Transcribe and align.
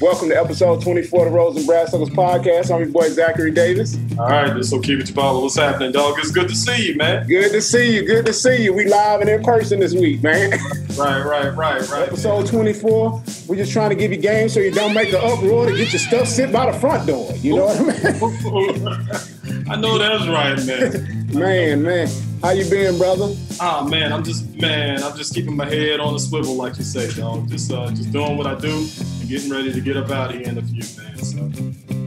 Welcome 0.00 0.28
to 0.28 0.38
episode 0.38 0.80
24 0.82 1.26
of 1.26 1.32
the 1.32 1.36
Rose 1.36 1.56
and 1.56 1.66
Brass 1.66 1.92
Knuckles 1.92 2.10
podcast. 2.10 2.72
I'm 2.72 2.82
your 2.82 2.90
boy 2.90 3.08
Zachary 3.08 3.50
Davis. 3.50 3.98
All 4.18 4.28
right, 4.28 4.54
this 4.54 4.70
will 4.70 4.80
keep 4.80 5.00
it 5.00 5.06
Tabala. 5.06 5.42
What's 5.42 5.56
happening, 5.56 5.90
dog? 5.90 6.18
It's 6.18 6.30
good 6.30 6.48
to 6.48 6.54
see 6.54 6.88
you, 6.90 6.96
man. 6.96 7.26
Good 7.26 7.50
to 7.50 7.60
see 7.60 7.96
you. 7.96 8.06
Good 8.06 8.26
to 8.26 8.32
see 8.32 8.62
you. 8.62 8.72
We 8.72 8.86
live 8.86 9.22
and 9.22 9.28
in 9.30 9.42
person 9.42 9.80
this 9.80 9.92
week, 9.92 10.22
man. 10.22 10.52
Right, 10.96 11.24
right, 11.24 11.54
right, 11.56 11.88
right. 11.88 12.08
Episode 12.08 12.46
24. 12.46 13.22
We're 13.48 13.56
just 13.56 13.72
trying 13.72 13.90
to 13.90 13.96
give 13.96 14.12
you 14.12 14.18
game 14.18 14.48
so 14.48 14.60
you 14.60 14.70
don't 14.70 14.94
make 14.94 15.08
an 15.08 15.16
uproar 15.16 15.66
to 15.66 15.76
get 15.76 15.92
your 15.92 15.98
stuff 16.00 16.28
sit 16.28 16.52
by 16.52 16.70
the 16.70 16.78
front 16.78 17.08
door. 17.08 17.32
You 17.36 17.56
know 17.56 17.66
what 17.66 17.80
I 17.80 18.12
mean? 18.12 19.68
I 19.70 19.76
know 19.76 19.98
that's 19.98 20.28
right, 20.28 20.64
man. 20.64 21.26
man, 21.32 21.82
man. 21.82 22.08
How 22.44 22.50
you 22.50 22.68
been, 22.68 22.98
brother? 22.98 23.34
Ah, 23.58 23.82
man, 23.88 24.12
I'm 24.12 24.22
just 24.22 24.54
man, 24.56 25.02
I'm 25.02 25.16
just 25.16 25.34
keeping 25.34 25.56
my 25.56 25.64
head 25.64 25.98
on 25.98 26.12
the 26.12 26.18
swivel, 26.18 26.54
like 26.56 26.76
you 26.76 26.84
say, 26.84 27.10
dog. 27.18 27.48
Just 27.48 27.72
uh, 27.72 27.88
just 27.88 28.12
doing 28.12 28.36
what 28.36 28.46
I 28.46 28.54
do 28.54 28.86
and 29.20 29.28
getting 29.30 29.50
ready 29.50 29.72
to 29.72 29.80
get 29.80 29.96
up 29.96 30.10
out 30.10 30.28
of 30.28 30.36
here 30.36 30.50
in 30.50 30.58
a 30.58 30.62
few, 30.62 30.82
man. 31.02 31.16
So. 31.16 31.50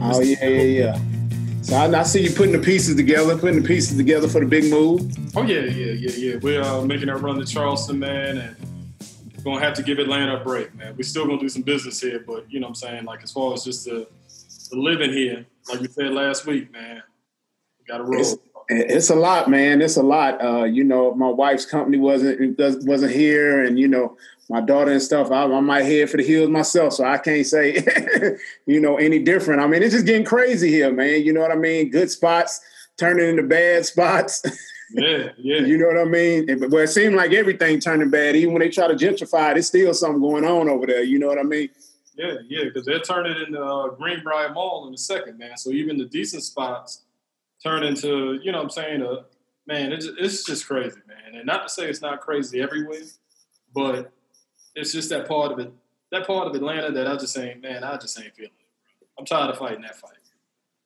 Oh 0.00 0.20
yeah, 0.20 0.46
yeah, 0.46 0.62
yeah. 0.62 1.00
So 1.62 1.74
I, 1.74 1.86
I, 1.98 2.04
see 2.04 2.22
you 2.22 2.30
putting 2.30 2.52
the 2.52 2.60
pieces 2.60 2.94
together, 2.94 3.36
putting 3.36 3.60
the 3.60 3.66
pieces 3.66 3.96
together 3.96 4.28
for 4.28 4.38
the 4.38 4.46
big 4.46 4.70
move. 4.70 5.12
Oh 5.36 5.42
yeah, 5.42 5.62
yeah, 5.62 5.90
yeah, 5.90 6.12
yeah. 6.12 6.36
We're 6.40 6.62
uh, 6.62 6.82
making 6.82 7.08
our 7.08 7.18
run 7.18 7.40
to 7.40 7.44
Charleston, 7.44 7.98
man, 7.98 8.38
and 8.38 8.56
gonna 9.42 9.58
have 9.58 9.74
to 9.74 9.82
give 9.82 9.98
Atlanta 9.98 10.40
a 10.40 10.44
break, 10.44 10.72
man. 10.76 10.94
We're 10.96 11.02
still 11.02 11.26
gonna 11.26 11.40
do 11.40 11.48
some 11.48 11.62
business 11.62 12.00
here, 12.00 12.22
but 12.24 12.48
you 12.48 12.60
know 12.60 12.68
what 12.68 12.80
I'm 12.80 12.88
saying? 12.90 13.04
Like 13.06 13.24
as 13.24 13.32
far 13.32 13.54
as 13.54 13.64
just 13.64 13.86
the, 13.86 14.06
the 14.70 14.76
living 14.76 15.12
here, 15.12 15.46
like 15.68 15.80
we 15.80 15.88
said 15.88 16.12
last 16.12 16.46
week, 16.46 16.70
man, 16.70 17.02
we 17.80 17.84
gotta 17.86 18.04
roll. 18.04 18.20
It's, 18.20 18.36
it's 18.68 19.10
a 19.10 19.14
lot, 19.14 19.48
man. 19.48 19.80
It's 19.80 19.96
a 19.96 20.02
lot. 20.02 20.42
Uh, 20.42 20.64
you 20.64 20.84
know, 20.84 21.14
my 21.14 21.28
wife's 21.28 21.64
company 21.64 21.98
wasn't 21.98 22.58
wasn't 22.58 23.12
here, 23.12 23.64
and 23.64 23.78
you 23.78 23.88
know, 23.88 24.16
my 24.50 24.60
daughter 24.60 24.92
and 24.92 25.02
stuff. 25.02 25.30
I, 25.30 25.44
I 25.44 25.60
might 25.60 25.84
head 25.84 26.10
for 26.10 26.18
the 26.18 26.24
hills 26.24 26.50
myself, 26.50 26.94
so 26.94 27.04
I 27.04 27.18
can't 27.18 27.46
say, 27.46 27.82
you 28.66 28.80
know, 28.80 28.96
any 28.96 29.20
different. 29.20 29.62
I 29.62 29.66
mean, 29.66 29.82
it's 29.82 29.94
just 29.94 30.06
getting 30.06 30.24
crazy 30.24 30.70
here, 30.70 30.92
man. 30.92 31.22
You 31.22 31.32
know 31.32 31.40
what 31.40 31.52
I 31.52 31.56
mean? 31.56 31.90
Good 31.90 32.10
spots 32.10 32.60
turning 32.98 33.28
into 33.28 33.42
bad 33.42 33.86
spots. 33.86 34.42
Yeah, 34.90 35.28
yeah. 35.36 35.60
you 35.66 35.76
know 35.76 35.88
what 35.88 35.98
I 35.98 36.06
mean? 36.06 36.46
But 36.46 36.70
well, 36.70 36.82
it 36.82 36.88
seemed 36.88 37.14
like 37.14 37.34
everything 37.34 37.78
turning 37.78 38.08
bad. 38.08 38.34
Even 38.36 38.54
when 38.54 38.60
they 38.60 38.70
try 38.70 38.88
to 38.88 38.94
gentrify 38.94 39.50
it, 39.50 39.58
it's 39.58 39.68
still 39.68 39.92
something 39.92 40.18
going 40.18 40.46
on 40.46 40.66
over 40.66 40.86
there. 40.86 41.02
You 41.02 41.18
know 41.18 41.26
what 41.26 41.38
I 41.38 41.42
mean? 41.42 41.68
Yeah, 42.16 42.36
yeah, 42.48 42.64
because 42.64 42.86
they're 42.86 43.00
turning 43.00 43.36
into 43.46 43.62
uh, 43.62 43.90
Greenbrier 43.90 44.50
Mall 44.54 44.88
in 44.88 44.94
a 44.94 44.96
second, 44.96 45.36
man. 45.36 45.58
So 45.58 45.72
even 45.72 45.98
the 45.98 46.06
decent 46.06 46.42
spots 46.42 47.02
turn 47.62 47.82
into, 47.82 48.38
you 48.42 48.52
know 48.52 48.58
what 48.58 48.64
I'm 48.64 48.70
saying, 48.70 49.02
uh, 49.02 49.22
man, 49.66 49.92
it's, 49.92 50.06
it's 50.18 50.44
just 50.44 50.66
crazy, 50.66 51.00
man. 51.06 51.34
And 51.34 51.46
not 51.46 51.64
to 51.64 51.68
say 51.68 51.88
it's 51.88 52.02
not 52.02 52.20
crazy 52.20 52.60
everywhere, 52.60 53.02
but 53.74 54.12
it's 54.74 54.92
just 54.92 55.10
that 55.10 55.28
part 55.28 55.52
of 55.52 55.58
it, 55.58 55.72
that 56.12 56.26
part 56.26 56.46
of 56.46 56.54
Atlanta 56.54 56.90
that 56.92 57.06
I 57.06 57.16
just 57.16 57.36
ain't, 57.36 57.62
man, 57.62 57.84
I 57.84 57.96
just 57.96 58.18
ain't 58.18 58.34
feeling 58.34 58.52
it. 58.58 59.06
I'm 59.18 59.24
tired 59.24 59.50
of 59.50 59.58
fighting 59.58 59.82
that 59.82 59.96
fight. 59.96 60.12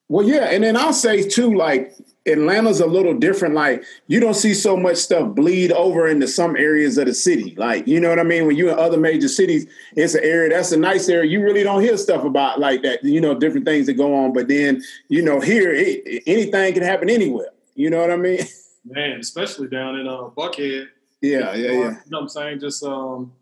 Well, 0.09 0.27
yeah, 0.27 0.51
and 0.51 0.65
then 0.65 0.77
I'll 0.77 0.93
say 0.93 1.27
too, 1.27 1.55
like 1.55 1.95
Atlanta's 2.27 2.81
a 2.81 2.87
little 2.87 3.15
different. 3.15 3.55
Like 3.55 3.85
you 4.07 4.21
don't 4.21 4.35
see 4.35 4.55
so 4.55 4.77
much 4.77 4.97
stuff 4.97 5.35
bleed 5.35 5.73
over 5.73 6.07
into 6.07 6.29
some 6.29 6.57
areas 6.57 6.99
of 6.99 7.07
the 7.07 7.15
city. 7.15 7.55
Like 7.57 7.87
you 7.87 8.01
know 8.01 8.09
what 8.09 8.19
I 8.19 8.25
mean? 8.25 8.47
When 8.47 8.57
you're 8.57 8.73
in 8.73 8.79
other 8.79 8.99
major 8.99 9.29
cities, 9.29 9.67
it's 9.97 10.15
an 10.15 10.23
area 10.23 10.51
that's 10.51 10.73
a 10.73 10.77
nice 10.77 11.09
area. 11.09 11.31
You 11.31 11.43
really 11.43 11.63
don't 11.63 11.83
hear 11.83 11.97
stuff 11.97 12.25
about 12.25 12.61
like 12.61 12.83
that. 12.83 13.03
You 13.03 13.21
know, 13.21 13.35
different 13.35 13.67
things 13.67 13.87
that 13.87 13.95
go 13.95 14.15
on. 14.15 14.33
But 14.33 14.49
then 14.49 14.83
you 15.09 15.23
know, 15.23 15.41
here 15.41 15.73
it, 15.73 16.23
anything 16.27 16.75
can 16.75 16.83
happen 16.83 17.11
anywhere. 17.11 17.51
You 17.75 17.91
know 17.91 18.01
what 18.01 18.11
I 18.11 18.17
mean? 18.17 18.41
Man, 18.85 19.21
especially 19.21 19.69
down 19.69 19.97
in 19.99 20.09
uh, 20.09 20.29
Buckhead. 20.37 20.89
Yeah, 21.21 21.55
yeah, 21.55 21.55
yeah. 21.55 21.71
You 21.71 21.81
know 21.81 22.19
what 22.19 22.23
I'm 22.23 22.29
saying? 22.29 22.59
Just 22.59 22.83
um, 22.83 23.33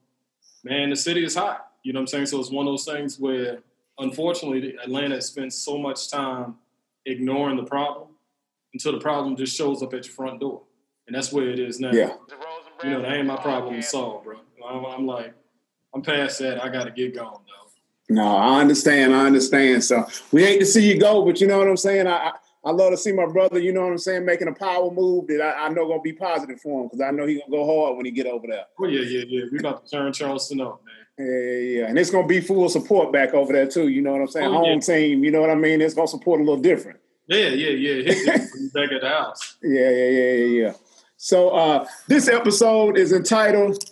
man, 0.62 0.90
the 0.90 0.96
city 0.96 1.24
is 1.24 1.34
hot. 1.34 1.66
You 1.82 1.94
know 1.94 2.00
what 2.00 2.02
I'm 2.02 2.06
saying? 2.08 2.26
So 2.26 2.38
it's 2.40 2.50
one 2.50 2.66
of 2.66 2.72
those 2.72 2.84
things 2.84 3.18
where 3.18 3.60
unfortunately, 3.98 4.76
Atlanta 4.82 5.20
spends 5.22 5.56
so 5.56 5.78
much 5.78 6.10
time 6.10 6.56
ignoring 7.06 7.56
the 7.56 7.62
problem 7.62 8.09
until 8.72 8.92
the 8.92 9.00
problem 9.00 9.36
just 9.36 9.56
shows 9.56 9.82
up 9.82 9.94
at 9.94 10.06
your 10.06 10.14
front 10.14 10.40
door, 10.40 10.62
and 11.06 11.16
that's 11.16 11.32
where 11.32 11.48
it 11.48 11.58
is 11.58 11.80
now. 11.80 11.92
Yeah. 11.92 12.14
You 12.82 12.90
know, 12.90 13.02
that 13.02 13.12
ain't 13.12 13.26
my 13.26 13.36
problem 13.36 13.74
to 13.74 13.82
solve, 13.82 14.24
bro. 14.24 14.38
I'm, 14.66 14.84
I'm 14.84 15.06
like, 15.06 15.34
I'm 15.94 16.02
past 16.02 16.38
that. 16.38 16.62
I 16.62 16.68
got 16.68 16.84
to 16.84 16.90
get 16.90 17.14
going, 17.14 17.30
though. 17.30 18.14
No, 18.14 18.36
I 18.36 18.60
understand. 18.60 19.14
I 19.14 19.26
understand. 19.26 19.84
So 19.84 20.06
we 20.32 20.44
hate 20.44 20.58
to 20.60 20.66
see 20.66 20.90
you 20.90 20.98
go, 20.98 21.24
but 21.24 21.40
you 21.40 21.46
know 21.46 21.58
what 21.58 21.68
I'm 21.68 21.76
saying. 21.76 22.06
I, 22.06 22.28
I 22.28 22.32
I 22.64 22.72
love 22.72 22.90
to 22.90 22.96
see 22.96 23.12
my 23.12 23.26
brother, 23.26 23.58
you 23.58 23.72
know 23.72 23.82
what 23.82 23.92
I'm 23.92 23.98
saying, 23.98 24.26
making 24.26 24.48
a 24.48 24.52
power 24.52 24.90
move 24.90 25.28
that 25.28 25.40
I, 25.40 25.66
I 25.66 25.68
know 25.70 25.88
gonna 25.88 26.02
be 26.02 26.12
positive 26.12 26.60
for 26.60 26.82
him 26.82 26.88
because 26.88 27.00
I 27.00 27.10
know 27.10 27.26
he's 27.26 27.40
gonna 27.40 27.50
go 27.50 27.64
hard 27.64 27.96
when 27.96 28.04
he 28.04 28.12
get 28.12 28.26
over 28.26 28.46
there. 28.46 28.64
Oh 28.78 28.86
yeah, 28.86 29.00
yeah, 29.00 29.24
yeah. 29.26 29.44
We 29.50 29.58
about 29.58 29.86
to 29.86 29.90
turn 29.90 30.12
Charleston 30.12 30.60
up, 30.60 30.82
man. 30.84 31.26
Yeah, 31.26 31.80
yeah, 31.80 31.86
and 31.86 31.98
it's 31.98 32.10
gonna 32.10 32.26
be 32.26 32.40
full 32.40 32.68
support 32.68 33.12
back 33.12 33.32
over 33.32 33.52
there 33.52 33.66
too. 33.66 33.88
You 33.88 34.02
know 34.02 34.12
what 34.12 34.20
I'm 34.20 34.28
saying? 34.28 34.48
Oh, 34.48 34.58
Home 34.58 34.74
yeah. 34.74 34.78
team. 34.80 35.24
You 35.24 35.30
know 35.30 35.40
what 35.40 35.48
I 35.48 35.54
mean? 35.54 35.80
It's 35.80 35.94
gonna 35.94 36.08
support 36.08 36.40
a 36.40 36.44
little 36.44 36.60
different. 36.60 37.00
Yeah, 37.30 37.50
yeah, 37.50 37.70
yeah. 37.70 38.12
back 38.74 38.90
at 38.90 39.00
the 39.02 39.08
house. 39.08 39.56
Yeah, 39.62 39.88
yeah, 39.88 40.08
yeah, 40.08 40.32
yeah, 40.32 40.62
yeah. 40.62 40.72
So 41.16 41.50
uh, 41.50 41.86
this 42.08 42.26
episode 42.26 42.98
is 42.98 43.12
entitled 43.12 43.84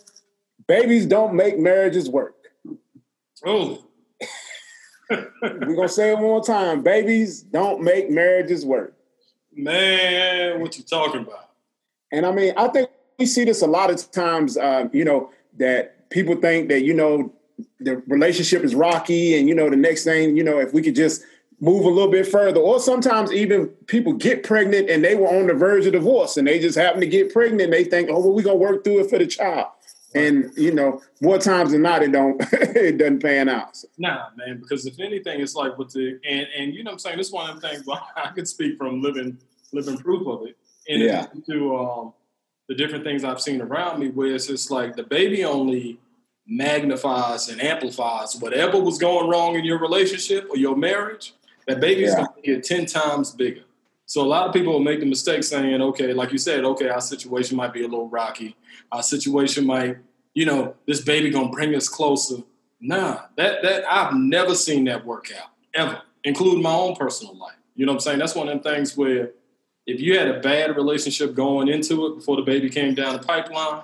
"Babies 0.66 1.06
Don't 1.06 1.34
Make 1.34 1.56
Marriages 1.56 2.10
Work." 2.10 2.34
Oh. 3.46 3.84
We're 5.10 5.76
gonna 5.76 5.88
say 5.88 6.10
it 6.10 6.14
one 6.14 6.24
more 6.24 6.44
time. 6.44 6.82
Babies 6.82 7.42
don't 7.42 7.80
make 7.80 8.10
marriages 8.10 8.66
work. 8.66 8.94
Man, 9.54 10.60
what 10.60 10.76
you 10.76 10.82
talking 10.82 11.22
about? 11.22 11.50
And 12.12 12.26
I 12.26 12.32
mean, 12.32 12.52
I 12.56 12.68
think 12.68 12.90
we 13.18 13.24
see 13.24 13.44
this 13.44 13.62
a 13.62 13.66
lot 13.66 13.90
of 13.90 14.10
times. 14.10 14.56
Uh, 14.56 14.88
you 14.92 15.04
know 15.04 15.30
that 15.58 16.10
people 16.10 16.34
think 16.34 16.68
that 16.70 16.82
you 16.82 16.92
know 16.92 17.32
the 17.78 18.02
relationship 18.08 18.64
is 18.64 18.74
rocky 18.74 19.38
and 19.38 19.48
you 19.48 19.54
know 19.54 19.70
the 19.70 19.76
next 19.76 20.04
thing 20.04 20.36
you 20.36 20.44
know 20.44 20.58
if 20.58 20.72
we 20.72 20.82
could 20.82 20.94
just 20.94 21.22
move 21.60 21.84
a 21.84 21.88
little 21.88 22.10
bit 22.10 22.26
further. 22.26 22.60
Or 22.60 22.80
sometimes 22.80 23.32
even 23.32 23.68
people 23.86 24.12
get 24.12 24.42
pregnant 24.42 24.88
and 24.90 25.04
they 25.04 25.14
were 25.14 25.28
on 25.28 25.46
the 25.46 25.54
verge 25.54 25.86
of 25.86 25.92
divorce 25.92 26.36
and 26.36 26.46
they 26.46 26.58
just 26.58 26.78
happen 26.78 27.00
to 27.00 27.06
get 27.06 27.32
pregnant. 27.32 27.62
And 27.62 27.72
they 27.72 27.84
think 27.84 28.08
oh 28.10 28.20
well 28.20 28.32
we're 28.32 28.42
gonna 28.42 28.56
work 28.56 28.84
through 28.84 29.00
it 29.00 29.10
for 29.10 29.18
the 29.18 29.26
child. 29.26 29.68
And 30.14 30.50
you 30.56 30.72
know 30.72 31.02
more 31.20 31.38
times 31.38 31.72
than 31.72 31.82
not 31.82 32.02
it 32.02 32.12
don't 32.12 32.40
it 32.52 32.98
doesn't 32.98 33.20
pan 33.20 33.48
out. 33.48 33.76
Nah 33.98 34.26
man 34.36 34.58
because 34.58 34.86
if 34.86 34.98
anything 35.00 35.40
it's 35.40 35.54
like 35.54 35.76
with 35.78 35.92
the 35.92 36.18
and 36.28 36.46
and 36.56 36.74
you 36.74 36.84
know 36.84 36.92
i'm 36.92 36.98
saying? 36.98 37.18
This 37.18 37.32
one 37.32 37.50
of 37.50 37.60
the 37.60 37.68
things 37.68 37.82
well, 37.86 38.06
i 38.16 38.28
could 38.28 38.48
speak 38.48 38.78
from 38.78 39.02
living 39.02 39.38
living 39.72 39.98
proof 39.98 40.26
of 40.26 40.46
it. 40.46 40.56
And 40.88 41.02
yeah. 41.02 41.26
to 41.48 41.76
um 41.76 42.12
the 42.68 42.74
different 42.74 43.02
things 43.02 43.24
I've 43.24 43.40
seen 43.40 43.60
around 43.60 43.98
me 43.98 44.10
where 44.10 44.34
it's 44.34 44.46
just 44.46 44.70
like 44.70 44.94
the 44.94 45.02
baby 45.02 45.44
only 45.44 45.98
magnifies 46.46 47.48
and 47.48 47.60
amplifies 47.60 48.36
whatever 48.36 48.80
was 48.80 48.98
going 48.98 49.28
wrong 49.28 49.56
in 49.56 49.64
your 49.64 49.78
relationship 49.78 50.46
or 50.50 50.56
your 50.56 50.76
marriage, 50.76 51.34
that 51.68 51.80
baby 51.80 52.04
is 52.04 52.12
yeah. 52.12 52.24
going 52.24 52.28
to 52.34 52.42
get 52.42 52.64
10 52.64 52.86
times 52.86 53.30
bigger. 53.32 53.62
So 54.06 54.22
a 54.22 54.26
lot 54.26 54.46
of 54.46 54.54
people 54.54 54.72
will 54.72 54.80
make 54.80 55.00
the 55.00 55.06
mistake 55.06 55.44
saying, 55.44 55.82
okay, 55.82 56.14
like 56.14 56.32
you 56.32 56.38
said, 56.38 56.64
okay, 56.64 56.88
our 56.88 57.00
situation 57.00 57.58
might 57.58 57.74
be 57.74 57.84
a 57.84 57.88
little 57.88 58.08
rocky. 58.08 58.56
Our 58.90 59.02
situation 59.02 59.66
might, 59.66 59.98
you 60.32 60.46
know, 60.46 60.74
this 60.86 61.02
baby 61.02 61.28
going 61.28 61.48
to 61.48 61.52
bring 61.52 61.74
us 61.74 61.88
closer. 61.88 62.38
Nah, 62.80 63.20
that, 63.36 63.62
that 63.62 63.84
I've 63.90 64.14
never 64.14 64.54
seen 64.54 64.84
that 64.84 65.04
work 65.04 65.30
out 65.38 65.50
ever, 65.74 66.00
including 66.24 66.62
my 66.62 66.72
own 66.72 66.96
personal 66.96 67.36
life. 67.36 67.56
You 67.74 67.84
know 67.84 67.92
what 67.92 67.96
I'm 67.96 68.00
saying? 68.00 68.18
That's 68.18 68.34
one 68.34 68.48
of 68.48 68.62
them 68.62 68.74
things 68.74 68.96
where 68.96 69.32
if 69.86 70.00
you 70.00 70.18
had 70.18 70.28
a 70.28 70.40
bad 70.40 70.74
relationship 70.74 71.34
going 71.34 71.68
into 71.68 72.06
it 72.06 72.16
before 72.16 72.36
the 72.36 72.42
baby 72.42 72.70
came 72.70 72.94
down 72.94 73.12
the 73.12 73.22
pipeline, 73.22 73.82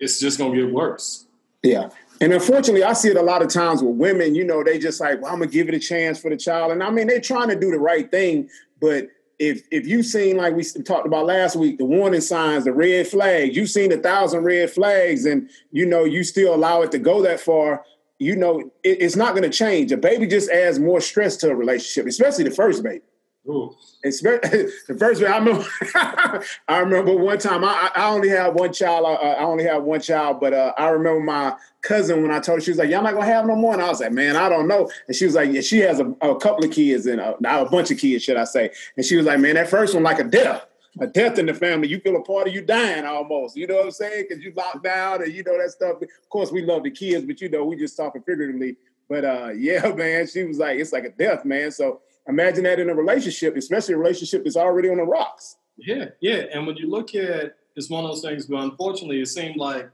it's 0.00 0.18
just 0.18 0.38
gonna 0.38 0.54
get 0.54 0.72
worse. 0.72 1.26
Yeah. 1.62 1.90
And 2.20 2.32
unfortunately, 2.32 2.82
I 2.82 2.94
see 2.94 3.08
it 3.08 3.16
a 3.16 3.22
lot 3.22 3.42
of 3.42 3.48
times 3.48 3.82
with 3.82 3.96
women, 3.96 4.34
you 4.34 4.44
know, 4.44 4.64
they 4.64 4.78
just 4.78 5.00
like, 5.00 5.22
well, 5.22 5.32
I'm 5.32 5.38
gonna 5.38 5.50
give 5.50 5.68
it 5.68 5.74
a 5.74 5.78
chance 5.78 6.20
for 6.20 6.30
the 6.30 6.36
child. 6.36 6.72
And 6.72 6.82
I 6.82 6.90
mean, 6.90 7.06
they're 7.06 7.20
trying 7.20 7.48
to 7.48 7.56
do 7.58 7.70
the 7.70 7.78
right 7.78 8.10
thing, 8.10 8.48
but 8.80 9.08
if 9.38 9.62
if 9.70 9.86
you've 9.86 10.06
seen 10.06 10.36
like 10.36 10.54
we 10.54 10.64
talked 10.64 11.06
about 11.06 11.26
last 11.26 11.54
week, 11.54 11.78
the 11.78 11.84
warning 11.84 12.20
signs, 12.20 12.64
the 12.64 12.72
red 12.72 13.06
flags, 13.06 13.56
you've 13.56 13.70
seen 13.70 13.92
a 13.92 13.96
thousand 13.96 14.42
red 14.42 14.70
flags, 14.70 15.26
and 15.26 15.48
you 15.70 15.86
know, 15.86 16.04
you 16.04 16.24
still 16.24 16.54
allow 16.54 16.82
it 16.82 16.90
to 16.90 16.98
go 16.98 17.22
that 17.22 17.38
far, 17.38 17.84
you 18.18 18.34
know, 18.34 18.60
it, 18.82 19.00
it's 19.00 19.16
not 19.16 19.34
gonna 19.34 19.48
change. 19.48 19.92
A 19.92 19.96
baby 19.96 20.26
just 20.26 20.50
adds 20.50 20.80
more 20.80 21.00
stress 21.00 21.36
to 21.38 21.50
a 21.50 21.54
relationship, 21.54 22.06
especially 22.06 22.44
the 22.44 22.50
first 22.50 22.82
baby. 22.82 23.02
Ooh. 23.48 23.74
The 24.04 24.96
first 24.98 25.22
I 25.22 25.38
remember. 25.38 25.64
I 26.68 26.78
remember 26.78 27.16
one 27.16 27.38
time. 27.38 27.64
I, 27.64 27.90
I 27.94 28.10
only 28.10 28.28
had 28.28 28.54
one 28.54 28.72
child. 28.72 29.06
I, 29.06 29.14
I 29.14 29.44
only 29.44 29.64
had 29.64 29.78
one 29.78 30.00
child, 30.00 30.38
but 30.40 30.52
uh, 30.54 30.72
I 30.78 30.88
remember 30.90 31.20
my 31.20 31.56
cousin 31.82 32.22
when 32.22 32.30
I 32.30 32.40
told 32.40 32.58
her 32.58 32.64
she 32.64 32.70
was 32.70 32.78
like, 32.78 32.90
"Y'all 32.90 33.02
not 33.02 33.14
gonna 33.14 33.26
have 33.26 33.46
no 33.46 33.56
more." 33.56 33.72
And 33.72 33.82
I 33.82 33.88
was 33.88 34.00
like, 34.00 34.12
"Man, 34.12 34.36
I 34.36 34.48
don't 34.48 34.68
know." 34.68 34.90
And 35.06 35.16
she 35.16 35.24
was 35.24 35.34
like, 35.34 35.52
"Yeah, 35.52 35.62
she 35.62 35.78
has 35.78 36.00
a, 36.00 36.06
a 36.20 36.36
couple 36.38 36.64
of 36.64 36.70
kids 36.70 37.06
and 37.06 37.20
a, 37.20 37.34
a 37.36 37.68
bunch 37.68 37.90
of 37.90 37.98
kids, 37.98 38.22
should 38.22 38.36
I 38.36 38.44
say?" 38.44 38.70
And 38.96 39.04
she 39.04 39.16
was 39.16 39.26
like, 39.26 39.40
"Man, 39.40 39.54
that 39.54 39.68
first 39.68 39.94
one 39.94 40.02
like 40.02 40.20
a 40.20 40.24
death." 40.24 40.64
a 41.00 41.06
death 41.06 41.38
in 41.38 41.46
the 41.46 41.54
family, 41.54 41.86
you 41.86 42.00
feel 42.00 42.16
a 42.16 42.22
part 42.22 42.48
of 42.48 42.54
you 42.54 42.60
dying 42.60 43.04
almost. 43.04 43.56
You 43.56 43.68
know 43.68 43.76
what 43.76 43.84
I'm 43.84 43.90
saying? 43.92 44.24
Because 44.28 44.42
you 44.42 44.52
locked 44.56 44.82
down 44.82 45.22
and 45.22 45.32
you 45.32 45.44
know 45.44 45.56
that 45.56 45.70
stuff. 45.70 46.02
Of 46.02 46.28
course, 46.28 46.50
we 46.50 46.64
love 46.64 46.82
the 46.82 46.90
kids, 46.90 47.24
but 47.24 47.40
you 47.40 47.48
know, 47.48 47.64
we 47.64 47.76
just 47.76 47.96
talking 47.96 48.22
figuratively. 48.22 48.76
But 49.08 49.24
uh, 49.24 49.48
yeah, 49.56 49.86
man, 49.94 50.26
she 50.26 50.44
was 50.44 50.58
like, 50.58 50.78
it's 50.78 50.92
like 50.92 51.04
a 51.04 51.10
death, 51.10 51.44
man. 51.44 51.70
So 51.70 52.00
Imagine 52.28 52.64
that 52.64 52.78
in 52.78 52.90
a 52.90 52.94
relationship, 52.94 53.56
especially 53.56 53.94
a 53.94 53.98
relationship 53.98 54.44
that's 54.44 54.56
already 54.56 54.90
on 54.90 54.98
the 54.98 55.04
rocks. 55.04 55.56
Yeah, 55.76 56.06
yeah. 56.20 56.44
And 56.52 56.66
when 56.66 56.76
you 56.76 56.90
look 56.90 57.14
at 57.14 57.56
it's 57.78 57.88
one 57.88 58.04
of 58.04 58.10
those 58.10 58.22
things, 58.22 58.46
but 58.46 58.56
unfortunately, 58.56 59.20
it 59.20 59.26
seemed 59.26 59.56
like 59.56 59.88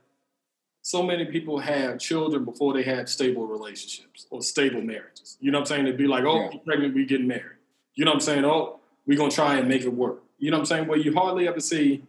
so 0.81 1.03
many 1.03 1.27
people 1.27 1.59
have 1.59 1.99
children 1.99 2.45
before 2.45 2.73
they 2.73 2.83
have 2.83 3.09
stable 3.09 3.47
relationships 3.47 4.27
or 4.31 4.41
stable 4.41 4.81
marriages. 4.81 5.37
You 5.39 5.51
know 5.51 5.59
what 5.59 5.71
I'm 5.71 5.77
saying? 5.77 5.85
They'd 5.85 5.99
be 5.99 6.07
like, 6.07 6.25
oh, 6.25 6.51
yeah. 6.51 6.59
pregnant, 6.65 6.95
we 6.95 7.05
getting 7.05 7.29
married. 7.29 7.59
You 7.95 8.07
know 8.07 8.13
what 8.13 8.17
I'm 8.17 8.21
saying? 8.21 8.45
Oh, 8.45 8.81
we're 9.07 9.19
gonna 9.19 9.31
try 9.31 9.59
and 9.59 9.69
make 9.69 9.83
it 9.83 9.93
work. 9.93 10.23
You 10.39 10.51
know 10.51 10.57
what 10.57 10.63
I'm 10.63 10.67
saying? 10.67 10.89
Well, 10.89 10.99
you 10.99 11.15
hardly 11.15 11.47
ever 11.47 11.61
see, 11.61 12.03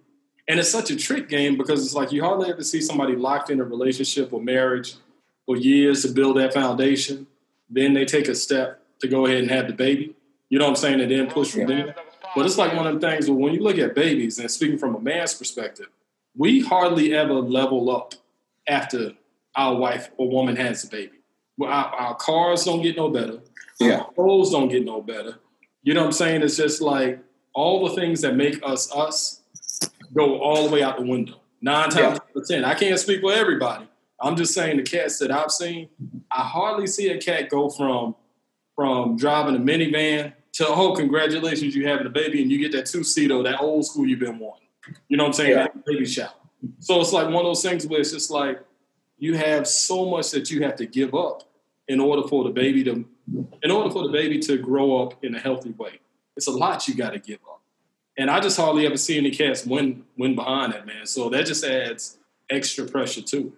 and 0.47 0.59
it's 0.59 0.71
such 0.71 0.89
a 0.91 0.95
trick 0.95 1.27
game 1.29 1.57
because 1.57 1.85
it's 1.85 1.93
like 1.93 2.11
you 2.11 2.23
hardly 2.23 2.49
ever 2.49 2.63
see 2.63 2.81
somebody 2.81 3.15
locked 3.15 3.49
in 3.49 3.59
a 3.59 3.63
relationship 3.63 4.31
or 4.31 4.41
marriage 4.41 4.95
for 5.45 5.57
years 5.57 6.01
to 6.03 6.07
build 6.07 6.37
that 6.37 6.53
foundation. 6.53 7.27
Then 7.69 7.93
they 7.93 8.05
take 8.05 8.27
a 8.27 8.35
step 8.35 8.81
to 8.99 9.07
go 9.07 9.25
ahead 9.25 9.39
and 9.39 9.51
have 9.51 9.67
the 9.67 9.73
baby. 9.73 10.14
You 10.49 10.59
know 10.59 10.65
what 10.65 10.71
I'm 10.71 10.75
saying? 10.75 11.01
And 11.01 11.11
then 11.11 11.27
push 11.27 11.51
from 11.51 11.61
yeah. 11.61 11.67
there. 11.67 11.95
But 12.35 12.45
it's 12.45 12.57
like 12.57 12.75
one 12.75 12.85
of 12.85 12.99
the 12.99 13.07
things 13.07 13.29
where 13.29 13.37
when 13.37 13.53
you 13.53 13.61
look 13.61 13.77
at 13.77 13.95
babies, 13.95 14.39
and 14.39 14.49
speaking 14.51 14.77
from 14.77 14.95
a 14.95 14.99
man's 14.99 15.33
perspective, 15.33 15.87
we 16.37 16.61
hardly 16.61 17.13
ever 17.13 17.33
level 17.33 17.89
up 17.89 18.13
after 18.67 19.13
our 19.55 19.75
wife 19.75 20.09
or 20.17 20.29
woman 20.29 20.55
has 20.57 20.83
a 20.83 20.87
baby. 20.87 21.13
Well, 21.57 21.71
our, 21.71 21.85
our 21.85 22.15
cars 22.15 22.65
don't 22.65 22.81
get 22.81 22.97
no 22.97 23.09
better. 23.09 23.39
Yeah. 23.79 23.99
Our 23.99 24.11
clothes 24.11 24.51
don't 24.51 24.67
get 24.67 24.83
no 24.83 25.01
better. 25.01 25.39
You 25.83 25.93
know 25.93 26.01
what 26.01 26.07
I'm 26.07 26.13
saying? 26.13 26.43
It's 26.43 26.57
just 26.57 26.81
like 26.81 27.19
all 27.53 27.87
the 27.87 27.95
things 27.95 28.21
that 28.21 28.35
make 28.35 28.59
us 28.63 28.91
us 28.93 29.41
go 30.13 30.39
all 30.39 30.67
the 30.67 30.73
way 30.73 30.83
out 30.83 30.97
the 30.97 31.05
window. 31.05 31.39
Nine 31.61 31.89
times 31.89 31.95
yeah. 31.95 32.07
out 32.07 32.35
of 32.35 32.47
ten. 32.47 32.65
I 32.65 32.73
can't 32.73 32.99
speak 32.99 33.21
for 33.21 33.31
everybody. 33.31 33.87
I'm 34.19 34.35
just 34.35 34.53
saying 34.53 34.77
the 34.77 34.83
cats 34.83 35.19
that 35.19 35.31
I've 35.31 35.51
seen, 35.51 35.89
I 36.31 36.41
hardly 36.41 36.87
see 36.87 37.09
a 37.09 37.19
cat 37.19 37.49
go 37.49 37.69
from 37.69 38.15
from 38.75 39.17
driving 39.17 39.55
a 39.55 39.59
minivan 39.59 40.33
to 40.53 40.67
oh, 40.67 40.93
congratulations, 40.95 41.75
you 41.75 41.87
having 41.87 42.07
a 42.07 42.09
baby, 42.09 42.41
and 42.41 42.51
you 42.51 42.57
get 42.57 42.71
that 42.71 42.85
two 42.85 43.03
seater, 43.03 43.41
that 43.43 43.59
old 43.59 43.85
school 43.85 44.07
you've 44.07 44.19
been 44.19 44.39
wanting. 44.39 44.67
You 45.07 45.17
know 45.17 45.23
what 45.23 45.29
I'm 45.29 45.33
saying? 45.33 45.51
Yeah. 45.51 45.67
baby 45.85 46.05
shower. 46.05 46.31
So 46.79 47.01
it's 47.01 47.11
like 47.11 47.25
one 47.25 47.37
of 47.37 47.43
those 47.43 47.61
things 47.61 47.85
where 47.87 47.99
it's 47.99 48.11
just 48.11 48.31
like 48.31 48.59
you 49.17 49.35
have 49.35 49.67
so 49.67 50.05
much 50.05 50.31
that 50.31 50.49
you 50.51 50.63
have 50.63 50.75
to 50.77 50.85
give 50.85 51.13
up 51.13 51.43
in 51.87 51.99
order 51.99 52.27
for 52.27 52.43
the 52.43 52.49
baby 52.49 52.83
to 52.83 53.05
in 53.63 53.71
order 53.71 53.89
for 53.89 54.03
the 54.03 54.09
baby 54.09 54.39
to 54.39 54.57
grow 54.57 55.01
up 55.01 55.23
in 55.23 55.35
a 55.35 55.39
healthy 55.39 55.71
way. 55.71 55.99
It's 56.37 56.47
a 56.47 56.51
lot 56.51 56.87
you 56.87 56.93
got 56.93 57.11
to 57.11 57.19
give 57.19 57.39
up. 57.49 57.61
And 58.17 58.29
I 58.29 58.39
just 58.39 58.57
hardly 58.57 58.85
ever 58.85 58.97
see 58.97 59.17
any 59.17 59.31
cats 59.31 59.65
win 59.65 60.03
win 60.17 60.35
behind 60.35 60.73
that 60.73 60.85
man. 60.85 61.05
So 61.05 61.29
that 61.29 61.45
just 61.45 61.63
adds 61.63 62.17
extra 62.49 62.85
pressure 62.85 63.21
too. 63.21 63.53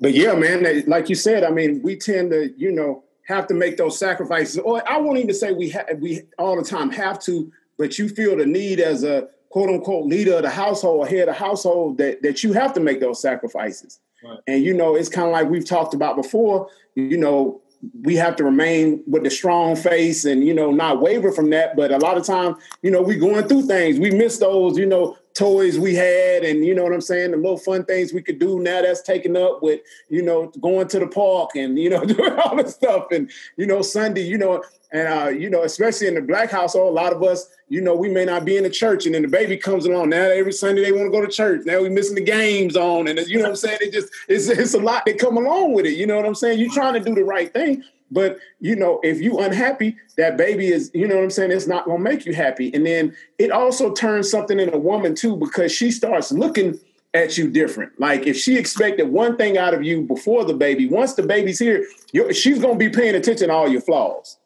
But 0.00 0.12
yeah, 0.12 0.34
man, 0.34 0.84
like 0.86 1.08
you 1.08 1.14
said, 1.14 1.44
I 1.44 1.50
mean, 1.50 1.80
we 1.82 1.96
tend 1.96 2.32
to, 2.32 2.52
you 2.56 2.72
know, 2.72 3.03
have 3.26 3.46
to 3.48 3.54
make 3.54 3.76
those 3.76 3.98
sacrifices. 3.98 4.58
Or 4.58 4.86
I 4.88 4.98
won't 4.98 5.18
even 5.18 5.34
say 5.34 5.52
we 5.52 5.70
ha- 5.70 5.86
we 5.98 6.22
all 6.38 6.56
the 6.56 6.68
time 6.68 6.90
have 6.90 7.18
to, 7.20 7.50
but 7.78 7.98
you 7.98 8.08
feel 8.08 8.36
the 8.36 8.46
need 8.46 8.80
as 8.80 9.02
a 9.04 9.28
quote 9.50 9.70
unquote 9.70 10.06
leader 10.06 10.34
of 10.34 10.42
the 10.42 10.50
household, 10.50 11.08
head 11.08 11.28
of 11.28 11.34
the 11.34 11.40
household, 11.40 11.98
that 11.98 12.22
that 12.22 12.42
you 12.42 12.52
have 12.52 12.72
to 12.74 12.80
make 12.80 13.00
those 13.00 13.20
sacrifices. 13.20 14.00
Right. 14.22 14.38
And 14.46 14.62
you 14.62 14.74
know, 14.74 14.94
it's 14.94 15.08
kind 15.08 15.26
of 15.26 15.32
like 15.32 15.48
we've 15.48 15.66
talked 15.66 15.94
about 15.94 16.16
before. 16.16 16.68
You 16.94 17.16
know, 17.16 17.60
we 18.02 18.16
have 18.16 18.36
to 18.36 18.44
remain 18.44 19.02
with 19.06 19.24
the 19.24 19.30
strong 19.30 19.76
face 19.76 20.24
and 20.24 20.46
you 20.46 20.54
know 20.54 20.70
not 20.70 21.00
waver 21.00 21.32
from 21.32 21.50
that. 21.50 21.76
But 21.76 21.92
a 21.92 21.98
lot 21.98 22.16
of 22.16 22.24
time, 22.24 22.56
you 22.82 22.90
know, 22.90 23.02
we 23.02 23.16
going 23.16 23.46
through 23.48 23.66
things. 23.66 23.98
We 23.98 24.10
miss 24.10 24.38
those, 24.38 24.78
you 24.78 24.86
know, 24.86 25.16
toys 25.34 25.78
we 25.78 25.94
had 25.94 26.44
and 26.44 26.64
you 26.64 26.74
know 26.74 26.84
what 26.84 26.92
I'm 26.92 27.00
saying, 27.00 27.32
the 27.32 27.36
little 27.36 27.58
fun 27.58 27.84
things 27.84 28.12
we 28.12 28.22
could 28.22 28.38
do 28.38 28.60
now 28.60 28.82
that's 28.82 29.02
taken 29.02 29.36
up 29.36 29.62
with, 29.62 29.80
you 30.08 30.22
know, 30.22 30.52
going 30.60 30.88
to 30.88 31.00
the 31.00 31.08
park 31.08 31.50
and 31.56 31.78
you 31.78 31.90
know, 31.90 32.04
doing 32.04 32.38
all 32.38 32.56
this 32.56 32.74
stuff. 32.74 33.06
And, 33.10 33.30
you 33.56 33.66
know, 33.66 33.82
Sunday, 33.82 34.22
you 34.22 34.38
know, 34.38 34.62
and 34.94 35.08
uh, 35.08 35.28
you 35.28 35.50
know, 35.50 35.64
especially 35.64 36.06
in 36.06 36.14
the 36.14 36.20
black 36.20 36.52
household, 36.52 36.88
a 36.88 36.94
lot 36.94 37.12
of 37.12 37.20
us, 37.24 37.48
you 37.68 37.80
know, 37.80 37.96
we 37.96 38.08
may 38.08 38.24
not 38.24 38.44
be 38.44 38.56
in 38.56 38.62
the 38.62 38.70
church, 38.70 39.06
and 39.06 39.14
then 39.14 39.22
the 39.22 39.28
baby 39.28 39.56
comes 39.56 39.86
along. 39.86 40.10
Now 40.10 40.22
every 40.22 40.52
Sunday 40.52 40.82
they 40.84 40.92
want 40.92 41.06
to 41.06 41.10
go 41.10 41.20
to 41.20 41.30
church. 41.30 41.62
Now 41.64 41.82
we 41.82 41.88
missing 41.88 42.14
the 42.14 42.22
games 42.22 42.76
on, 42.76 43.08
and 43.08 43.18
you 43.26 43.38
know 43.38 43.42
what 43.42 43.50
I'm 43.50 43.56
saying. 43.56 43.78
It 43.80 43.92
just 43.92 44.08
it's 44.28 44.46
it's 44.46 44.74
a 44.74 44.78
lot 44.78 45.04
that 45.06 45.18
come 45.18 45.36
along 45.36 45.72
with 45.72 45.84
it. 45.84 45.96
You 45.96 46.06
know 46.06 46.16
what 46.16 46.26
I'm 46.26 46.36
saying. 46.36 46.60
You're 46.60 46.72
trying 46.72 46.94
to 46.94 47.00
do 47.00 47.12
the 47.12 47.24
right 47.24 47.52
thing, 47.52 47.82
but 48.10 48.38
you 48.60 48.76
know, 48.76 49.00
if 49.02 49.20
you 49.20 49.38
unhappy, 49.38 49.96
that 50.16 50.36
baby 50.36 50.68
is, 50.68 50.90
you 50.94 51.08
know 51.08 51.16
what 51.16 51.24
I'm 51.24 51.30
saying, 51.30 51.50
it's 51.50 51.66
not 51.66 51.86
gonna 51.86 51.98
make 51.98 52.26
you 52.26 52.34
happy. 52.34 52.72
And 52.74 52.86
then 52.86 53.16
it 53.38 53.50
also 53.50 53.92
turns 53.92 54.30
something 54.30 54.58
in 54.60 54.72
a 54.72 54.78
woman 54.78 55.14
too, 55.14 55.36
because 55.36 55.72
she 55.72 55.90
starts 55.90 56.32
looking 56.32 56.78
at 57.14 57.38
you 57.38 57.48
different. 57.48 57.98
Like 57.98 58.26
if 58.26 58.36
she 58.36 58.56
expected 58.56 59.08
one 59.08 59.36
thing 59.36 59.56
out 59.56 59.72
of 59.72 59.82
you 59.82 60.02
before 60.02 60.44
the 60.44 60.54
baby, 60.54 60.86
once 60.86 61.14
the 61.14 61.22
baby's 61.22 61.58
here, 61.58 61.86
she's 62.32 62.58
gonna 62.58 62.76
be 62.76 62.90
paying 62.90 63.14
attention 63.14 63.48
to 63.48 63.54
all 63.54 63.68
your 63.68 63.80
flaws. 63.80 64.38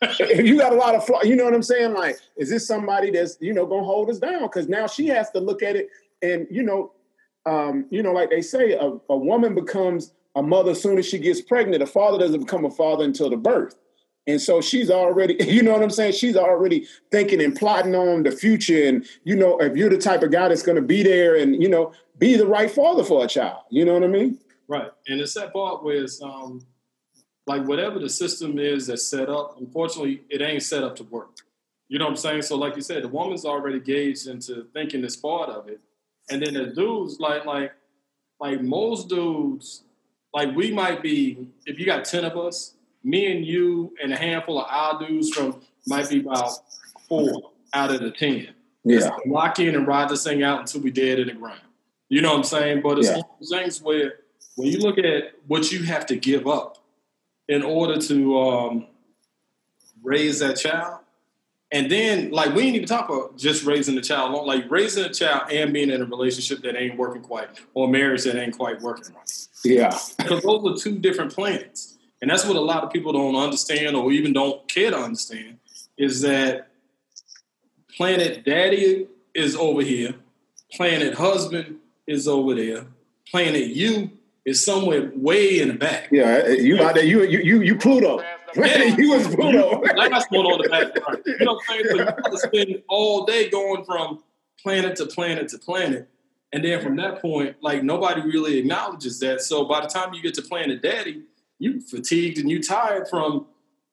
if 0.00 0.46
you 0.46 0.58
got 0.58 0.72
a 0.72 0.76
lot 0.76 0.94
of 0.94 1.04
flaws, 1.04 1.26
you 1.26 1.36
know 1.36 1.44
what 1.44 1.54
I'm 1.54 1.62
saying? 1.62 1.94
Like, 1.94 2.18
is 2.36 2.50
this 2.50 2.66
somebody 2.66 3.10
that's 3.10 3.36
you 3.40 3.52
know 3.52 3.66
gonna 3.66 3.84
hold 3.84 4.10
us 4.10 4.18
down? 4.18 4.42
Because 4.42 4.68
now 4.68 4.86
she 4.86 5.06
has 5.08 5.30
to 5.30 5.40
look 5.40 5.62
at 5.62 5.76
it, 5.76 5.88
and 6.22 6.46
you 6.50 6.62
know, 6.62 6.92
um, 7.44 7.86
you 7.90 8.02
know, 8.02 8.12
like 8.12 8.30
they 8.30 8.42
say, 8.42 8.72
a, 8.72 8.92
a 9.08 9.16
woman 9.16 9.54
becomes 9.54 10.12
a 10.36 10.42
mother 10.42 10.72
as 10.72 10.82
soon 10.82 10.98
as 10.98 11.06
she 11.06 11.18
gets 11.18 11.40
pregnant. 11.40 11.82
A 11.82 11.86
father 11.86 12.18
doesn't 12.18 12.40
become 12.40 12.64
a 12.64 12.70
father 12.70 13.04
until 13.04 13.30
the 13.30 13.36
birth. 13.36 13.74
And 14.28 14.40
so 14.40 14.60
she's 14.60 14.90
already, 14.90 15.36
you 15.40 15.62
know 15.62 15.72
what 15.72 15.82
I'm 15.82 15.90
saying? 15.90 16.12
She's 16.12 16.36
already 16.36 16.86
thinking 17.10 17.42
and 17.42 17.56
plotting 17.56 17.94
on 17.94 18.22
the 18.22 18.30
future. 18.30 18.86
And, 18.86 19.06
you 19.24 19.34
know, 19.34 19.58
if 19.58 19.76
you're 19.76 19.90
the 19.90 19.98
type 19.98 20.22
of 20.22 20.30
guy 20.30 20.48
that's 20.48 20.62
going 20.62 20.76
to 20.76 20.82
be 20.82 21.02
there 21.02 21.36
and, 21.36 21.60
you 21.60 21.68
know, 21.68 21.92
be 22.18 22.36
the 22.36 22.46
right 22.46 22.70
father 22.70 23.02
for 23.02 23.24
a 23.24 23.28
child. 23.28 23.62
You 23.70 23.84
know 23.84 23.94
what 23.94 24.04
I 24.04 24.08
mean? 24.08 24.38
Right. 24.68 24.90
And 25.08 25.20
it's 25.20 25.34
that 25.34 25.52
part 25.52 25.82
where 25.82 26.02
it's 26.02 26.20
um, 26.22 26.66
like 27.46 27.66
whatever 27.66 27.98
the 27.98 28.08
system 28.08 28.58
is 28.58 28.86
that's 28.88 29.06
set 29.06 29.28
up, 29.28 29.56
unfortunately, 29.58 30.22
it 30.28 30.42
ain't 30.42 30.62
set 30.62 30.82
up 30.82 30.96
to 30.96 31.04
work. 31.04 31.36
You 31.88 31.98
know 31.98 32.06
what 32.06 32.12
I'm 32.12 32.16
saying? 32.16 32.42
So, 32.42 32.56
like 32.56 32.74
you 32.74 32.82
said, 32.82 33.04
the 33.04 33.08
woman's 33.08 33.44
already 33.44 33.78
gauged 33.78 34.26
into 34.26 34.66
thinking 34.74 35.02
this 35.02 35.14
part 35.14 35.48
of 35.48 35.68
it. 35.68 35.80
And 36.28 36.42
then 36.42 36.54
the 36.54 36.66
dudes, 36.66 37.20
like, 37.20 37.46
like, 37.46 37.72
like 38.40 38.60
most 38.60 39.08
dudes 39.08 39.84
like 40.36 40.54
we 40.54 40.70
might 40.70 41.02
be, 41.02 41.48
if 41.64 41.78
you 41.78 41.86
got 41.86 42.04
10 42.04 42.26
of 42.26 42.36
us, 42.36 42.74
me 43.02 43.32
and 43.32 43.46
you 43.46 43.94
and 44.02 44.12
a 44.12 44.16
handful 44.16 44.60
of 44.60 44.66
our 44.68 44.98
dudes 44.98 45.30
from 45.30 45.62
might 45.86 46.10
be 46.10 46.20
about 46.20 46.50
four 47.08 47.52
out 47.72 47.90
of 47.90 48.00
the 48.00 48.10
10. 48.10 48.48
Yeah. 48.84 49.16
lock 49.24 49.58
in 49.60 49.74
and 49.74 49.86
ride 49.86 50.10
this 50.10 50.24
thing 50.24 50.42
out 50.42 50.60
until 50.60 50.82
we 50.82 50.90
dead 50.90 51.20
in 51.20 51.28
the 51.28 51.32
ground. 51.32 51.62
You 52.10 52.20
know 52.20 52.32
what 52.32 52.36
I'm 52.36 52.44
saying? 52.44 52.82
But 52.82 52.98
it's 52.98 53.08
yeah. 53.08 53.22
things 53.48 53.80
where 53.80 54.18
when 54.56 54.68
you 54.68 54.78
look 54.80 54.98
at 54.98 55.32
what 55.46 55.72
you 55.72 55.84
have 55.84 56.04
to 56.06 56.16
give 56.16 56.46
up 56.46 56.84
in 57.48 57.62
order 57.62 57.98
to 57.98 58.38
um, 58.38 58.86
raise 60.02 60.40
that 60.40 60.58
child, 60.58 61.00
and 61.72 61.90
then, 61.90 62.30
like, 62.30 62.54
we 62.54 62.62
ain't 62.62 62.76
even 62.76 62.86
talk 62.86 63.08
about 63.08 63.36
just 63.36 63.64
raising 63.64 63.96
the 63.96 64.00
child, 64.00 64.46
like 64.46 64.70
raising 64.70 65.04
a 65.04 65.12
child 65.12 65.50
and 65.50 65.72
being 65.72 65.90
in 65.90 66.00
a 66.00 66.04
relationship 66.04 66.62
that 66.62 66.76
ain't 66.76 66.96
working 66.96 67.22
quite, 67.22 67.48
or 67.74 67.88
marriage 67.88 68.22
that 68.24 68.36
ain't 68.36 68.56
quite 68.56 68.80
working 68.80 69.12
right. 69.14 69.48
Yeah. 69.64 69.98
Because 70.18 70.42
those 70.42 70.64
are 70.64 70.82
two 70.82 70.98
different 70.98 71.34
planets. 71.34 71.98
And 72.22 72.30
that's 72.30 72.46
what 72.46 72.56
a 72.56 72.60
lot 72.60 72.84
of 72.84 72.92
people 72.92 73.12
don't 73.12 73.34
understand 73.34 73.96
or 73.96 74.12
even 74.12 74.32
don't 74.32 74.66
care 74.68 74.90
to 74.90 74.96
understand 74.96 75.58
is 75.98 76.20
that 76.22 76.68
planet 77.96 78.44
daddy 78.44 79.08
is 79.34 79.56
over 79.56 79.82
here, 79.82 80.14
planet 80.72 81.14
husband 81.14 81.76
is 82.06 82.28
over 82.28 82.54
there, 82.54 82.86
planet 83.30 83.66
you 83.66 84.12
is 84.44 84.64
somewhere 84.64 85.10
way 85.14 85.60
in 85.60 85.68
the 85.68 85.74
back. 85.74 86.08
Yeah, 86.10 86.46
you 86.48 86.82
out 86.82 86.94
there, 86.94 87.04
you 87.04 87.22
you 87.24 87.40
you, 87.40 87.60
you 87.62 87.76
Pluto. 87.76 88.22
Yeah. 88.66 88.96
you 88.96 89.10
was 89.10 89.26
Pluto. 89.26 89.82
That's 89.84 90.26
going 90.28 90.46
on 90.46 90.62
the 90.62 90.68
back. 90.68 90.94
You 91.26 91.44
know 91.44 91.54
what 91.54 91.62
I'm 91.68 91.76
saying? 91.76 91.84
So 91.90 91.96
you 91.96 92.04
got 92.04 92.30
to 92.30 92.38
spend 92.38 92.82
all 92.88 93.24
day 93.24 93.50
going 93.50 93.84
from 93.84 94.22
planet 94.62 94.96
to 94.96 95.06
planet 95.06 95.48
to 95.50 95.58
planet 95.58 96.08
and 96.52 96.64
then 96.64 96.80
from 96.80 96.96
that 96.96 97.20
point, 97.20 97.56
like 97.60 97.82
nobody 97.82 98.22
really 98.22 98.58
acknowledges 98.58 99.18
that. 99.20 99.40
So 99.40 99.64
by 99.64 99.80
the 99.80 99.88
time 99.88 100.14
you 100.14 100.22
get 100.22 100.34
to 100.34 100.42
Planet 100.42 100.80
Daddy, 100.80 101.22
you 101.58 101.80
fatigued 101.80 102.38
and 102.38 102.50
you 102.50 102.62
tired 102.62 103.08
from 103.08 103.46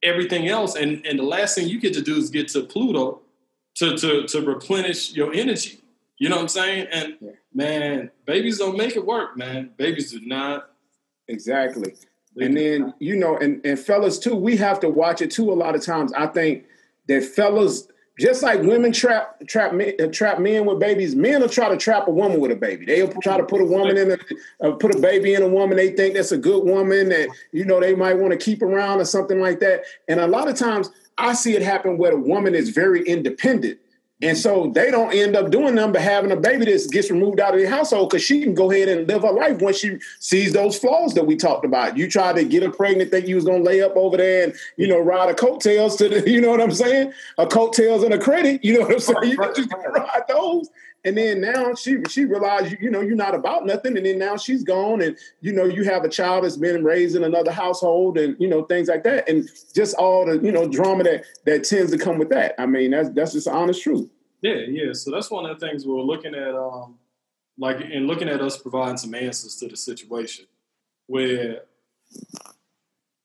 everything 0.03 0.47
else. 0.47 0.75
And 0.75 1.05
and 1.05 1.19
the 1.19 1.23
last 1.23 1.55
thing 1.55 1.67
you 1.67 1.79
get 1.79 1.93
to 1.95 2.01
do 2.01 2.15
is 2.15 2.29
get 2.29 2.47
to 2.49 2.63
Pluto 2.63 3.21
to 3.75 3.97
to 3.97 4.27
to 4.27 4.41
replenish 4.41 5.13
your 5.13 5.33
energy. 5.33 5.81
You 6.19 6.29
know 6.29 6.35
what 6.35 6.43
I'm 6.43 6.47
saying? 6.47 6.87
And 6.91 7.17
man, 7.53 8.11
babies 8.25 8.59
don't 8.59 8.77
make 8.77 8.95
it 8.95 9.05
work, 9.05 9.35
man. 9.35 9.71
Babies 9.75 10.11
do 10.11 10.21
not. 10.21 10.69
Exactly. 11.27 11.95
And 12.37 12.57
then, 12.57 12.93
you 12.99 13.15
know, 13.15 13.37
and, 13.37 13.63
and 13.65 13.77
fellas 13.79 14.17
too, 14.17 14.35
we 14.35 14.57
have 14.57 14.79
to 14.79 14.89
watch 14.89 15.21
it 15.21 15.31
too 15.31 15.51
a 15.51 15.53
lot 15.53 15.75
of 15.75 15.83
times. 15.83 16.11
I 16.13 16.27
think 16.27 16.65
that 17.07 17.23
fellas 17.23 17.87
just 18.19 18.43
like 18.43 18.61
women 18.61 18.91
trap 18.91 19.39
trap 19.47 19.73
men, 19.73 19.93
uh, 19.99 20.05
trap 20.07 20.39
men 20.39 20.65
with 20.65 20.79
babies, 20.79 21.15
men 21.15 21.41
will 21.41 21.49
try 21.49 21.67
to 21.69 21.77
trap 21.77 22.07
a 22.07 22.11
woman 22.11 22.39
with 22.39 22.51
a 22.51 22.55
baby. 22.55 22.85
They'll 22.85 23.11
try 23.21 23.37
to 23.37 23.43
put 23.43 23.59
a 23.59 23.65
woman 23.65 23.97
in 23.97 24.11
a 24.11 24.17
uh, 24.67 24.71
put 24.73 24.93
a 24.93 24.99
baby 24.99 25.33
in 25.33 25.41
a 25.41 25.47
woman. 25.47 25.77
They 25.77 25.91
think 25.91 26.13
that's 26.13 26.31
a 26.31 26.37
good 26.37 26.63
woman 26.63 27.09
that 27.09 27.29
you 27.51 27.65
know 27.65 27.79
they 27.79 27.95
might 27.95 28.19
want 28.19 28.31
to 28.31 28.37
keep 28.37 28.61
around 28.61 28.99
or 28.99 29.05
something 29.05 29.39
like 29.39 29.59
that. 29.61 29.83
And 30.07 30.19
a 30.19 30.27
lot 30.27 30.47
of 30.47 30.55
times, 30.55 30.91
I 31.17 31.33
see 31.33 31.55
it 31.55 31.63
happen 31.63 31.97
where 31.97 32.11
a 32.11 32.19
woman 32.19 32.53
is 32.53 32.69
very 32.69 33.03
independent 33.07 33.79
and 34.23 34.37
so 34.37 34.71
they 34.73 34.89
don't 34.89 35.13
end 35.13 35.35
up 35.35 35.51
doing 35.51 35.75
them, 35.75 35.91
but 35.91 36.01
having 36.01 36.31
a 36.31 36.35
baby 36.35 36.65
that 36.65 36.89
gets 36.91 37.11
removed 37.11 37.39
out 37.39 37.53
of 37.53 37.59
the 37.59 37.69
household 37.69 38.09
because 38.09 38.23
she 38.23 38.41
can 38.41 38.53
go 38.53 38.71
ahead 38.71 38.87
and 38.87 39.07
live 39.07 39.23
her 39.23 39.31
life 39.31 39.61
once 39.61 39.77
she 39.77 39.97
sees 40.19 40.53
those 40.53 40.79
flaws 40.79 41.13
that 41.15 41.27
we 41.27 41.35
talked 41.35 41.65
about. 41.65 41.97
You 41.97 42.09
try 42.09 42.31
to 42.31 42.45
get 42.45 42.63
her 42.63 42.71
pregnant, 42.71 43.11
think 43.11 43.27
you 43.27 43.35
was 43.35 43.43
gonna 43.43 43.63
lay 43.63 43.81
up 43.81 43.95
over 43.97 44.15
there 44.15 44.45
and 44.45 44.55
you 44.77 44.87
know 44.87 44.99
ride 44.99 45.29
a 45.29 45.33
coattails 45.33 45.97
to 45.97 46.07
the, 46.07 46.29
you 46.31 46.39
know 46.39 46.51
what 46.51 46.61
I'm 46.61 46.71
saying? 46.71 47.11
A 47.37 47.45
coattails 47.45 48.03
and 48.03 48.13
a 48.13 48.19
credit, 48.19 48.63
you 48.63 48.73
know 48.73 48.81
what 48.81 48.93
I'm 48.93 48.99
saying? 48.99 49.23
You 49.23 49.37
just 49.55 49.69
ride 49.73 50.23
those. 50.29 50.69
And 51.05 51.17
then 51.17 51.41
now 51.41 51.73
she 51.75 51.97
she 52.09 52.23
realized 52.23 52.71
you, 52.71 52.77
you 52.81 52.89
know 52.89 53.01
you're 53.01 53.15
not 53.15 53.35
about 53.35 53.65
nothing, 53.65 53.97
and 53.97 54.05
then 54.05 54.17
now 54.17 54.37
she's 54.37 54.63
gone, 54.63 55.01
and 55.01 55.17
you 55.41 55.51
know 55.51 55.65
you 55.65 55.83
have 55.83 56.05
a 56.05 56.09
child 56.09 56.45
that's 56.45 56.55
been 56.55 56.83
raised 56.83 57.15
in 57.15 57.25
another 57.25 57.51
household, 57.51 58.17
and 58.17 58.37
you 58.39 58.47
know 58.47 58.63
things 58.63 58.87
like 58.87 59.03
that, 59.03 59.27
and 59.27 59.49
just 59.75 59.95
all 59.95 60.25
the 60.25 60.37
you 60.37 60.51
know 60.51 60.67
drama 60.67 61.03
that 61.03 61.25
that 61.45 61.65
tends 61.65 61.91
to 61.91 61.97
come 61.97 62.17
with 62.17 62.29
that. 62.29 62.55
I 62.57 62.65
mean 62.65 62.91
that's 62.91 63.09
that's 63.09 63.33
just 63.33 63.49
honest 63.49 63.83
truth. 63.83 64.09
Yeah, 64.41 64.61
yeah. 64.69 64.93
So 64.93 65.11
that's 65.11 65.29
one 65.29 65.45
of 65.45 65.59
the 65.59 65.65
things 65.65 65.85
we're 65.85 66.01
looking 66.01 66.35
at, 66.35 66.55
um, 66.55 66.99
like 67.57 67.81
in 67.81 68.07
looking 68.07 68.29
at 68.29 68.41
us 68.41 68.57
providing 68.57 68.97
some 68.97 69.13
answers 69.13 69.57
to 69.57 69.67
the 69.67 69.77
situation, 69.77 70.45
where 71.07 71.63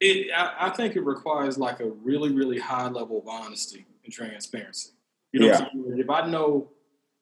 it 0.00 0.32
I, 0.36 0.66
I 0.66 0.70
think 0.70 0.96
it 0.96 1.04
requires 1.04 1.58
like 1.58 1.78
a 1.78 1.88
really 1.88 2.32
really 2.32 2.58
high 2.58 2.88
level 2.88 3.20
of 3.20 3.28
honesty 3.28 3.86
and 4.04 4.12
transparency. 4.12 4.90
You 5.32 5.40
know, 5.40 5.46
yeah. 5.46 5.68
if 5.74 6.10
I 6.10 6.28
know 6.28 6.70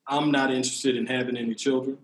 I'm 0.09 0.31
not 0.31 0.51
interested 0.51 0.97
in 0.97 1.07
having 1.07 1.37
any 1.37 1.55
children, 1.55 1.99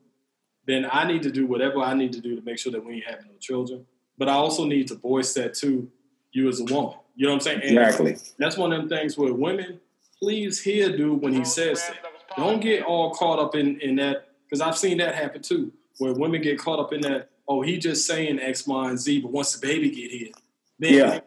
then 0.66 0.88
I 0.90 1.06
need 1.06 1.22
to 1.22 1.30
do 1.30 1.46
whatever 1.46 1.80
I 1.80 1.94
need 1.94 2.12
to 2.12 2.20
do 2.20 2.36
to 2.36 2.42
make 2.42 2.58
sure 2.58 2.72
that 2.72 2.84
we 2.84 2.94
ain't 2.94 3.04
having 3.04 3.26
no 3.26 3.36
children. 3.40 3.86
But 4.18 4.28
I 4.28 4.32
also 4.32 4.64
need 4.64 4.88
to 4.88 4.94
voice 4.94 5.34
that 5.34 5.54
to 5.54 5.90
you 6.32 6.48
as 6.48 6.60
a 6.60 6.64
woman. 6.64 6.94
You 7.16 7.26
know 7.26 7.32
what 7.32 7.36
I'm 7.36 7.40
saying? 7.40 7.60
And 7.62 7.78
exactly. 7.78 8.16
That's 8.38 8.56
one 8.56 8.72
of 8.72 8.78
them 8.80 8.88
things 8.88 9.18
where 9.18 9.32
women, 9.32 9.80
please 10.18 10.60
hear 10.60 10.96
dude 10.96 11.20
when 11.20 11.32
he 11.32 11.44
says 11.44 11.82
that. 11.88 11.98
Don't 12.36 12.60
get 12.60 12.84
all 12.84 13.10
caught 13.12 13.38
up 13.38 13.54
in, 13.54 13.80
in 13.80 13.96
that, 13.96 14.28
because 14.44 14.60
I've 14.60 14.78
seen 14.78 14.98
that 14.98 15.14
happen 15.14 15.42
too, 15.42 15.72
where 15.98 16.14
women 16.14 16.40
get 16.40 16.58
caught 16.58 16.78
up 16.78 16.92
in 16.92 17.00
that, 17.02 17.30
oh, 17.46 17.60
he 17.60 17.78
just 17.78 18.06
saying 18.06 18.40
X, 18.40 18.66
Y, 18.66 18.88
and 18.88 18.98
Z, 18.98 19.20
but 19.20 19.30
once 19.32 19.54
the 19.54 19.66
baby 19.66 19.90
get 19.90 20.10
here, 20.10 20.32
then 20.78 20.94
yeah. 20.94 21.20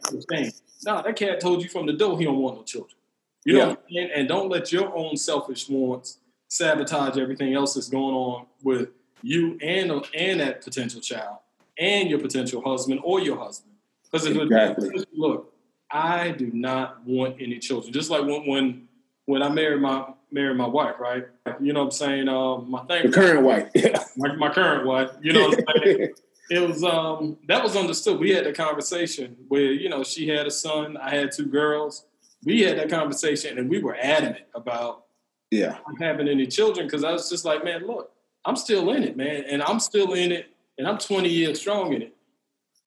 No, 0.86 1.01
that 1.01 1.15
cat 1.15 1.39
told 1.39 1.62
you 1.62 1.70
from 1.70 1.86
the 1.86 1.94
door 1.94 2.17
he 2.17 2.25
don't 2.25 2.38
want 2.38 2.58
no 2.58 2.63
children. 2.63 2.98
You 3.44 3.58
know, 3.58 3.77
and, 3.89 4.12
and 4.12 4.27
don't 4.27 4.50
let 4.50 4.72
your 4.72 4.96
own 4.96 5.17
selfish 5.17 5.70
wants 5.70 6.17
sabotage 6.48 7.18
everything 7.18 7.54
else 7.54 7.74
that's 7.74 7.90
going 7.90 8.16
on 8.16 8.46
with 8.64 8.90
you 9.22 9.58
and 9.62 9.92
and 10.14 10.40
that 10.40 10.64
potential 10.64 11.02
child 11.02 11.38
and 11.78 12.10
your 12.10 12.20
potential 12.20 12.62
husband 12.62 13.02
or 13.04 13.20
your 13.20 13.38
husband. 13.38 13.74
Because 14.04 14.28
exactly. 14.28 15.06
look, 15.14 15.54
I 15.92 16.32
do 16.32 16.52
not 16.54 17.06
want 17.06 17.38
any 17.40 17.60
children. 17.60 17.92
Just 17.92 18.10
like 18.10 18.22
when 18.22 18.48
when 18.48 18.88
when 19.25 19.42
I 19.42 19.50
married 19.50 19.82
my 19.82 20.06
married 20.32 20.58
my 20.58 20.68
wife, 20.68 20.96
right? 21.00 21.25
You 21.60 21.74
know 21.74 21.80
what 21.80 21.86
I'm 21.86 21.92
saying? 21.92 22.30
Um, 22.30 22.70
my 22.70 22.84
thing, 22.86 23.10
the 23.10 23.12
current 23.12 23.44
wife, 23.44 23.72
my, 24.18 24.36
my 24.36 24.54
current 24.54 24.86
wife. 24.86 25.12
You 25.22 25.34
know 25.34 25.50
what 25.50 25.60
I'm 25.60 25.84
saying? 25.84 26.14
it 26.50 26.60
was 26.60 26.84
um 26.84 27.38
that 27.48 27.64
was 27.64 27.75
understood. 27.75 28.20
We 28.20 28.32
had 28.32 28.46
a 28.46 28.54
conversation 28.54 29.36
where 29.48 29.72
you 29.72 29.90
know 29.90 30.04
she 30.04 30.28
had 30.28 30.46
a 30.46 30.52
son, 30.52 30.98
I 30.98 31.16
had 31.16 31.32
two 31.32 31.46
girls. 31.46 32.06
We 32.44 32.62
had 32.62 32.78
that 32.78 32.90
conversation, 32.90 33.58
and 33.58 33.70
we 33.70 33.80
were 33.80 33.98
adamant 34.00 34.46
about 34.54 35.05
yeah 35.52 35.78
I'm 35.88 35.96
having 35.98 36.28
any 36.28 36.48
children 36.48 36.88
because 36.88 37.04
I 37.04 37.12
was 37.12 37.30
just 37.30 37.46
like, 37.46 37.64
man, 37.64 37.86
look, 37.86 38.12
I'm 38.46 38.56
still 38.56 38.92
in 38.92 39.04
it, 39.04 39.18
man, 39.18 39.44
and 39.50 39.62
I'm 39.64 39.80
still 39.80 40.14
in 40.14 40.32
it, 40.32 40.48
and 40.78 40.88
I'm 40.88 40.98
20 40.98 41.30
years 41.30 41.60
strong 41.60 41.94
in 41.94 42.02
it. 42.02 42.16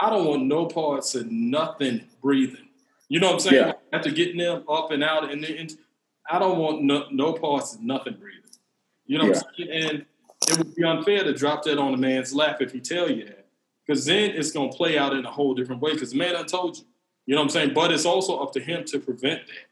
I 0.01 0.11
don't 0.11 0.27
want 0.27 0.45
no 0.45 0.67
parts 0.67 1.15
of 1.15 1.31
nothing 1.31 2.03
breathing. 2.23 2.69
You 3.09 3.21
know 3.21 3.29
what 3.29 3.35
I'm 3.35 3.41
saying? 3.41 3.67
Yeah. 3.67 3.73
After 3.93 4.11
getting 4.11 4.39
them 4.39 4.65
up 4.69 4.91
and 4.91 5.03
out, 5.03 5.31
and, 5.31 5.45
and 5.45 5.73
I 6.31 6.39
don't 6.39 6.59
want 6.59 6.83
no, 6.83 7.07
no 7.11 7.33
parts 7.33 7.75
of 7.75 7.81
nothing 7.81 8.15
breathing. 8.15 8.43
You 9.07 9.19
know 9.19 9.25
yeah. 9.25 9.31
what 9.31 9.47
I'm 9.47 9.55
saying? 9.57 9.71
And 9.71 10.07
it 10.49 10.59
would 10.59 10.75
be 10.75 10.85
unfair 10.85 11.25
to 11.25 11.33
drop 11.33 11.65
that 11.65 11.79
on 11.79 11.95
a 11.95 11.97
man's 11.97 12.33
lap 12.33 12.61
if 12.61 12.73
he 12.73 12.81
tell 12.81 13.11
you 13.11 13.25
that, 13.25 13.47
because 13.85 14.05
then 14.05 14.31
it's 14.31 14.53
gonna 14.53 14.71
play 14.71 14.99
out 14.99 15.15
in 15.15 15.25
a 15.25 15.31
whole 15.31 15.55
different 15.55 15.81
way. 15.81 15.95
Because 15.95 16.13
the 16.13 16.19
man 16.19 16.37
I 16.37 16.43
told 16.43 16.77
you. 16.77 16.85
You 17.27 17.35
know 17.35 17.43
what 17.43 17.47
I'm 17.47 17.51
saying? 17.51 17.75
But 17.75 17.93
it's 17.93 18.07
also 18.07 18.39
up 18.39 18.53
to 18.55 18.61
him 18.61 18.85
to 18.87 18.99
prevent 18.99 19.47
that. 19.47 19.67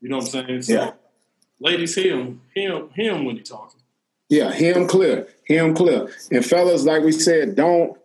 You 0.00 0.08
know 0.08 0.18
what 0.18 0.34
I'm 0.34 0.46
saying? 0.46 0.62
So, 0.62 0.72
yeah. 0.72 0.90
Ladies, 1.62 1.94
him, 1.94 2.40
him, 2.54 2.90
him 2.94 3.24
when 3.24 3.36
he's 3.36 3.48
talking. 3.48 3.80
Yeah, 4.28 4.50
him 4.52 4.88
clear, 4.88 5.28
him 5.44 5.74
clear. 5.74 6.08
And 6.30 6.44
fellas, 6.44 6.84
like 6.84 7.02
we 7.02 7.12
said, 7.12 7.54
don't 7.54 7.98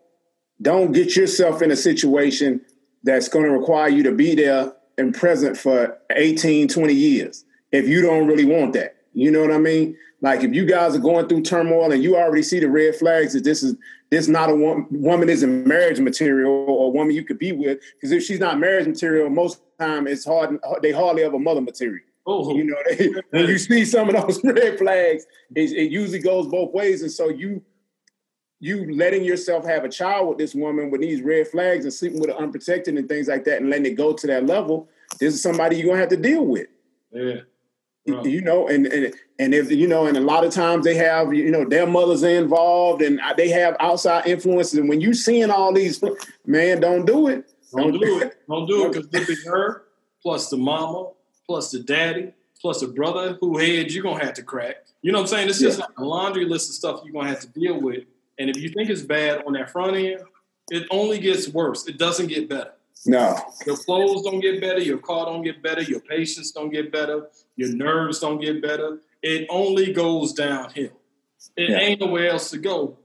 don't 0.62 0.92
get 0.92 1.16
yourself 1.16 1.62
in 1.62 1.72
a 1.72 1.76
situation 1.76 2.62
that's 3.04 3.30
going 3.30 3.46
to 3.46 3.52
require 3.52 3.90
you 3.90 4.04
to 4.04 4.12
be 4.12 4.36
there 4.36 4.74
and 4.98 5.14
present 5.14 5.56
for 5.56 5.98
18, 6.10 6.68
20 6.68 6.94
years 6.94 7.46
if 7.72 7.88
you 7.88 8.02
don't 8.02 8.28
really 8.28 8.46
want 8.46 8.74
that. 8.74 8.96
You 9.14 9.30
know 9.32 9.42
what 9.42 9.52
I 9.52 9.60
mean? 9.60 9.96
Like 10.22 10.44
if 10.44 10.54
you 10.54 10.66
guys 10.66 10.96
are 10.96 11.00
going 11.00 11.28
through 11.28 11.44
turmoil 11.44 11.92
and 11.92 12.04
you 12.04 12.18
already 12.18 12.42
see 12.42 12.60
the 12.60 12.70
red 12.70 12.96
flags 12.96 13.34
that 13.34 13.44
this 13.44 13.62
is 13.62 13.76
this 14.10 14.28
not 14.28 14.50
a 14.50 14.56
woman, 14.56 15.30
isn't 15.30 15.68
marriage 15.68 16.00
material 16.00 16.52
or 16.52 16.88
a 16.88 16.90
woman 16.90 17.14
you 17.14 17.24
could 17.24 17.38
be 17.38 17.52
with 17.52 17.80
because 17.96 18.12
if 18.12 18.24
she's 18.24 18.40
not 18.40 18.60
marriage 18.60 18.88
material, 18.88 19.30
most 19.30 19.62
time 19.80 20.08
it's 20.08 20.26
hard. 20.26 20.58
They 20.82 20.92
hardly 20.92 21.24
ever 21.24 21.38
mother 21.38 21.62
material. 21.62 22.07
Oh, 22.30 22.54
you 22.54 22.66
know, 22.66 22.76
they, 22.90 23.10
when 23.30 23.48
you 23.48 23.58
see 23.58 23.86
some 23.86 24.14
of 24.14 24.22
those 24.22 24.44
red 24.44 24.78
flags, 24.78 25.26
it, 25.56 25.72
it 25.72 25.92
usually 25.92 26.20
goes 26.20 26.48
both 26.48 26.74
ways, 26.74 27.02
and 27.02 27.12
so 27.12 27.30
you 27.30 27.64
you 28.60 28.94
letting 28.96 29.24
yourself 29.24 29.66
have 29.66 29.84
a 29.84 29.90
child 29.90 30.28
with 30.30 30.38
this 30.38 30.56
woman 30.56 30.90
with 30.90 31.02
these 31.02 31.22
red 31.22 31.48
flags 31.48 31.86
and 31.86 31.94
sleeping 31.94 32.20
with 32.20 32.32
her 32.32 32.36
unprotected 32.36 32.98
and 32.98 33.08
things 33.08 33.28
like 33.28 33.44
that 33.46 33.62
and 33.62 33.70
letting 33.70 33.86
it 33.86 33.96
go 33.96 34.14
to 34.14 34.26
that 34.26 34.48
level, 34.48 34.90
this 35.20 35.34
is 35.34 35.42
somebody 35.44 35.78
you're 35.78 35.86
gonna 35.86 36.00
have 36.00 36.10
to 36.10 36.18
deal 36.18 36.44
with. 36.44 36.68
Yeah. 37.12 37.42
You 38.24 38.42
know, 38.42 38.68
and, 38.68 38.88
and 38.88 39.14
and 39.38 39.54
if 39.54 39.70
you 39.70 39.86
know, 39.86 40.06
and 40.06 40.18
a 40.18 40.22
lot 40.22 40.46
of 40.46 40.54
times 40.54 40.86
they 40.86 40.96
have, 40.96 41.34
you 41.34 41.52
know, 41.52 41.66
their 41.66 41.86
mothers 41.86 42.24
are 42.24 42.30
involved 42.30 43.02
and 43.02 43.20
they 43.36 43.50
have 43.50 43.76
outside 43.82 44.26
influences. 44.26 44.80
And 44.80 44.88
when 44.88 45.02
you 45.02 45.14
seeing 45.14 45.50
all 45.50 45.74
these, 45.74 46.02
man, 46.46 46.80
don't 46.80 47.06
do 47.06 47.28
it. 47.28 47.52
Don't, 47.76 47.92
don't 47.92 48.02
do 48.02 48.22
it. 48.22 48.38
Don't 48.50 48.66
do 48.66 48.86
it 48.86 48.94
because 48.94 49.10
it'll 49.14 49.36
be 49.36 49.42
her 49.46 49.84
plus 50.22 50.50
the 50.50 50.58
mama 50.58 51.10
plus 51.48 51.72
the 51.72 51.80
daddy 51.80 52.34
plus 52.62 52.82
the 52.82 52.88
brother 52.88 53.38
who 53.40 53.58
head 53.58 53.92
you're 53.92 54.04
gonna 54.04 54.24
have 54.24 54.34
to 54.34 54.44
crack. 54.44 54.78
You 55.02 55.12
know 55.12 55.20
what 55.20 55.26
I'm 55.26 55.28
saying? 55.28 55.50
It's 55.50 55.60
just 55.60 55.80
like 55.80 55.90
a 55.98 56.04
laundry 56.04 56.46
list 56.46 56.70
of 56.70 56.76
stuff 56.76 57.02
you're 57.04 57.14
gonna 57.14 57.30
have 57.30 57.40
to 57.42 57.48
deal 57.48 57.80
with 57.80 58.04
and 58.38 58.50
if 58.50 58.58
you 58.58 58.70
think 58.70 58.90
it's 58.90 59.02
bad 59.02 59.44
on 59.46 59.54
that 59.54 59.72
front 59.72 59.96
end, 59.96 60.22
it 60.70 60.86
only 60.92 61.20
gets 61.20 61.48
worse. 61.48 61.88
It 61.88 61.98
doesn't 61.98 62.28
get 62.28 62.50
better. 62.50 62.74
No. 63.06 63.38
Your 63.66 63.78
clothes 63.78 64.24
don't 64.24 64.40
get 64.40 64.60
better. 64.62 64.80
Your 64.80 64.98
car 64.98 65.26
don't 65.26 65.44
get 65.44 65.64
better. 65.64 65.82
Your 65.82 66.00
patience 66.02 66.52
don't 66.52 66.70
get 66.70 66.92
better. 66.92 67.30
Your 67.56 67.70
nerves 67.70 68.20
don't 68.20 68.40
get 68.40 68.62
better. 68.62 69.00
It 69.22 69.48
only 69.50 69.94
goes 69.94 70.34
downhill. 70.34 70.92
It 71.56 71.70
yeah. 71.70 71.78
ain't 71.78 72.02
nowhere 72.02 72.30
else 72.30 72.50
to 72.52 72.58
go 72.58 72.98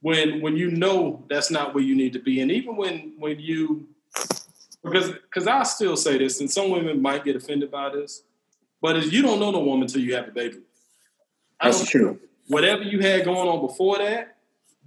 when 0.00 0.40
when 0.40 0.56
you 0.56 0.70
know 0.70 1.24
that's 1.28 1.50
not 1.50 1.74
where 1.74 1.84
you 1.84 1.94
need 1.94 2.12
to 2.12 2.18
be. 2.18 2.40
And 2.40 2.50
even 2.50 2.76
when 2.76 3.14
when 3.18 3.38
you 3.40 3.88
because 4.82 5.12
because 5.12 5.46
I 5.46 5.62
still 5.64 5.96
say 5.96 6.18
this, 6.18 6.40
and 6.40 6.50
some 6.50 6.70
women 6.70 7.00
might 7.00 7.24
get 7.24 7.36
offended 7.36 7.70
by 7.70 7.90
this, 7.90 8.22
but 8.80 9.10
you 9.12 9.22
don't 9.22 9.40
know 9.40 9.52
the 9.52 9.58
woman 9.58 9.82
until 9.82 10.00
you 10.00 10.14
have 10.14 10.28
a 10.28 10.32
baby. 10.32 10.58
That's 11.62 11.88
true. 11.88 12.18
Whatever 12.48 12.82
you 12.82 13.00
had 13.00 13.24
going 13.24 13.48
on 13.48 13.60
before 13.60 13.98
that, 13.98 14.36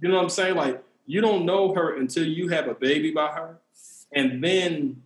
you 0.00 0.08
know 0.08 0.16
what 0.16 0.24
I'm 0.24 0.30
saying? 0.30 0.56
Like 0.56 0.82
you 1.06 1.20
don't 1.20 1.44
know 1.44 1.74
her 1.74 1.96
until 1.96 2.26
you 2.26 2.48
have 2.48 2.68
a 2.68 2.74
baby 2.74 3.10
by 3.10 3.28
her, 3.28 3.58
and 4.12 4.42
then 4.42 5.02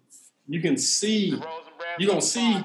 you 0.49 0.61
can 0.61 0.77
see 0.77 1.41
you 1.99 2.07
don't 2.07 2.23
see 2.23 2.61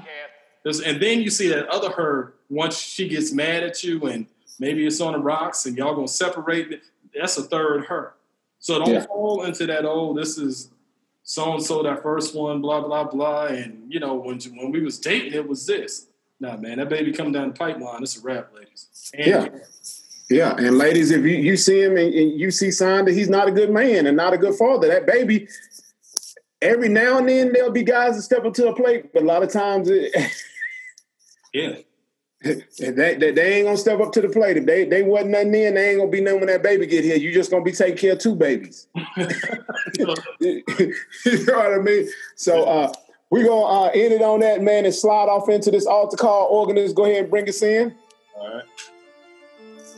this, 0.64 0.82
and 0.82 1.02
then 1.02 1.22
you 1.22 1.30
see 1.30 1.50
that 1.50 1.68
other 1.68 1.92
her 1.92 2.34
once 2.50 2.78
she 2.78 3.08
gets 3.08 3.32
mad 3.34 3.64
at 3.64 3.84
you 3.84 4.06
and 4.06 4.28
maybe 4.60 4.86
it's 4.86 5.02
on 5.02 5.14
the 5.14 5.20
rocks 5.20 5.66
and 5.66 5.78
y'all 5.78 5.96
gonna 5.96 6.08
separate. 6.08 6.82
That's 7.14 7.38
a 7.38 7.44
third 7.44 7.86
her. 7.86 8.14
So 8.60 8.80
don't 8.80 8.94
yeah. 8.94 9.06
fall 9.06 9.44
into 9.44 9.66
that. 9.68 9.86
Oh, 9.86 10.14
this 10.14 10.38
is 10.38 10.70
so 11.24 11.54
and 11.54 11.64
so 11.64 11.82
that 11.84 12.04
first 12.04 12.36
one, 12.36 12.62
blah 12.62 12.82
blah 12.82 13.06
blah. 13.06 13.46
And 13.46 13.92
you 13.92 14.00
know 14.00 14.16
when 14.16 14.40
when 14.56 14.72
we 14.72 14.82
was 14.82 15.00
dating, 15.00 15.34
it 15.34 15.48
was 15.48 15.66
this. 15.66 16.08
Nah, 16.40 16.58
man, 16.58 16.80
that 16.80 16.90
baby 16.90 17.14
come 17.14 17.32
down 17.32 17.50
the 17.50 17.54
pipeline. 17.54 18.04
It's 18.04 18.18
a 18.18 18.22
wrap, 18.22 18.54
ladies. 18.54 19.12
And 19.14 19.28
yeah. 19.28 19.48
Yeah, 20.30 20.56
and 20.58 20.78
ladies, 20.78 21.12
if 21.12 21.22
you, 21.22 21.36
you 21.36 21.58
see 21.58 21.82
him 21.82 21.98
and, 21.98 22.14
and 22.14 22.40
you 22.40 22.50
see 22.50 22.72
sign 22.72 23.06
that 23.06 23.14
he's 23.14 23.30
not 23.30 23.48
a 23.48 23.52
good 23.52 23.70
man 23.70 24.08
and 24.08 24.18
not 24.18 24.34
a 24.34 24.38
good 24.38 24.56
father, 24.56 24.88
that 24.88 25.06
baby, 25.06 25.48
every 26.62 26.90
now 26.90 27.18
and 27.18 27.30
then 27.30 27.52
there'll 27.54 27.72
be 27.72 27.84
guys 27.84 28.16
that 28.16 28.24
step 28.24 28.46
up 28.46 28.54
to 28.56 28.70
a 28.70 28.76
plate, 28.76 29.14
but 29.14 29.22
a 29.22 29.26
lot 29.26 29.44
of 29.44 29.52
times, 29.52 29.90
it, 29.90 30.16
yeah, 31.54 31.76
they, 32.44 33.16
they, 33.16 33.32
they, 33.32 33.54
ain't 33.54 33.66
gonna 33.66 33.78
step 33.78 34.00
up 34.02 34.12
to 34.14 34.22
the 34.22 34.28
plate. 34.28 34.58
If 34.58 34.66
they 34.66 34.86
they 34.86 35.02
wasn't 35.02 35.32
nothing 35.32 35.56
in, 35.56 35.76
they 35.76 35.92
ain't 35.92 36.00
gonna 36.00 36.12
be 36.12 36.22
nothing 36.22 36.42
when 36.42 36.48
that 36.48 36.62
baby 36.62 36.86
get 36.86 37.04
here. 37.04 37.16
You 37.16 37.34
just 37.34 37.50
gonna 37.50 37.64
be 37.64 37.72
taking 37.72 37.98
care 37.98 38.14
of 38.14 38.20
two 38.20 38.36
babies. 38.36 38.88
you 39.18 40.64
know 41.26 41.58
what 41.58 41.74
I 41.74 41.78
mean? 41.82 42.10
So 42.36 42.64
uh, 42.66 42.92
we 43.30 43.44
gonna 43.44 43.86
uh, 43.86 43.92
end 43.94 44.14
it 44.14 44.22
on 44.22 44.42
that 44.42 44.62
man 44.62 44.86
and 44.86 44.94
slide 44.94 45.30
off 45.30 45.48
into 45.48 45.72
this 45.72 45.86
altar 45.86 46.18
call. 46.18 46.48
Organist, 46.48 46.96
go 46.96 47.06
ahead 47.06 47.22
and 47.22 47.30
bring 47.30 47.48
us 47.48 47.62
in. 47.62 47.96
All 48.36 48.56
right. 48.56 48.64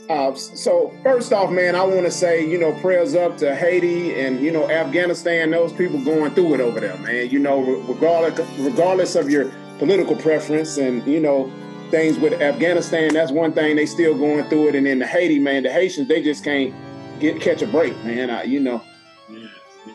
Uh, 0.08 0.36
so 0.36 0.94
first 1.02 1.34
off, 1.34 1.50
man, 1.50 1.76
I 1.76 1.84
want 1.84 2.06
to 2.06 2.12
say, 2.12 2.48
you 2.48 2.60
know, 2.60 2.74
prayers 2.74 3.16
up 3.16 3.38
to 3.38 3.56
Haiti 3.56 4.14
and 4.14 4.40
you 4.40 4.52
know 4.52 4.70
Afghanistan. 4.70 5.50
Those 5.50 5.74
people 5.74 6.00
going 6.04 6.32
through 6.36 6.54
it 6.54 6.62
over 6.62 6.80
there, 6.80 6.96
man. 7.00 7.32
You 7.32 7.40
know, 7.40 7.60
regardless 7.60 8.48
regardless 8.60 9.16
of 9.16 9.32
your 9.32 9.52
political 9.80 10.16
preference 10.16 10.78
and 10.78 11.06
you 11.08 11.20
know 11.20 11.52
things 11.92 12.18
with 12.18 12.34
Afghanistan, 12.42 13.14
that's 13.14 13.32
one 13.32 13.54
thing 13.54 13.76
they 13.76 13.86
still 13.86 14.18
going 14.18 14.48
through 14.50 14.70
it. 14.70 14.76
And 14.76 14.86
then 14.86 15.00
the 15.00 15.08
Haiti, 15.08 15.40
man, 15.40 15.64
the 15.64 15.72
Haitians, 15.72 16.08
they 16.08 16.22
just 16.22 16.44
can't 16.44 16.74
get 17.20 17.42
catch 17.42 17.62
a 17.62 17.68
break, 17.68 17.96
man. 18.04 18.30
I, 18.30 18.44
you 18.44 18.60
know. 18.60 18.82
Yeah. 19.30 19.48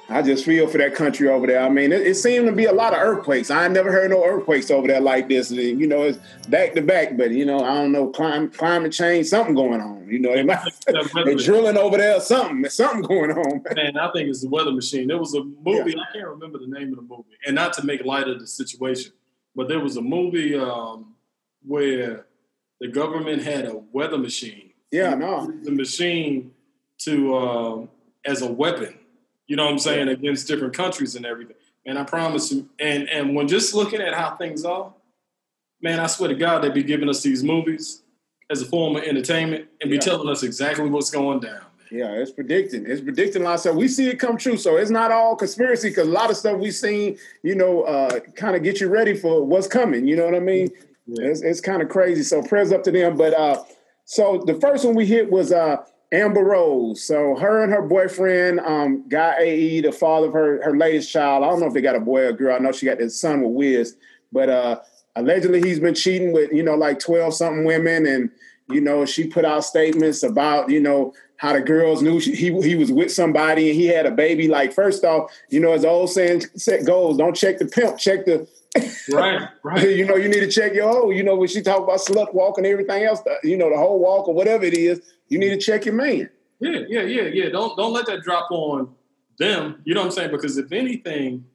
I 0.09 0.23
just 0.23 0.45
feel 0.45 0.67
for 0.67 0.79
that 0.79 0.95
country 0.95 1.29
over 1.29 1.47
there. 1.47 1.63
I 1.63 1.69
mean, 1.69 1.93
it, 1.93 2.07
it, 2.07 2.15
seemed 2.17 2.47
to 2.47 2.53
be 2.53 2.65
a 2.65 2.73
lot 2.73 2.93
of 2.93 3.01
earthquakes. 3.01 3.51
I 3.51 3.69
never 3.69 3.93
heard 3.93 4.11
no 4.11 4.25
earthquakes 4.25 4.71
over 4.71 4.87
there 4.87 5.01
like 5.01 5.29
this. 5.29 5.51
You 5.51 5.87
know, 5.87 6.03
it's 6.03 6.19
back 6.49 6.75
to 6.75 6.83
back, 6.83 7.17
but 7.17 7.31
you 7.31 7.45
know, 7.45 7.63
I 7.65 7.75
don't 7.75 7.93
know, 7.93 8.09
climate 8.09 8.57
climate 8.57 8.93
change, 8.93 9.27
something 9.27 9.55
going 9.55 9.81
on. 9.81 10.09
You 10.09 10.19
know, 10.19 10.35
they 10.35 10.43
might, 10.43 10.61
they're 11.25 11.35
drilling 11.37 11.77
over 11.77 11.97
there, 11.97 12.21
something, 12.21 12.69
something 12.71 13.03
going 13.03 13.31
on. 13.31 13.63
Man, 13.75 13.97
I 13.97 14.11
think 14.13 14.29
it's 14.29 14.43
the 14.43 14.49
weather 14.49 14.73
machine. 14.73 15.07
There 15.07 15.19
was 15.19 15.35
a 15.35 15.45
movie, 15.45 15.93
yeah. 15.97 16.03
I 16.03 16.13
can't 16.13 16.29
remember 16.29 16.59
the 16.59 16.67
name 16.67 16.91
of 16.91 16.97
the 16.97 17.03
movie, 17.03 17.37
and 17.47 17.55
not 17.55 17.73
to 17.75 17.85
make 17.85 18.05
light 18.05 18.29
of 18.29 18.41
the 18.41 18.47
situation, 18.47 19.13
but 19.55 19.69
there 19.69 19.81
was 19.81 19.97
a 19.97 20.03
movie 20.03 20.57
um, 20.57 21.15
where 21.67 22.27
the 22.81 22.89
government 22.89 23.43
had 23.43 23.67
a 23.67 23.77
weather 23.93 24.19
machine. 24.19 24.71
Yeah, 24.91 25.15
no, 25.15 25.53
the 25.63 25.71
machine 25.71 26.53
to 27.01 27.35
uh, 27.35 27.87
as 28.25 28.43
a 28.43 28.51
weapon 28.51 29.01
you 29.51 29.57
know 29.57 29.65
what 29.65 29.73
I'm 29.73 29.79
saying, 29.81 30.07
against 30.07 30.47
different 30.47 30.75
countries 30.75 31.17
and 31.17 31.27
everything. 31.27 31.57
And 31.85 31.99
I 31.99 32.05
promise 32.05 32.53
you, 32.53 32.69
and 32.79 33.09
and 33.09 33.35
when 33.35 33.49
just 33.49 33.75
looking 33.75 34.01
at 34.01 34.15
how 34.15 34.37
things 34.37 34.65
are, 34.65 34.95
man, 35.83 35.99
I 35.99 36.07
swear 36.07 36.29
to 36.29 36.37
God, 36.37 36.63
they'd 36.63 36.73
be 36.73 36.85
giving 36.85 37.09
us 37.09 37.21
these 37.25 37.43
movies 37.43 38.03
as 38.49 38.63
a 38.63 38.65
form 38.65 38.95
of 38.95 39.03
entertainment 39.03 39.67
and 39.81 39.91
be 39.91 39.97
yeah. 39.97 40.03
telling 40.03 40.29
us 40.29 40.45
exactly 40.45 40.89
what's 40.89 41.11
going 41.11 41.41
down. 41.41 41.63
Yeah, 41.91 42.13
it's 42.13 42.31
predicting. 42.31 42.87
It's 42.87 43.01
predicting 43.01 43.43
a 43.43 43.45
lot 43.47 43.55
of 43.55 43.61
stuff. 43.61 43.75
We 43.75 43.89
see 43.89 44.07
it 44.07 44.21
come 44.21 44.37
true. 44.37 44.57
So 44.57 44.77
it's 44.77 44.91
not 44.91 45.11
all 45.11 45.35
conspiracy 45.35 45.89
because 45.89 46.07
a 46.07 46.13
lot 46.13 46.31
of 46.31 46.37
stuff 46.37 46.57
we've 46.57 46.73
seen, 46.73 47.19
you 47.43 47.57
know, 47.57 47.83
uh, 47.83 48.21
kind 48.37 48.55
of 48.55 48.63
get 48.63 48.81
you 48.81 48.89
ready 48.89 49.17
for 49.17 49.45
what's 49.45 49.67
coming. 49.67 50.07
You 50.07 50.15
know 50.15 50.27
what 50.27 50.37
I 50.37 50.41
mean? 50.41 50.71
Yeah. 51.13 51.29
It's, 51.29 51.43
it's 51.43 51.61
kind 51.61 51.83
of 51.83 51.89
crazy. 51.89 52.23
So 52.23 52.43
prayers 52.43 52.73
up 52.73 52.83
to 52.85 52.91
them. 52.91 53.17
But 53.17 53.35
uh, 53.35 53.63
so 54.05 54.43
the 54.47 54.55
first 54.55 54.85
one 54.85 54.95
we 54.95 55.07
hit 55.07 55.31
was 55.31 55.53
uh, 55.53 55.79
Amber 56.13 56.45
Rose. 56.45 57.03
So 57.03 57.37
her 57.37 57.63
and 57.63 57.73
her 57.73 57.83
boyfriend, 57.83 58.61
um, 58.61 59.09
Guy 59.09 59.37
AE, 59.41 59.81
the 59.83 59.93
father 59.93 60.29
of 60.29 60.33
her 60.33 60.63
her 60.63 60.77
latest 60.77 61.11
child. 61.11 61.45
I 61.45 61.49
don't 61.49 61.61
know 61.61 61.67
if 61.67 61.75
they 61.75 61.81
got 61.81 61.97
a 61.97 62.01
boy 62.01 62.23
or 62.23 62.33
girl. 62.33 62.55
I 62.55 62.59
know 62.59 62.73
she 62.73 62.87
got 62.87 62.99
this 62.99 63.21
son 63.21 63.43
with 63.43 63.53
Wiz, 63.53 63.97
but 64.33 64.49
uh, 64.49 64.81
allegedly 65.17 65.61
he's 65.61 65.81
been 65.81 65.95
cheating 65.95 66.33
with 66.33 66.53
you 66.53 66.63
know 66.63 66.75
like 66.75 66.99
twelve 66.99 67.35
something 67.35 67.65
women, 67.65 68.07
and 68.07 68.31
you 68.69 68.81
know 68.81 69.05
she 69.05 69.27
put 69.27 69.45
out 69.45 69.65
statements 69.65 70.23
about 70.23 70.71
you 70.71 70.81
know 70.81 71.13
how 71.37 71.55
the 71.55 71.61
girls 71.61 72.03
knew 72.03 72.21
she, 72.21 72.35
he 72.35 72.61
he 72.61 72.75
was 72.75 72.93
with 72.93 73.11
somebody 73.11 73.71
and 73.71 73.79
he 73.79 73.87
had 73.87 74.07
a 74.07 74.11
baby. 74.11 74.49
Like 74.49 74.73
first 74.73 75.05
off, 75.05 75.31
you 75.49 75.61
know 75.61 75.73
as 75.73 75.83
the 75.83 75.89
old 75.89 76.11
saying 76.11 76.43
goes, 76.85 77.17
don't 77.17 77.37
check 77.37 77.59
the 77.59 77.67
pimp, 77.67 77.99
check 77.99 78.27
the 78.27 78.49
right, 79.13 79.49
right. 79.63 79.89
you 79.97 80.05
know, 80.05 80.17
you 80.17 80.29
need 80.29 80.41
to 80.41 80.49
check 80.51 80.75
your 80.75 80.91
whole. 80.91 81.13
You 81.13 81.23
know, 81.23 81.37
when 81.37 81.49
she 81.49 81.63
talk 81.63 81.83
about 81.83 81.99
slut 81.99 82.35
walk 82.35 82.59
and 82.59 82.67
everything 82.67 83.05
else, 83.05 83.21
you 83.43 83.57
know, 83.57 83.71
the 83.71 83.77
whole 83.77 83.99
walk 83.99 84.29
or 84.29 84.35
whatever 84.35 84.65
it 84.65 84.75
is, 84.75 85.01
you 85.29 85.39
need 85.39 85.51
to 85.51 85.59
check 85.59 85.85
your 85.85 85.95
man. 85.95 86.31
Yeah, 86.61 86.81
yeah, 86.89 87.03
yeah, 87.03 87.23
yeah. 87.23 87.49
Don't 87.49 87.77
don't 87.77 87.93
let 87.93 88.07
that 88.07 88.23
drop 88.23 88.51
on 88.51 88.95
them. 89.39 89.81
You 89.85 89.95
know 89.95 90.01
what 90.01 90.07
I'm 90.07 90.13
saying? 90.13 90.31
Because 90.31 90.59
if 90.59 90.73
anything, 90.73 91.47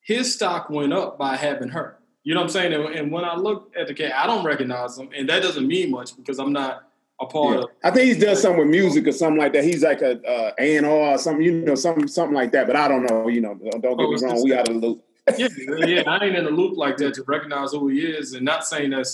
his 0.00 0.34
stock 0.34 0.70
went 0.70 0.92
up 0.92 1.18
by 1.18 1.36
having 1.36 1.68
her. 1.70 1.98
You 2.24 2.34
know 2.34 2.40
what 2.40 2.46
I'm 2.46 2.50
saying? 2.50 2.72
And, 2.72 2.84
and 2.94 3.12
when 3.12 3.24
I 3.24 3.36
look 3.36 3.72
at 3.78 3.86
the 3.86 3.94
cat, 3.94 4.12
I 4.14 4.26
don't 4.26 4.44
recognize 4.44 4.98
him, 4.98 5.10
and 5.16 5.28
that 5.28 5.42
doesn't 5.42 5.66
mean 5.66 5.90
much 5.90 6.16
because 6.16 6.38
I'm 6.38 6.52
not 6.52 6.88
a 7.20 7.26
part 7.26 7.56
yeah. 7.56 7.62
of. 7.62 7.70
I 7.84 7.90
think 7.90 8.06
he's 8.06 8.22
done 8.22 8.36
something 8.36 8.60
with 8.60 8.68
music 8.68 9.06
or 9.06 9.12
something 9.12 9.38
like 9.38 9.52
that. 9.54 9.64
He's 9.64 9.82
like 9.82 10.02
a 10.02 10.20
uh, 10.26 10.52
A 10.58 10.76
and 10.76 10.86
R 10.86 11.14
or 11.14 11.18
something, 11.18 11.44
you 11.44 11.52
know, 11.52 11.74
something 11.74 12.06
something 12.06 12.34
like 12.34 12.52
that. 12.52 12.66
But 12.66 12.76
I 12.76 12.88
don't 12.88 13.04
know. 13.04 13.28
You 13.28 13.40
know, 13.40 13.54
don't, 13.54 13.80
don't 13.80 13.96
get 13.96 14.06
oh, 14.06 14.10
me 14.10 14.22
wrong. 14.22 14.44
We 14.44 14.54
out 14.54 14.68
of 14.68 14.80
the 14.80 14.86
loop. 14.86 15.04
Yeah, 15.36 15.48
yeah, 15.86 16.02
I 16.06 16.24
ain't 16.24 16.36
in 16.36 16.44
the 16.44 16.50
loop 16.50 16.76
like 16.76 16.96
that 16.98 17.14
to 17.14 17.22
recognize 17.24 17.72
who 17.72 17.88
he 17.88 18.00
is, 18.00 18.32
and 18.34 18.44
not 18.44 18.64
saying 18.64 18.90
that 18.90 19.06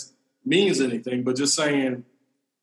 means 0.45 0.79
anything, 0.79 1.23
but 1.23 1.35
just 1.35 1.55
saying, 1.55 2.05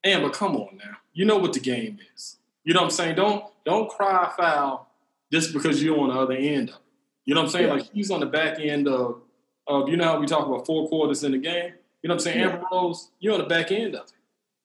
Amber, 0.03 0.29
come 0.29 0.55
on 0.55 0.77
now 0.77 0.97
you 1.13 1.25
know 1.25 1.37
what 1.37 1.53
the 1.53 1.59
game 1.59 1.99
is. 2.13 2.37
You 2.63 2.73
know 2.73 2.81
what 2.81 2.85
I'm 2.87 2.91
saying? 2.91 3.15
Don't 3.15 3.45
don't 3.65 3.89
cry 3.89 4.31
foul 4.35 4.89
just 5.31 5.53
because 5.53 5.81
you're 5.81 5.99
on 5.99 6.09
the 6.09 6.15
other 6.15 6.33
end 6.33 6.69
of 6.69 6.75
it. 6.75 6.81
You 7.25 7.35
know 7.35 7.41
what 7.41 7.47
I'm 7.47 7.51
saying? 7.51 7.67
Yeah. 7.67 7.73
Like 7.73 7.93
he's 7.93 8.11
on 8.11 8.19
the 8.19 8.25
back 8.25 8.59
end 8.59 8.87
of 8.87 9.21
of 9.67 9.89
you 9.89 9.95
know 9.95 10.05
how 10.05 10.19
we 10.19 10.25
talk 10.25 10.45
about 10.45 10.65
four 10.65 10.87
quarters 10.89 11.23
in 11.23 11.31
the 11.31 11.37
game. 11.37 11.73
You 12.01 12.09
know 12.09 12.15
what 12.15 12.21
I'm 12.21 12.33
saying? 12.33 12.39
Yeah. 12.39 12.49
Amber 12.53 12.65
Rose, 12.71 13.11
you're 13.19 13.33
on 13.33 13.39
the 13.39 13.47
back 13.47 13.71
end 13.71 13.95
of 13.95 14.05
it. 14.05 14.13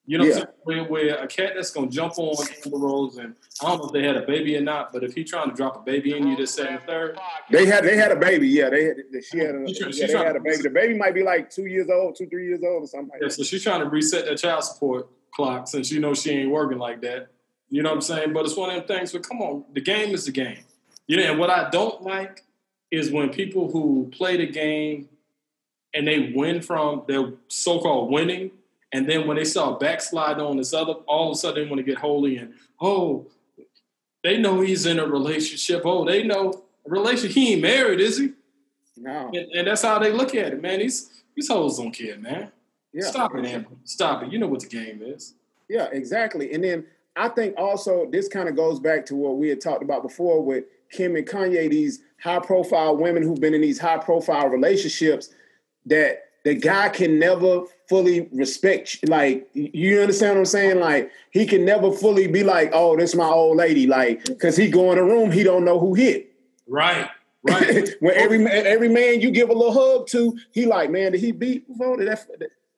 You 0.08 0.16
know 0.16 0.24
yeah. 0.24 0.30
what 0.30 0.38
I'm 0.38 0.44
saying? 0.44 0.86
Where, 0.88 1.04
where, 1.04 1.22
a 1.22 1.26
cat 1.26 1.52
that's 1.54 1.70
gonna 1.70 1.90
jump 1.90 2.18
on 2.18 2.34
Amber 2.64 2.78
Rose 2.78 3.18
and 3.18 3.34
I 3.62 3.66
don't 3.66 3.78
know 3.78 3.86
if 3.88 3.92
they 3.92 4.02
had 4.02 4.16
a 4.16 4.22
baby 4.22 4.56
or 4.56 4.62
not, 4.62 4.90
but 4.90 5.04
if 5.04 5.12
he's 5.12 5.28
trying 5.28 5.50
to 5.50 5.54
drop 5.54 5.76
a 5.76 5.80
baby 5.80 6.16
in 6.16 6.26
you 6.26 6.34
this 6.34 6.54
second 6.54 6.80
third. 6.86 7.18
They 7.50 7.66
had 7.66 7.84
they 7.84 7.94
had 7.94 8.10
a 8.10 8.16
baby, 8.16 8.48
yeah. 8.48 8.70
They 8.70 8.84
had 8.84 8.96
she 9.22 9.36
had 9.36 9.54
a 9.54 9.64
yeah, 9.66 10.06
they 10.06 10.12
had 10.14 10.36
a 10.36 10.40
baby. 10.40 10.62
The 10.62 10.70
baby 10.70 10.96
might 10.96 11.12
be 11.12 11.22
like 11.22 11.50
two 11.50 11.66
years 11.66 11.90
old, 11.90 12.16
two, 12.16 12.26
three 12.26 12.46
years 12.46 12.60
old 12.64 12.84
or 12.84 12.86
something 12.86 13.10
like 13.10 13.20
yeah, 13.20 13.28
that. 13.28 13.34
So 13.34 13.42
she's 13.42 13.62
trying 13.62 13.80
to 13.80 13.86
reset 13.90 14.24
that 14.24 14.38
child 14.38 14.64
support 14.64 15.08
clock 15.34 15.68
since 15.68 15.92
you 15.92 16.00
know 16.00 16.14
she 16.14 16.30
ain't 16.30 16.50
working 16.50 16.78
like 16.78 17.02
that. 17.02 17.28
You 17.68 17.82
know 17.82 17.90
what 17.90 17.96
I'm 17.96 18.00
saying? 18.00 18.32
But 18.32 18.46
it's 18.46 18.56
one 18.56 18.70
of 18.70 18.76
them 18.76 18.96
things. 18.96 19.12
But 19.12 19.28
come 19.28 19.42
on, 19.42 19.64
the 19.74 19.82
game 19.82 20.14
is 20.14 20.24
the 20.24 20.32
game. 20.32 20.64
You 21.06 21.18
know, 21.18 21.24
and 21.24 21.38
what 21.38 21.50
I 21.50 21.68
don't 21.68 22.00
like 22.00 22.44
is 22.90 23.10
when 23.10 23.28
people 23.28 23.70
who 23.70 24.10
play 24.10 24.38
the 24.38 24.46
game 24.46 25.10
and 25.92 26.08
they 26.08 26.32
win 26.34 26.62
from 26.62 27.02
their 27.06 27.34
so-called 27.48 28.10
winning, 28.10 28.52
and 28.92 29.08
then 29.08 29.26
when 29.26 29.36
they 29.36 29.44
saw 29.44 29.78
backslide 29.78 30.38
on 30.38 30.56
this 30.56 30.72
other, 30.72 30.94
all 31.06 31.30
of 31.30 31.36
a 31.36 31.38
sudden 31.38 31.62
they 31.62 31.68
want 31.68 31.78
to 31.78 31.82
get 31.82 31.98
holy 31.98 32.38
and 32.38 32.54
oh, 32.80 33.26
they 34.24 34.38
know 34.38 34.60
he's 34.60 34.86
in 34.86 34.98
a 34.98 35.06
relationship. 35.06 35.82
Oh, 35.84 36.04
they 36.04 36.22
know 36.22 36.64
a 36.86 36.90
relationship. 36.90 37.34
He 37.34 37.52
ain't 37.52 37.62
married, 37.62 38.00
is 38.00 38.18
he? 38.18 38.32
No. 38.96 39.30
And, 39.32 39.52
and 39.52 39.66
that's 39.66 39.82
how 39.82 39.98
they 39.98 40.12
look 40.12 40.34
at 40.34 40.52
it, 40.52 40.62
man. 40.62 40.80
These 40.80 41.22
these 41.34 41.48
hoes 41.48 41.78
don't 41.78 41.92
care, 41.92 42.18
man. 42.18 42.50
Yeah. 42.92 43.06
Stop 43.06 43.34
it, 43.36 43.44
Amber. 43.44 43.68
Stop 43.84 44.24
it. 44.24 44.32
You 44.32 44.38
know 44.38 44.48
what 44.48 44.60
the 44.60 44.66
game 44.66 45.02
is. 45.02 45.34
Yeah, 45.68 45.88
exactly. 45.92 46.52
And 46.52 46.64
then 46.64 46.86
I 47.14 47.28
think 47.28 47.54
also 47.56 48.08
this 48.10 48.28
kind 48.28 48.48
of 48.48 48.56
goes 48.56 48.80
back 48.80 49.04
to 49.06 49.14
what 49.14 49.36
we 49.36 49.48
had 49.48 49.60
talked 49.60 49.82
about 49.82 50.02
before 50.02 50.42
with 50.42 50.64
Kim 50.90 51.14
and 51.16 51.26
Kanye, 51.26 51.70
these 51.70 52.00
high 52.20 52.40
profile 52.40 52.96
women 52.96 53.22
who've 53.22 53.40
been 53.40 53.54
in 53.54 53.60
these 53.60 53.78
high 53.78 53.98
profile 53.98 54.48
relationships 54.48 55.30
that 55.86 56.27
the 56.48 56.54
guy 56.54 56.88
can 56.88 57.18
never 57.18 57.64
fully 57.90 58.26
respect 58.32 59.06
like 59.06 59.48
you 59.52 60.00
understand 60.00 60.32
what 60.32 60.38
I'm 60.38 60.46
saying? 60.46 60.80
Like 60.80 61.10
he 61.30 61.44
can 61.44 61.66
never 61.66 61.92
fully 61.92 62.26
be 62.26 62.42
like, 62.42 62.70
oh, 62.72 62.96
this 62.96 63.14
my 63.14 63.26
old 63.28 63.58
lady, 63.58 63.86
like 63.86 64.24
because 64.24 64.56
he 64.56 64.70
go 64.70 64.90
in 64.92 64.98
a 64.98 65.04
room, 65.04 65.30
he 65.30 65.42
don't 65.42 65.64
know 65.64 65.78
who 65.78 65.94
hit. 65.94 66.32
Right. 66.66 67.08
Right. 67.44 67.90
when 68.00 68.16
every 68.16 68.44
every 68.46 68.88
man 68.88 69.20
you 69.20 69.30
give 69.30 69.48
a 69.48 69.52
little 69.52 69.72
hug 69.72 70.08
to, 70.08 70.36
he 70.50 70.66
like, 70.66 70.90
man, 70.90 71.12
did 71.12 71.20
he 71.20 71.30
beat? 71.30 71.64
Did 71.68 72.08
that, 72.08 72.26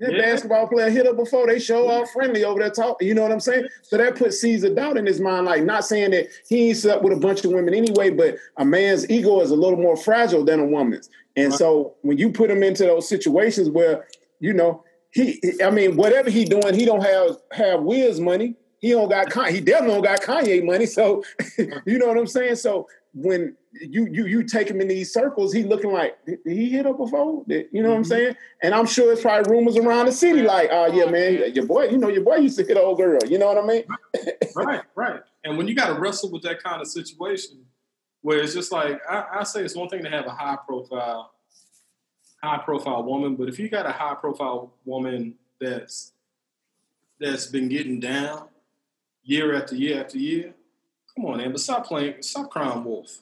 that 0.01 0.13
yeah. 0.13 0.23
basketball 0.23 0.67
player 0.67 0.89
hit 0.89 1.07
up 1.07 1.17
before 1.17 1.47
they 1.47 1.59
show 1.59 1.89
off 1.89 2.11
friendly 2.11 2.43
over 2.43 2.59
there 2.59 2.71
talking. 2.71 3.07
You 3.07 3.15
know 3.15 3.23
what 3.23 3.33
I'm 3.33 3.41
saying? 3.41 3.69
So 3.83 3.99
that 3.99 4.17
puts 4.17 4.41
seeds 4.41 4.65
of 4.65 4.75
doubt 4.75 4.97
in 4.97 5.07
his 5.07 5.21
mind. 5.21 5.47
Like 5.47 5.63
not 5.63 5.85
saying 5.85 6.13
that 6.13 6.29
he 6.49 6.69
ain't 6.69 6.79
slept 6.79 7.03
with 7.03 7.13
a 7.13 7.21
bunch 7.21 7.45
of 7.45 7.53
women 7.53 7.75
anyway, 7.75 8.11
but 8.11 8.37
a 8.57 8.65
man's 8.65 9.09
ego 9.11 9.41
is 9.41 9.51
a 9.51 9.57
little 9.57 9.79
more 9.79 9.97
fragile 9.97 10.45
than 10.45 10.59
a 10.59 10.65
woman's. 10.65 11.11
And 11.37 11.51
right. 11.51 11.59
so 11.59 11.95
when 12.01 12.17
you 12.17 12.33
put 12.33 12.51
him 12.51 12.63
into 12.63 12.85
those 12.85 13.09
situations 13.09 13.69
where, 13.69 14.07
you 14.41 14.55
know, 14.55 14.85
he 15.13 15.41
I 15.63 15.71
mean, 15.71 15.97
whatever 15.97 16.31
he 16.31 16.45
doing, 16.45 16.75
he 16.75 16.87
don't 16.87 17.03
have 17.03 17.37
have 17.53 17.83
Wiz 17.83 18.21
money. 18.21 18.55
He 18.79 18.91
don't 18.91 19.11
got 19.11 19.31
he 19.49 19.61
definitely 19.61 19.95
don't 19.97 20.05
got 20.05 20.23
Kanye 20.23 20.65
money. 20.65 20.87
So 20.87 21.23
you 21.59 21.99
know 21.99 22.07
what 22.07 22.17
I'm 22.17 22.27
saying? 22.27 22.57
So 22.57 22.89
when 23.13 23.57
you 23.73 24.07
you 24.11 24.27
you 24.27 24.43
take 24.45 24.69
him 24.69 24.81
in 24.81 24.89
these 24.89 25.13
circles, 25.13 25.53
he 25.53 25.65
looking 25.65 25.93
like 25.93 26.17
did, 26.27 26.39
he 26.45 26.71
hit 26.71 26.87
up 26.87 26.99
before? 26.99 27.45
Did, 27.47 27.67
you 27.73 27.83
know 27.83 27.89
mm-hmm. 27.89 27.91
what 27.91 27.97
I'm 27.97 28.03
mm-hmm. 28.03 28.09
saying? 28.09 28.37
And 28.63 28.75
I'm 28.75 28.87
sure 28.87 29.13
it's 29.13 29.23
probably 29.23 29.51
rumors 29.51 29.77
around 29.77 30.07
the 30.07 30.13
city 30.13 30.43
like, 30.43 30.71
oh 30.73 30.87
yeah, 30.87 31.11
man, 31.11 31.53
your 31.55 31.67
boy, 31.67 31.89
you 31.89 31.99
know, 31.99 32.09
your 32.09 32.23
boy 32.23 32.37
used 32.37 32.59
to 32.59 32.65
hit 32.65 32.77
old 32.77 32.99
girl. 32.99 33.21
You 33.27 33.39
know 33.39 33.47
what 33.47 33.59
I 33.59 33.67
mean? 33.67 33.85
right, 34.55 34.83
right. 34.95 35.21
And 35.45 35.57
when 35.57 35.67
you 35.67 35.75
got 35.75 35.89
to 35.95 36.01
wrestle 36.01 36.31
with 36.31 36.43
that 36.43 36.63
kind 36.63 36.81
of 36.81 36.87
situation, 36.87 37.65
where 38.23 38.41
it's 38.41 38.55
just 38.55 38.71
like 38.71 39.01
I, 39.09 39.41
I 39.41 39.45
say, 39.45 39.63
it's 39.63 39.77
one 39.77 39.89
thing 39.89 40.05
to 40.05 40.11
have 40.11 40.27
a 40.27 40.31
high 40.31 40.59
profile, 40.67 41.33
high 42.43 42.59
profile 42.59 43.03
woman, 43.03 43.37
but 43.37 43.49
if 43.49 43.59
you 43.59 43.69
got 43.69 43.87
a 43.87 43.93
high 43.93 44.15
profile 44.15 44.75
woman 44.85 45.35
that's 45.61 46.13
that's 47.19 47.47
been 47.47 47.69
getting 47.69 48.01
down 48.01 48.49
year 49.23 49.55
after 49.55 49.75
year 49.75 50.01
after 50.01 50.19
year, 50.19 50.55
come 51.15 51.27
on, 51.27 51.51
but 51.51 51.61
stop 51.61 51.87
playing, 51.87 52.23
stop 52.23 52.51
crying 52.51 52.85
wolf. 52.85 53.21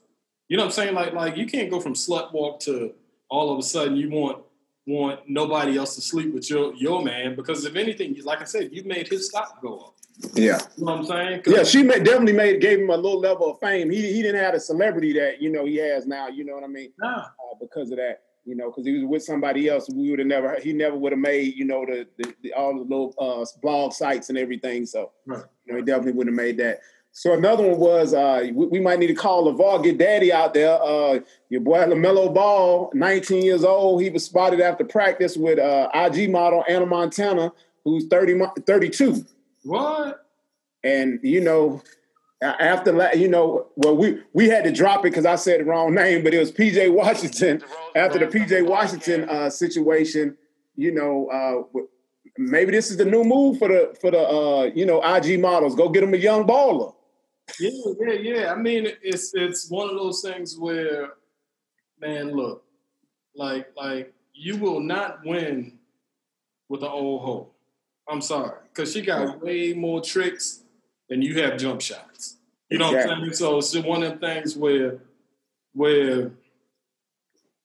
You 0.48 0.56
know 0.56 0.64
what 0.64 0.68
I'm 0.68 0.72
saying? 0.72 0.94
Like, 0.94 1.12
like 1.12 1.36
you 1.36 1.46
can't 1.46 1.70
go 1.70 1.80
from 1.80 1.94
slut 1.94 2.32
walk 2.32 2.60
to 2.60 2.92
all 3.28 3.52
of 3.52 3.58
a 3.58 3.62
sudden 3.62 3.96
you 3.96 4.10
want 4.10 4.42
want 4.86 5.20
nobody 5.28 5.76
else 5.76 5.94
to 5.94 6.00
sleep 6.00 6.32
with 6.32 6.48
your 6.48 6.74
your 6.74 7.02
man 7.02 7.36
because 7.36 7.64
if 7.64 7.76
anything, 7.76 8.16
like 8.24 8.40
I 8.40 8.44
said, 8.44 8.70
you 8.72 8.84
made 8.84 9.08
his 9.08 9.26
stock 9.26 9.60
go 9.60 9.78
up. 9.78 9.94
Yeah, 10.34 10.58
you 10.76 10.84
know 10.84 10.92
what 10.92 11.00
I'm 11.00 11.04
saying? 11.04 11.42
Yeah, 11.46 11.62
she 11.62 11.82
made, 11.82 12.02
definitely 12.02 12.32
made 12.32 12.60
gave 12.60 12.80
him 12.80 12.90
a 12.90 12.96
little 12.96 13.20
level 13.20 13.52
of 13.52 13.60
fame. 13.60 13.90
He 13.90 14.12
he 14.14 14.22
didn't 14.22 14.42
have 14.42 14.54
the 14.54 14.60
celebrity 14.60 15.12
that 15.12 15.40
you 15.40 15.50
know 15.50 15.64
he 15.64 15.76
has 15.76 16.06
now. 16.06 16.28
You 16.28 16.44
know 16.44 16.54
what 16.54 16.64
I 16.64 16.68
mean? 16.68 16.92
Nah. 16.98 17.18
Uh, 17.18 17.54
because 17.60 17.90
of 17.90 17.98
that, 17.98 18.22
you 18.44 18.56
know, 18.56 18.70
because 18.70 18.86
he 18.86 18.94
was 18.94 19.04
with 19.04 19.22
somebody 19.22 19.68
else, 19.68 19.88
we 19.90 20.10
would 20.10 20.18
have 20.18 20.26
never. 20.26 20.58
He 20.58 20.72
never 20.72 20.96
would 20.96 21.12
have 21.12 21.20
made 21.20 21.54
you 21.54 21.66
know 21.66 21.84
the, 21.84 22.08
the, 22.16 22.34
the, 22.42 22.52
all 22.54 22.74
the 22.74 22.80
little 22.80 23.14
uh, 23.18 23.44
blog 23.62 23.92
sites 23.92 24.28
and 24.28 24.38
everything. 24.38 24.86
So 24.86 25.12
right. 25.26 25.44
you 25.66 25.72
know, 25.72 25.78
he 25.78 25.84
definitely 25.84 26.12
wouldn't 26.12 26.36
have 26.36 26.44
made 26.44 26.56
that. 26.56 26.80
So 27.18 27.32
another 27.32 27.66
one 27.66 27.80
was 27.80 28.14
uh, 28.14 28.46
we, 28.54 28.66
we, 28.66 28.78
might 28.78 29.00
need 29.00 29.08
to 29.08 29.14
call 29.14 29.52
LaVar, 29.52 29.82
get 29.82 29.98
daddy 29.98 30.32
out 30.32 30.54
there. 30.54 30.80
Uh, 30.80 31.18
your 31.48 31.60
boy 31.60 31.78
LaMelo 31.78 32.32
Ball, 32.32 32.92
19 32.94 33.42
years 33.42 33.64
old. 33.64 34.00
He 34.00 34.08
was 34.08 34.24
spotted 34.24 34.60
after 34.60 34.84
practice 34.84 35.36
with 35.36 35.58
uh, 35.58 35.88
IG 35.92 36.30
model 36.30 36.62
Ana 36.68 36.86
Montana, 36.86 37.52
who's 37.82 38.06
30, 38.06 38.40
32. 38.64 39.26
What? 39.64 40.28
And, 40.84 41.18
you 41.24 41.40
know, 41.40 41.82
after 42.40 43.10
you 43.16 43.26
know, 43.26 43.66
well, 43.74 43.96
we 43.96 44.20
we 44.32 44.48
had 44.48 44.62
to 44.62 44.70
drop 44.70 45.00
it 45.00 45.10
because 45.10 45.26
I 45.26 45.34
said 45.34 45.58
the 45.58 45.64
wrong 45.64 45.96
name, 45.96 46.22
but 46.22 46.32
it 46.32 46.38
was 46.38 46.52
PJ 46.52 46.94
Washington. 46.94 47.64
After 47.96 48.20
the 48.20 48.26
PJ 48.26 48.64
Washington 48.64 49.28
uh, 49.28 49.50
situation, 49.50 50.36
you 50.76 50.92
know, 50.92 51.66
uh, 51.74 51.80
maybe 52.38 52.70
this 52.70 52.92
is 52.92 52.96
the 52.96 53.04
new 53.04 53.24
move 53.24 53.58
for 53.58 53.66
the 53.66 53.96
for 54.00 54.12
the 54.12 54.20
uh, 54.20 54.70
you 54.72 54.86
know 54.86 55.02
IG 55.02 55.40
models. 55.40 55.74
Go 55.74 55.88
get 55.88 56.02
them 56.02 56.14
a 56.14 56.16
young 56.16 56.46
baller. 56.46 56.94
Yeah, 57.58 57.70
yeah, 58.00 58.12
yeah. 58.12 58.52
I 58.52 58.56
mean, 58.56 58.88
it's 59.02 59.32
it's 59.34 59.70
one 59.70 59.88
of 59.88 59.96
those 59.96 60.22
things 60.22 60.56
where, 60.56 61.10
man, 62.00 62.32
look, 62.32 62.64
like 63.34 63.68
like 63.76 64.12
you 64.34 64.56
will 64.56 64.80
not 64.80 65.24
win 65.24 65.78
with 66.68 66.82
an 66.82 66.88
old 66.88 67.22
hoe. 67.22 67.50
I'm 68.08 68.20
sorry, 68.20 68.58
because 68.68 68.92
she 68.92 69.02
got 69.02 69.42
way 69.42 69.72
more 69.74 70.00
tricks 70.00 70.62
than 71.08 71.22
you 71.22 71.42
have 71.42 71.58
jump 71.58 71.80
shots. 71.80 72.36
You 72.70 72.78
know 72.78 72.88
exactly. 72.88 73.10
what 73.10 73.18
I'm 73.18 73.24
saying? 73.24 73.34
So 73.34 73.58
it's 73.58 73.86
one 73.86 74.02
of 74.02 74.20
the 74.20 74.26
things 74.26 74.56
where 74.56 74.98
where 75.72 76.32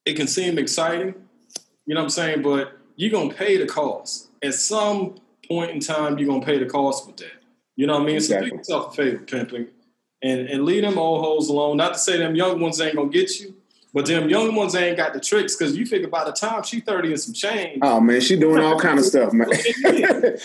it 0.06 0.16
can 0.16 0.28
seem 0.28 0.58
exciting, 0.58 1.16
you 1.86 1.96
know 1.96 2.02
what 2.02 2.06
I'm 2.06 2.10
saying, 2.10 2.42
but 2.42 2.78
you're 2.96 3.12
gonna 3.12 3.34
pay 3.34 3.58
the 3.58 3.66
cost. 3.66 4.30
At 4.44 4.54
some 4.54 5.16
point 5.48 5.72
in 5.72 5.80
time, 5.80 6.18
you're 6.18 6.28
gonna 6.28 6.46
pay 6.46 6.60
the 6.60 6.66
cost 6.66 7.08
with 7.08 7.18
that. 7.18 7.43
You 7.76 7.88
know 7.88 7.94
what 7.94 8.04
I 8.04 8.06
mean? 8.06 8.16
Exactly. 8.16 8.50
So 8.50 8.52
do 8.52 8.58
yourself 8.58 8.94
a 8.94 8.96
favor, 8.96 9.18
pimping, 9.20 9.68
and, 10.22 10.48
and 10.48 10.66
leave 10.66 10.84
them 10.84 10.98
old 10.98 11.24
hoes 11.24 11.50
alone. 11.50 11.78
Not 11.78 11.94
to 11.94 12.00
say 12.00 12.18
them 12.18 12.36
young 12.36 12.60
ones 12.60 12.80
ain't 12.80 12.96
gonna 12.96 13.10
get 13.10 13.40
you, 13.40 13.56
but 13.94 14.06
them 14.06 14.30
young 14.30 14.56
ones 14.56 14.76
ain't 14.76 14.98
got 14.98 15.14
the 15.14 15.20
tricks 15.20 15.56
because 15.56 15.76
you 15.76 15.86
figure 15.86 16.08
by 16.08 16.24
the 16.24 16.32
time 16.32 16.64
she 16.64 16.80
30 16.80 17.10
and 17.10 17.20
some 17.20 17.34
change. 17.34 17.80
Oh 17.82 18.00
man, 18.00 18.22
she 18.22 18.36
doing 18.36 18.64
all 18.64 18.80
kind 18.80 19.00
of 19.00 19.06
stuff, 19.06 19.34
man. 19.34 19.48
she 19.64 19.82
been 19.82 20.38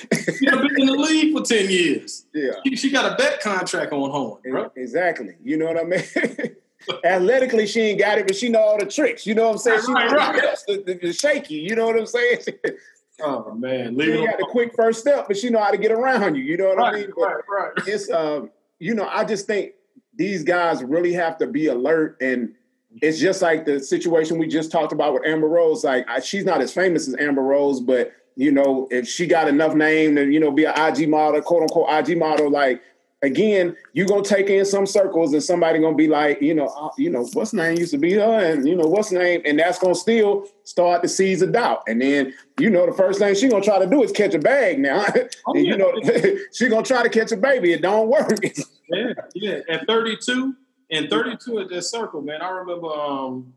in 0.77 0.87
the 0.87 0.97
league 0.99 1.37
for 1.37 1.43
10 1.43 1.71
years. 1.71 2.27
Yeah. 2.35 2.53
She, 2.67 2.77
she 2.77 2.91
got 2.91 3.13
a 3.13 3.17
bet 3.17 3.41
contract 3.41 3.93
on 3.93 4.11
home, 4.11 4.39
bro. 4.45 4.71
Exactly. 4.77 5.35
You 5.43 5.57
know 5.57 5.67
what 5.67 5.79
I 5.79 5.85
mean? 5.85 6.03
Athletically, 7.05 7.67
she 7.67 7.81
ain't 7.81 7.99
got 7.99 8.19
it, 8.19 8.27
but 8.27 8.37
she 8.37 8.49
know 8.49 8.61
all 8.61 8.79
the 8.79 8.87
tricks. 8.87 9.27
You 9.27 9.35
know 9.35 9.49
what 9.49 9.53
I'm 9.53 9.59
saying? 9.59 9.81
She 9.85 9.93
right, 9.93 10.11
right. 10.13 10.59
The, 10.67 10.83
the, 10.87 10.95
the, 10.95 11.13
shaky. 11.13 11.57
You 11.57 11.75
know 11.75 11.87
what 11.87 11.99
I'm 11.99 12.07
saying? 12.07 12.39
oh 13.23 13.55
man, 13.55 13.97
Leave 13.97 14.15
she 14.15 14.27
got 14.27 14.39
the 14.39 14.47
quick 14.51 14.75
first 14.75 15.01
step, 15.01 15.27
but 15.29 15.37
she 15.37 15.51
know 15.51 15.63
how 15.63 15.71
to 15.71 15.79
get 15.79 15.93
around 15.93 16.35
you. 16.35 16.43
You 16.43 16.57
know 16.57 16.69
what 16.69 16.79
right, 16.79 16.95
I 16.95 16.99
mean? 16.99 17.11
But 17.17 17.23
right, 17.23 17.43
right. 17.49 17.73
It's 17.87 18.11
um, 18.11 18.51
you 18.79 18.95
know, 18.95 19.09
I 19.09 19.25
just 19.25 19.47
think 19.47 19.73
these 20.15 20.43
guys 20.43 20.83
really 20.83 21.13
have 21.13 21.39
to 21.39 21.47
be 21.47 21.67
alert 21.67 22.17
and 22.21 22.55
it's 23.03 23.19
just 23.19 23.43
like 23.43 23.65
the 23.65 23.81
situation 23.81 24.39
we 24.39 24.49
just 24.49 24.73
talked 24.73 24.93
about 24.93 25.15
with 25.15 25.27
Amber 25.27 25.49
Rose. 25.49 25.85
Like 25.85 26.09
I, 26.09 26.21
she's 26.21 26.45
not 26.45 26.61
as 26.61 26.73
famous 26.73 27.07
as 27.07 27.17
Amber 27.19 27.43
Rose, 27.43 27.81
but 27.81 28.13
you 28.37 28.53
know, 28.53 28.89
if 28.91 29.09
she 29.09 29.27
got 29.27 29.49
enough 29.49 29.75
name 29.75 30.17
to 30.17 30.31
you 30.31 30.41
know 30.41 30.51
be 30.51 30.65
an 30.65 30.75
IG 30.77 31.09
model, 31.09 31.41
quote 31.43 31.63
unquote 31.63 31.89
IG 31.91 32.17
model, 32.17 32.51
like 32.51 32.83
again, 33.23 33.77
you 33.93 34.07
gonna 34.07 34.23
take 34.23 34.49
in 34.49 34.65
some 34.65 34.87
circles 34.87 35.33
and 35.33 35.43
somebody 35.43 35.79
gonna 35.79 35.97
be 35.97 36.09
like, 36.09 36.41
you 36.41 36.55
know, 36.55 36.67
uh, 36.67 36.91
you 36.97 37.11
know, 37.11 37.27
what's 37.33 37.53
name 37.53 37.79
used 37.79 37.93
to 37.93 37.99
be 37.99 38.13
her, 38.15 38.53
and 38.53 38.67
you 38.67 38.77
know, 38.77 38.87
what's 38.87 39.11
name, 39.11 39.43
and 39.45 39.59
that's 39.59 39.79
gonna 39.79 39.95
still 39.95 40.47
start 40.65 41.03
the 41.03 41.09
seeds 41.09 41.43
of 41.43 41.53
doubt. 41.53 41.83
And 41.89 42.01
then, 42.01 42.35
you 42.59 42.71
know, 42.71 42.87
the 42.87 42.93
first 42.93 43.19
thing 43.19 43.35
she 43.35 43.49
gonna 43.49 43.65
try 43.65 43.79
to 43.79 43.87
do 43.87 44.03
is 44.03 44.13
catch 44.13 44.35
a 44.35 44.39
bag 44.39 44.79
now. 44.79 45.05
Oh, 45.47 45.53
and, 45.55 45.67
you 45.67 45.77
know, 45.77 45.93
she 46.53 46.69
gonna 46.69 46.83
try 46.83 47.03
to 47.03 47.09
catch 47.09 47.33
a 47.33 47.37
baby. 47.37 47.73
It 47.73 47.83
don't 47.83 48.09
work. 48.09 48.39
yeah, 48.91 49.13
yeah. 49.35 49.59
At 49.69 49.87
32, 49.87 50.55
and 50.91 51.09
32 51.09 51.61
at 51.61 51.69
that 51.71 51.83
circle, 51.83 52.23
man, 52.23 52.43
I 52.43 52.51
remember, 52.51 52.89
um, 52.89 53.53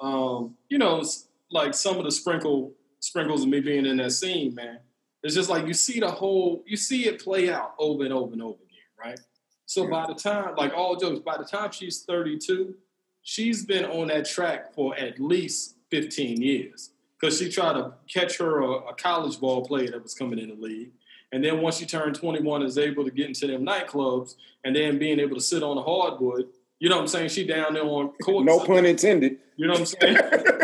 um, 0.00 0.56
you 0.68 0.78
know, 0.78 1.02
like 1.50 1.74
some 1.74 1.98
of 1.98 2.04
the 2.04 2.10
sprinkle 2.10 2.72
sprinkles 3.00 3.42
of 3.42 3.48
me 3.48 3.60
being 3.60 3.86
in 3.86 3.96
that 3.98 4.12
scene, 4.12 4.54
man. 4.54 4.78
It's 5.22 5.34
just 5.34 5.50
like 5.50 5.66
you 5.66 5.74
see 5.74 6.00
the 6.00 6.10
whole, 6.10 6.62
you 6.66 6.76
see 6.76 7.06
it 7.06 7.22
play 7.22 7.50
out 7.50 7.74
over 7.78 8.04
and 8.04 8.12
over 8.12 8.32
and 8.32 8.42
over 8.42 8.58
right? 8.98 9.18
So 9.66 9.84
yeah. 9.84 9.90
by 9.90 10.06
the 10.06 10.14
time, 10.14 10.54
like 10.56 10.72
all 10.74 10.96
jokes, 10.96 11.20
by 11.20 11.36
the 11.36 11.44
time 11.44 11.70
she's 11.72 12.02
32, 12.02 12.74
she's 13.22 13.64
been 13.64 13.84
on 13.84 14.08
that 14.08 14.26
track 14.26 14.74
for 14.74 14.96
at 14.96 15.20
least 15.20 15.76
15 15.90 16.40
years 16.40 16.90
because 17.18 17.38
she 17.38 17.50
tried 17.50 17.74
to 17.74 17.92
catch 18.12 18.38
her 18.38 18.60
a, 18.62 18.70
a, 18.70 18.94
college 18.94 19.40
ball 19.40 19.64
player 19.64 19.90
that 19.90 20.02
was 20.02 20.14
coming 20.14 20.38
in 20.38 20.48
the 20.48 20.54
league. 20.54 20.92
And 21.32 21.44
then 21.44 21.60
once 21.60 21.76
she 21.76 21.84
turned 21.84 22.14
21, 22.14 22.62
is 22.62 22.78
able 22.78 23.04
to 23.04 23.10
get 23.10 23.26
into 23.26 23.46
them 23.46 23.66
nightclubs 23.66 24.36
and 24.64 24.74
then 24.74 24.98
being 24.98 25.20
able 25.20 25.36
to 25.36 25.42
sit 25.42 25.62
on 25.62 25.76
the 25.76 25.82
hardwood. 25.82 26.46
You 26.78 26.88
know 26.88 26.96
what 26.96 27.02
I'm 27.02 27.08
saying? 27.08 27.28
She 27.30 27.46
down 27.46 27.74
there 27.74 27.84
on 27.84 28.12
court. 28.22 28.46
No 28.46 28.60
pun 28.60 28.86
intended. 28.86 29.38
You 29.56 29.66
know 29.66 29.74
what 29.74 29.80
I'm 29.80 29.86
saying? 29.86 30.16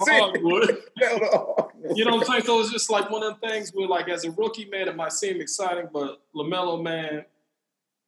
hardwood. 0.00 0.82
you 1.94 2.04
know 2.04 2.16
what 2.16 2.20
I'm 2.20 2.24
saying? 2.24 2.42
So 2.42 2.60
it's 2.60 2.70
just 2.70 2.90
like 2.90 3.10
one 3.10 3.22
of 3.22 3.40
the 3.40 3.48
things 3.48 3.70
where, 3.72 3.86
like, 3.86 4.08
as 4.08 4.24
a 4.24 4.30
rookie, 4.32 4.66
man, 4.66 4.88
it 4.88 4.96
might 4.96 5.12
seem 5.12 5.40
exciting, 5.40 5.88
but 5.92 6.20
LaMelo, 6.34 6.82
man, 6.82 7.24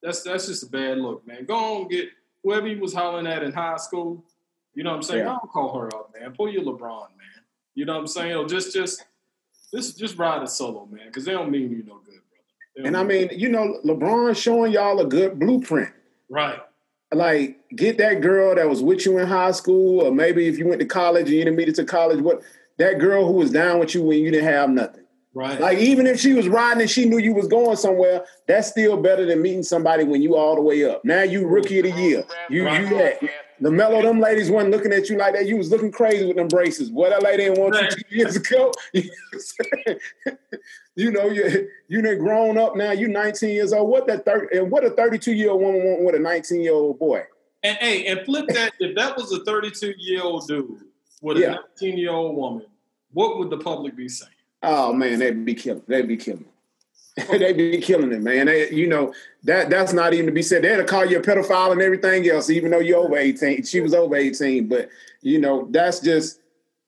that's 0.03 0.23
that's 0.23 0.47
just 0.47 0.63
a 0.63 0.67
bad 0.67 0.99
look, 0.99 1.27
man. 1.27 1.45
Go 1.45 1.57
on, 1.57 1.89
get 1.89 2.09
whoever 2.43 2.67
he 2.67 2.77
was 2.77 2.95
hollering 2.95 3.27
at 3.27 3.43
in 3.43 3.53
high 3.53 3.77
school. 3.77 4.25
You 4.75 4.85
know 4.85 4.91
what 4.91 4.97
I'm 4.97 5.03
saying? 5.03 5.21
Yeah. 5.21 5.37
Don't 5.41 5.51
call 5.51 5.79
her 5.79 5.87
up, 5.89 6.15
man. 6.19 6.33
Pull 6.33 6.53
your 6.53 6.63
LeBron, 6.63 7.09
man. 7.17 7.43
You 7.75 7.85
know 7.85 7.95
what 7.95 8.01
I'm 8.01 8.07
saying? 8.07 8.35
Or 8.35 8.47
just 8.47 8.73
just 8.73 9.05
just 9.73 9.99
just 9.99 10.17
ride 10.19 10.43
it 10.43 10.49
solo, 10.49 10.87
man, 10.87 11.07
because 11.07 11.25
they 11.25 11.33
don't 11.33 11.51
mean 11.51 11.71
you 11.71 11.83
no 11.87 12.01
good, 12.05 12.21
brother. 12.75 12.87
And 12.87 12.97
I 12.97 13.03
mean, 13.03 13.31
you 13.33 13.49
know, 13.49 13.81
LeBron 13.85 14.37
showing 14.37 14.73
y'all 14.73 15.01
a 15.01 15.07
good 15.07 15.39
blueprint. 15.39 15.93
Right. 16.29 16.61
Like, 17.11 17.59
get 17.75 17.97
that 17.99 18.21
girl 18.21 18.55
that 18.55 18.69
was 18.69 18.83
with 18.83 19.07
you 19.07 19.19
in 19.19 19.27
high 19.27 19.53
school, 19.53 20.03
or 20.03 20.13
maybe 20.13 20.47
if 20.47 20.59
you 20.59 20.69
went 20.69 20.81
to 20.81 20.87
college 20.87 21.27
and 21.27 21.33
you 21.35 21.45
didn't 21.45 21.57
meet 21.57 21.69
her 21.69 21.75
to 21.75 21.85
college, 21.85 22.21
what 22.21 22.43
that 22.77 22.99
girl 22.99 23.27
who 23.27 23.33
was 23.33 23.51
down 23.51 23.79
with 23.79 23.95
you 23.95 24.03
when 24.03 24.19
you 24.19 24.31
didn't 24.31 24.47
have 24.47 24.69
nothing. 24.69 25.05
Right. 25.35 25.61
Like 25.61 25.79
even 25.79 26.07
if 26.07 26.19
she 26.19 26.33
was 26.33 26.49
riding 26.49 26.81
and 26.81 26.91
she 26.91 27.05
knew 27.05 27.19
you 27.19 27.35
was 27.35 27.47
going 27.47 27.77
somewhere, 27.77 28.25
that's 28.47 28.69
still 28.69 29.01
better 29.01 29.27
than 29.27 29.43
meeting 29.43 29.63
somebody 29.63 30.05
when 30.05 30.23
you 30.23 30.37
all 30.37 30.55
the 30.55 30.63
way 30.63 30.85
up. 30.85 31.05
Now 31.05 31.23
you 31.23 31.47
rookie 31.47 31.79
of 31.79 31.85
the 31.85 31.93
year. 31.93 32.25
You 32.49 32.65
right. 32.65 32.89
you 32.89 32.99
at 32.99 33.21
LaMelo, 33.61 34.03
them 34.03 34.21
ladies 34.21 34.51
wasn't 34.51 34.73
looking 34.73 34.93
at 34.93 35.09
you 35.09 35.19
like 35.19 35.35
that. 35.35 35.47
You 35.47 35.57
was 35.57 35.71
looking 35.71 35.91
crazy 35.91 36.25
with 36.25 36.37
them 36.37 36.49
braces. 36.49 36.91
What 36.91 37.11
that 37.11 37.23
lady 37.23 37.45
didn't 37.45 37.61
want 37.61 37.75
right. 37.75 37.91
you 37.91 37.97
two 37.97 38.17
years 38.17 38.37
ago. 38.37 38.73
you 40.95 41.11
know, 41.11 41.29
you 41.29 41.69
you 41.89 42.01
done 42.01 42.19
grown 42.19 42.57
up 42.57 42.77
now. 42.77 42.93
You 42.93 43.09
19 43.09 43.51
years 43.51 43.73
old. 43.73 43.91
What 43.91 44.07
that 44.07 44.25
30 44.25 44.59
and 44.59 44.71
what 44.71 44.85
a 44.85 44.91
32 44.91 45.33
year 45.33 45.51
old 45.51 45.61
woman 45.61 45.85
want 45.85 46.05
with 46.05 46.15
a 46.15 46.21
19 46.21 46.61
year 46.61 46.73
old 46.73 46.99
boy. 46.99 47.25
And 47.63 47.77
hey, 47.79 48.07
and 48.07 48.25
flip 48.25 48.47
that. 48.49 48.73
if 48.79 48.95
that 48.97 49.17
was 49.17 49.33
a 49.33 49.45
32 49.45 49.95
year 49.99 50.23
old 50.23 50.47
dude 50.47 50.85
with 51.21 51.37
a 51.39 51.61
19 51.81 51.99
year 51.99 52.13
old 52.13 52.37
woman, 52.37 52.67
what 53.13 53.39
would 53.39 53.51
the 53.51 53.59
public 53.59 53.97
be 53.97 54.09
saying? 54.09 54.33
Oh 54.63 54.93
man, 54.93 55.19
they'd 55.19 55.45
be 55.45 55.55
killing. 55.55 55.83
They'd 55.87 56.09
be 56.09 56.17
killing. 56.17 56.47
they'd 57.31 57.57
be 57.57 57.81
killing 57.81 58.13
it, 58.13 58.23
man. 58.23 58.47
They, 58.47 58.71
you 58.71 58.87
know 58.87 59.13
that 59.45 59.71
that's 59.71 59.93
not 59.93 60.15
even 60.15 60.27
to 60.27 60.33
be 60.33 60.43
said. 60.43 60.63
They'd 60.63 60.87
call 60.87 61.05
you 61.05 61.19
a 61.19 61.23
pedophile 61.23 61.73
and 61.73 61.81
everything 61.81 62.29
else, 62.29 62.51
even 62.51 62.71
though 62.71 62.81
you're 62.81 63.05
over 63.05 63.17
eighteen. 63.17 63.65
She 63.65 63.81
was 63.81 63.95
over 63.95 64.17
eighteen, 64.17 64.69
but 64.69 64.89
you 65.23 65.41
know 65.41 65.69
that's 65.71 66.01
just 66.01 66.41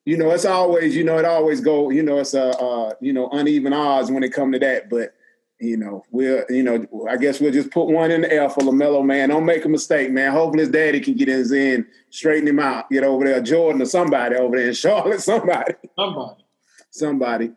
you 0.05 0.17
know 0.17 0.31
it's 0.31 0.45
always 0.45 0.95
you 0.95 1.03
know 1.03 1.17
it 1.17 1.25
always 1.25 1.61
go 1.61 1.89
you 1.89 2.03
know 2.03 2.19
it's 2.19 2.33
a 2.33 2.49
uh, 2.57 2.93
you 3.01 3.13
know 3.13 3.29
uneven 3.29 3.73
odds 3.73 4.11
when 4.11 4.23
it 4.23 4.33
come 4.33 4.51
to 4.51 4.59
that. 4.59 4.89
But 4.89 5.13
you 5.59 5.77
know 5.77 6.05
we'll 6.11 6.43
you 6.49 6.63
know 6.63 6.85
I 7.09 7.17
guess 7.17 7.39
we'll 7.39 7.51
just 7.51 7.71
put 7.71 7.87
one 7.87 8.11
in 8.11 8.21
the 8.21 8.31
air 8.31 8.49
for 8.49 8.61
LaMelo, 8.61 9.03
man. 9.03 9.29
Don't 9.29 9.45
make 9.45 9.65
a 9.65 9.69
mistake, 9.69 10.11
man. 10.11 10.31
Hopefully 10.31 10.61
his 10.61 10.71
daddy 10.71 11.01
can 11.01 11.15
get 11.15 11.27
his 11.27 11.51
in, 11.51 11.85
straighten 12.09 12.47
him 12.47 12.59
out, 12.59 12.89
get 12.89 13.03
over 13.03 13.25
there, 13.25 13.41
Jordan 13.41 13.81
or 13.81 13.85
somebody 13.85 14.35
over 14.35 14.57
there 14.57 14.67
in 14.67 14.73
Charlotte, 14.75 15.21
somebody, 15.21 15.73
somebody, 15.95 16.43
somebody. 16.89 17.51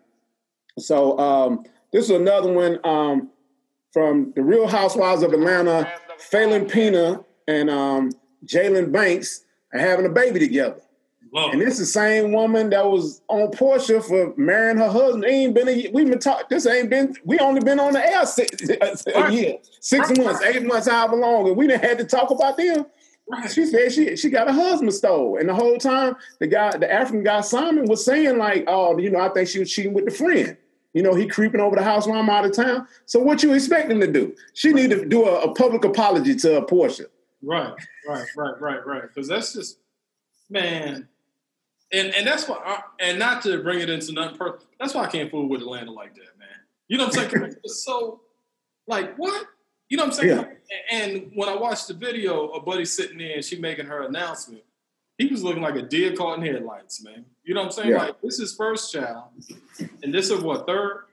So 0.78 1.18
um, 1.18 1.64
this 1.92 2.04
is 2.04 2.10
another 2.10 2.52
one 2.52 2.78
um, 2.84 3.30
from 3.92 4.32
the 4.34 4.42
Real 4.42 4.66
Housewives 4.66 5.22
of 5.22 5.32
Atlanta. 5.32 5.90
Falynn 6.30 6.70
Pina 6.70 7.24
and 7.48 7.70
um, 7.70 8.10
Jaylan 8.46 8.92
Banks 8.92 9.44
are 9.72 9.80
having 9.80 10.06
a 10.06 10.10
baby 10.10 10.38
together. 10.38 10.80
Whoa. 11.30 11.50
And 11.50 11.60
this 11.60 11.74
is 11.74 11.80
the 11.80 11.86
same 11.86 12.30
woman 12.30 12.70
that 12.70 12.88
was 12.88 13.20
on 13.26 13.50
Porsha 13.50 14.04
for 14.04 14.32
marrying 14.36 14.76
her 14.76 14.88
husband. 14.88 15.24
ain't 15.24 15.52
been 15.52 15.68
a, 15.68 15.90
we've 15.92 16.08
been 16.08 16.20
talking. 16.20 16.46
This 16.48 16.64
ain't 16.64 16.90
been. 16.90 17.16
We 17.24 17.40
only 17.40 17.60
been 17.60 17.80
on 17.80 17.92
the 17.92 18.06
air 18.06 18.24
six, 18.24 18.68
a 19.14 19.32
year, 19.32 19.58
six 19.80 20.16
months, 20.16 20.42
eight 20.44 20.62
months, 20.62 20.88
however 20.88 21.16
long, 21.16 21.48
and 21.48 21.56
we 21.56 21.66
didn't 21.66 21.82
had 21.82 21.98
to 21.98 22.04
talk 22.04 22.30
about 22.30 22.56
them. 22.56 22.86
Right. 23.28 23.50
She 23.50 23.66
said 23.66 23.90
she 23.90 24.16
she 24.16 24.30
got 24.30 24.48
a 24.48 24.52
husband 24.52 24.94
stole, 24.94 25.38
and 25.38 25.48
the 25.48 25.54
whole 25.54 25.76
time 25.76 26.14
the 26.38 26.46
guy, 26.46 26.76
the 26.76 26.92
African 26.92 27.24
guy 27.24 27.40
Simon, 27.40 27.86
was 27.86 28.04
saying 28.04 28.38
like, 28.38 28.64
"Oh, 28.68 28.96
you 28.98 29.10
know, 29.10 29.18
I 29.18 29.28
think 29.30 29.48
she 29.48 29.58
was 29.58 29.72
cheating 29.72 29.92
with 29.92 30.04
the 30.04 30.12
friend." 30.12 30.56
You 30.94 31.02
know, 31.02 31.14
he 31.14 31.26
creeping 31.26 31.60
over 31.60 31.74
the 31.76 31.82
house 31.82 32.06
while 32.06 32.20
I'm 32.20 32.30
out 32.30 32.44
of 32.44 32.52
town. 32.52 32.86
So 33.04 33.18
what 33.18 33.42
you 33.42 33.52
expect 33.52 33.90
him 33.90 34.00
to 34.00 34.10
do? 34.10 34.34
She 34.54 34.72
need 34.72 34.90
to 34.90 35.04
do 35.04 35.26
a, 35.26 35.42
a 35.42 35.54
public 35.54 35.84
apology 35.84 36.36
to 36.36 36.58
a 36.58 36.66
Porsha. 36.66 37.06
Right, 37.42 37.74
right, 38.08 38.26
right, 38.36 38.60
right, 38.60 38.86
right. 38.86 39.02
Because 39.02 39.28
that's 39.28 39.52
just, 39.52 39.78
man, 40.48 41.08
and 41.92 42.14
and 42.14 42.26
that's 42.26 42.48
why, 42.48 42.56
I, 42.64 42.80
and 43.00 43.18
not 43.18 43.42
to 43.42 43.62
bring 43.62 43.80
it 43.80 43.90
into 43.90 44.12
nothing 44.12 44.38
personal. 44.38 44.66
That's 44.78 44.94
why 44.94 45.04
I 45.04 45.08
can't 45.08 45.30
fool 45.30 45.48
with 45.48 45.60
Atlanta 45.60 45.90
like 45.90 46.14
that, 46.14 46.38
man. 46.38 46.48
You 46.88 46.98
know 46.98 47.06
what 47.06 47.18
I'm 47.18 47.30
saying? 47.30 47.56
it's 47.64 47.84
so, 47.84 48.20
like, 48.86 49.16
what? 49.16 49.46
You 49.88 49.96
know 49.96 50.04
what 50.04 50.14
I'm 50.14 50.24
saying? 50.24 50.46
Yeah. 50.70 50.98
And 50.98 51.30
when 51.34 51.48
I 51.48 51.56
watched 51.56 51.88
the 51.88 51.94
video, 51.94 52.50
a 52.50 52.62
buddy 52.62 52.84
sitting 52.84 53.18
there 53.18 53.34
and 53.34 53.44
she 53.44 53.58
making 53.58 53.86
her 53.86 54.02
announcement, 54.02 54.62
he 55.18 55.26
was 55.26 55.42
looking 55.42 55.62
like 55.62 55.76
a 55.76 55.82
deer 55.82 56.14
caught 56.14 56.38
in 56.38 56.44
headlights, 56.44 57.02
man. 57.02 57.24
You 57.44 57.54
know 57.54 57.60
what 57.60 57.66
I'm 57.66 57.72
saying? 57.72 57.90
Yeah. 57.90 57.98
Like 57.98 58.20
this 58.22 58.38
is 58.38 58.54
first 58.54 58.92
child, 58.92 59.24
and 60.02 60.12
this 60.12 60.30
is 60.30 60.40
what 60.40 60.66
third, 60.66 61.04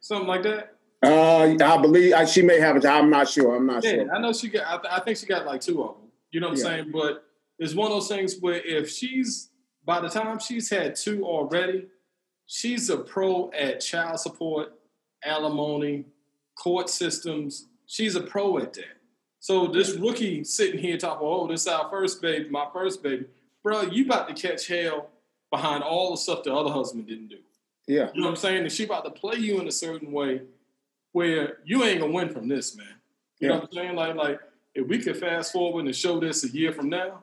something 0.00 0.26
like 0.26 0.42
that. 0.44 0.74
Uh, 1.02 1.54
I 1.62 1.76
believe 1.80 2.12
uh, 2.14 2.26
she 2.26 2.42
may 2.42 2.58
have 2.58 2.76
a 2.76 2.80
job. 2.80 3.04
I'm 3.04 3.10
not 3.10 3.28
sure. 3.28 3.54
I'm 3.54 3.66
not 3.66 3.84
yeah, 3.84 3.90
sure. 3.90 4.14
I 4.14 4.18
know 4.20 4.32
she 4.32 4.48
got. 4.48 4.66
I, 4.66 4.82
th- 4.82 4.94
I, 4.94 5.00
think 5.00 5.18
she 5.18 5.26
got 5.26 5.46
like 5.46 5.60
two 5.60 5.82
of 5.82 5.96
them. 5.96 6.08
You 6.32 6.40
know 6.40 6.48
what 6.48 6.58
I'm 6.58 6.58
yeah. 6.58 6.64
saying? 6.64 6.90
But 6.92 7.24
it's 7.58 7.74
one 7.74 7.90
of 7.90 7.96
those 7.96 8.08
things 8.08 8.36
where 8.40 8.60
if 8.60 8.90
she's 8.90 9.50
by 9.84 10.00
the 10.00 10.08
time 10.08 10.38
she's 10.38 10.70
had 10.70 10.96
two 10.96 11.24
already, 11.24 11.86
she's 12.46 12.90
a 12.90 12.96
pro 12.96 13.50
at 13.52 13.80
child 13.80 14.18
support, 14.18 14.72
alimony, 15.24 16.06
court 16.56 16.88
systems. 16.88 17.66
She's 17.86 18.16
a 18.16 18.22
pro 18.22 18.58
at 18.58 18.72
that. 18.74 18.96
So 19.40 19.66
this 19.66 19.92
rookie 19.92 20.42
sitting 20.42 20.80
here 20.80 20.96
talking, 20.96 21.26
oh, 21.26 21.46
this 21.46 21.62
is 21.62 21.68
our 21.68 21.88
first 21.90 22.20
baby, 22.20 22.48
my 22.48 22.66
first 22.72 23.02
baby, 23.02 23.26
bro. 23.62 23.82
You 23.82 24.04
about 24.04 24.28
to 24.28 24.34
catch 24.34 24.66
hell 24.66 25.10
behind 25.50 25.82
all 25.82 26.10
the 26.10 26.16
stuff 26.16 26.42
the 26.44 26.54
other 26.54 26.70
husband 26.70 27.06
didn't 27.06 27.28
do. 27.28 27.38
Yeah, 27.86 28.10
you 28.14 28.20
know 28.20 28.28
what 28.28 28.30
I'm 28.32 28.36
saying? 28.36 28.62
And 28.62 28.72
she 28.72 28.84
about 28.84 29.04
to 29.04 29.10
play 29.10 29.38
you 29.38 29.60
in 29.60 29.68
a 29.68 29.72
certain 29.72 30.12
way 30.12 30.42
where 31.12 31.58
you 31.64 31.84
ain't 31.84 32.00
gonna 32.00 32.12
win 32.12 32.28
from 32.28 32.48
this, 32.48 32.76
man. 32.76 32.86
You 33.40 33.48
yeah. 33.48 33.54
know 33.54 33.60
what 33.60 33.68
I'm 33.70 33.74
saying? 33.74 33.96
Like, 33.96 34.14
like 34.16 34.40
if 34.74 34.86
we 34.86 34.98
could 34.98 35.16
fast 35.16 35.52
forward 35.52 35.86
and 35.86 35.94
show 35.94 36.20
this 36.20 36.44
a 36.44 36.48
year 36.48 36.72
from 36.72 36.88
now. 36.88 37.22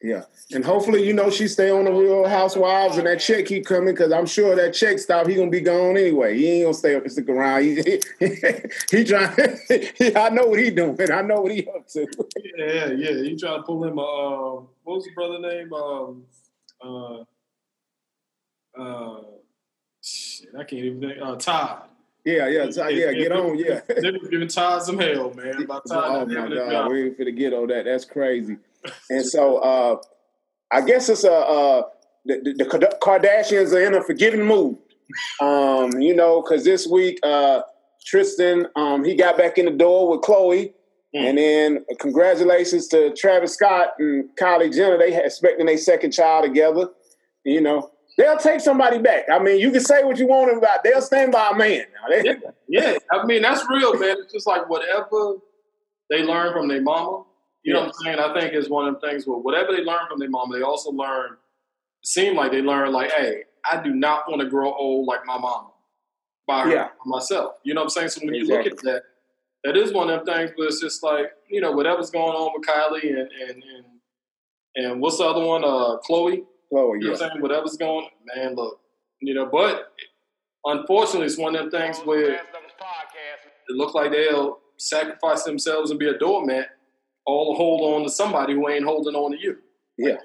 Yeah, 0.00 0.24
and 0.50 0.64
hopefully, 0.64 1.06
you 1.06 1.12
know, 1.12 1.30
she 1.30 1.46
stay 1.46 1.70
on 1.70 1.84
the 1.84 1.92
Real 1.92 2.26
Housewives 2.26 2.98
and 2.98 3.06
that 3.06 3.20
check 3.20 3.46
keep 3.46 3.64
coming 3.64 3.94
because 3.94 4.10
I'm 4.10 4.26
sure 4.26 4.56
that 4.56 4.74
check 4.74 4.98
stop. 4.98 5.28
He 5.28 5.36
gonna 5.36 5.48
be 5.48 5.60
gone 5.60 5.96
anyway. 5.96 6.36
He 6.36 6.48
ain't 6.48 6.64
gonna 6.64 6.74
stay 6.74 6.96
up 6.96 7.04
and 7.04 7.12
stick 7.12 7.28
around. 7.28 7.62
He 7.62 7.74
he, 8.18 8.36
he 8.90 9.04
trying. 9.04 9.32
I 10.16 10.28
know 10.30 10.46
what 10.46 10.58
he 10.58 10.70
doing. 10.70 10.98
I 11.12 11.22
know 11.22 11.42
what 11.42 11.52
he 11.52 11.68
up 11.68 11.86
to. 11.90 12.06
yeah, 12.56 12.90
yeah. 12.90 13.22
He 13.22 13.36
trying 13.36 13.58
to 13.58 13.62
pull 13.62 13.84
him. 13.84 13.96
Uh, 13.96 14.66
what 14.82 14.96
was 14.96 15.04
his 15.04 15.14
brother 15.14 15.38
name? 15.38 15.72
Um, 15.72 16.24
uh, 16.84 17.24
uh, 18.78 19.20
shit, 20.02 20.48
I 20.58 20.64
can't 20.64 20.84
even 20.84 21.00
think. 21.00 21.22
Uh, 21.22 21.36
Todd. 21.36 21.82
Yeah, 22.24 22.46
yeah, 22.46 22.66
yeah, 22.70 22.88
yeah 22.88 23.12
get 23.12 23.32
on, 23.32 23.58
yeah. 23.58 23.80
They 23.88 24.10
were 24.12 24.28
giving 24.28 24.46
Todd 24.46 24.82
some 24.82 24.98
hell, 24.98 25.34
man. 25.34 25.66
By 25.66 25.80
Todd, 25.88 26.22
oh 26.22 26.26
my 26.26 26.54
god, 26.54 26.90
we 26.90 27.04
ain't 27.04 27.18
finna 27.18 27.36
get 27.36 27.52
on 27.52 27.66
that. 27.68 27.84
That's 27.84 28.04
crazy. 28.04 28.58
and 29.10 29.26
so, 29.26 29.58
uh, 29.58 29.96
I 30.70 30.82
guess 30.82 31.08
it's 31.08 31.24
a 31.24 31.32
uh, 31.32 31.82
the, 32.24 32.54
the, 32.56 32.96
Kardashians 33.02 33.72
are 33.72 33.80
in 33.80 33.94
a 33.94 34.02
forgiving 34.02 34.46
mood. 34.46 34.78
Um, 35.40 36.00
you 36.00 36.14
know, 36.14 36.42
because 36.42 36.64
this 36.64 36.86
week 36.86 37.18
uh, 37.22 37.62
Tristan 38.04 38.66
um, 38.76 39.04
he 39.04 39.14
got 39.14 39.36
back 39.36 39.58
in 39.58 39.66
the 39.66 39.72
door 39.72 40.08
with 40.08 40.20
Khloe. 40.20 40.72
Mm. 41.14 41.28
And 41.28 41.38
then 41.38 41.84
congratulations 42.00 42.88
to 42.88 43.12
Travis 43.14 43.54
Scott 43.54 43.90
and 43.98 44.28
Kylie 44.40 44.74
Jenner. 44.74 44.98
They 44.98 45.14
expecting 45.22 45.66
their 45.66 45.76
second 45.76 46.12
child 46.12 46.44
together. 46.44 46.88
You 47.44 47.60
know, 47.60 47.90
they'll 48.16 48.38
take 48.38 48.60
somebody 48.60 48.98
back. 48.98 49.24
I 49.30 49.38
mean, 49.38 49.60
you 49.60 49.70
can 49.70 49.80
say 49.80 50.04
what 50.04 50.18
you 50.18 50.26
want 50.26 50.56
about. 50.56 50.84
They'll 50.84 51.02
stand 51.02 51.32
by 51.32 51.50
a 51.52 51.56
man. 51.56 51.84
They, 52.08 52.22
yeah, 52.24 52.34
yeah, 52.68 52.98
I 53.12 53.24
mean 53.26 53.42
that's 53.42 53.64
real, 53.68 53.98
man. 53.98 54.16
It's 54.20 54.32
just 54.32 54.46
like 54.46 54.68
whatever 54.70 55.36
they 56.08 56.22
learn 56.22 56.52
from 56.52 56.68
their 56.68 56.82
mama. 56.82 57.24
You 57.62 57.74
yeah. 57.74 57.80
know 57.80 57.86
what 57.86 57.94
I'm 57.98 58.04
saying? 58.04 58.18
I 58.18 58.40
think 58.40 58.54
is 58.54 58.70
one 58.70 58.88
of 58.88 59.00
the 59.00 59.06
things 59.06 59.26
where 59.26 59.38
whatever 59.38 59.72
they 59.72 59.82
learn 59.82 60.06
from 60.08 60.18
their 60.18 60.30
mama, 60.30 60.56
they 60.56 60.62
also 60.62 60.90
learn. 60.90 61.36
Seem 62.04 62.34
like 62.34 62.50
they 62.50 62.62
learn 62.62 62.92
like, 62.92 63.12
hey, 63.12 63.44
I 63.70 63.80
do 63.80 63.94
not 63.94 64.28
want 64.28 64.42
to 64.42 64.48
grow 64.48 64.74
old 64.74 65.06
like 65.06 65.24
my 65.24 65.38
mama 65.38 65.70
by 66.48 66.62
her, 66.62 66.70
yeah. 66.70 66.88
myself. 67.06 67.54
You 67.62 67.74
know 67.74 67.82
what 67.82 67.84
I'm 67.84 67.90
saying? 67.90 68.08
So 68.08 68.20
when 68.24 68.34
exactly. 68.34 68.56
you 68.56 68.70
look 68.70 68.78
at 68.78 68.84
that, 68.84 69.02
that 69.64 69.76
is 69.76 69.92
one 69.92 70.10
of 70.10 70.24
them 70.24 70.34
things. 70.34 70.50
But 70.56 70.66
it's 70.66 70.80
just 70.80 71.02
like 71.02 71.26
you 71.48 71.60
know 71.60 71.72
whatever's 71.72 72.10
going 72.10 72.34
on 72.34 72.52
with 72.54 72.66
Kylie 72.66 73.08
and 73.08 73.28
and 73.48 73.62
and, 73.62 74.86
and 74.86 75.00
what's 75.00 75.18
the 75.18 75.24
other 75.24 75.44
one? 75.44 75.64
Uh, 75.64 75.98
Khloe. 76.08 76.44
Chloe, 76.72 76.98
you 76.98 77.04
know 77.04 77.12
what 77.12 77.22
I'm 77.22 77.28
saying? 77.30 77.42
Whatever's 77.42 77.76
going, 77.76 78.06
on, 78.06 78.10
man. 78.34 78.54
Look, 78.54 78.80
you 79.20 79.34
know, 79.34 79.46
but 79.46 79.92
unfortunately, 80.64 81.26
it's 81.26 81.36
one 81.38 81.54
of 81.54 81.70
them 81.70 81.80
things 81.80 81.98
where 82.00 82.32
it 82.32 82.40
looks 83.68 83.94
like 83.94 84.10
they'll 84.10 84.58
sacrifice 84.78 85.44
themselves 85.44 85.90
and 85.90 86.00
be 86.00 86.08
a 86.08 86.18
doormat, 86.18 86.68
all 87.26 87.52
to 87.52 87.56
hold 87.56 87.94
on 87.94 88.02
to 88.04 88.10
somebody 88.10 88.54
who 88.54 88.68
ain't 88.68 88.84
holding 88.84 89.14
on 89.14 89.32
to 89.32 89.38
you. 89.38 89.58
Yeah. 89.98 90.16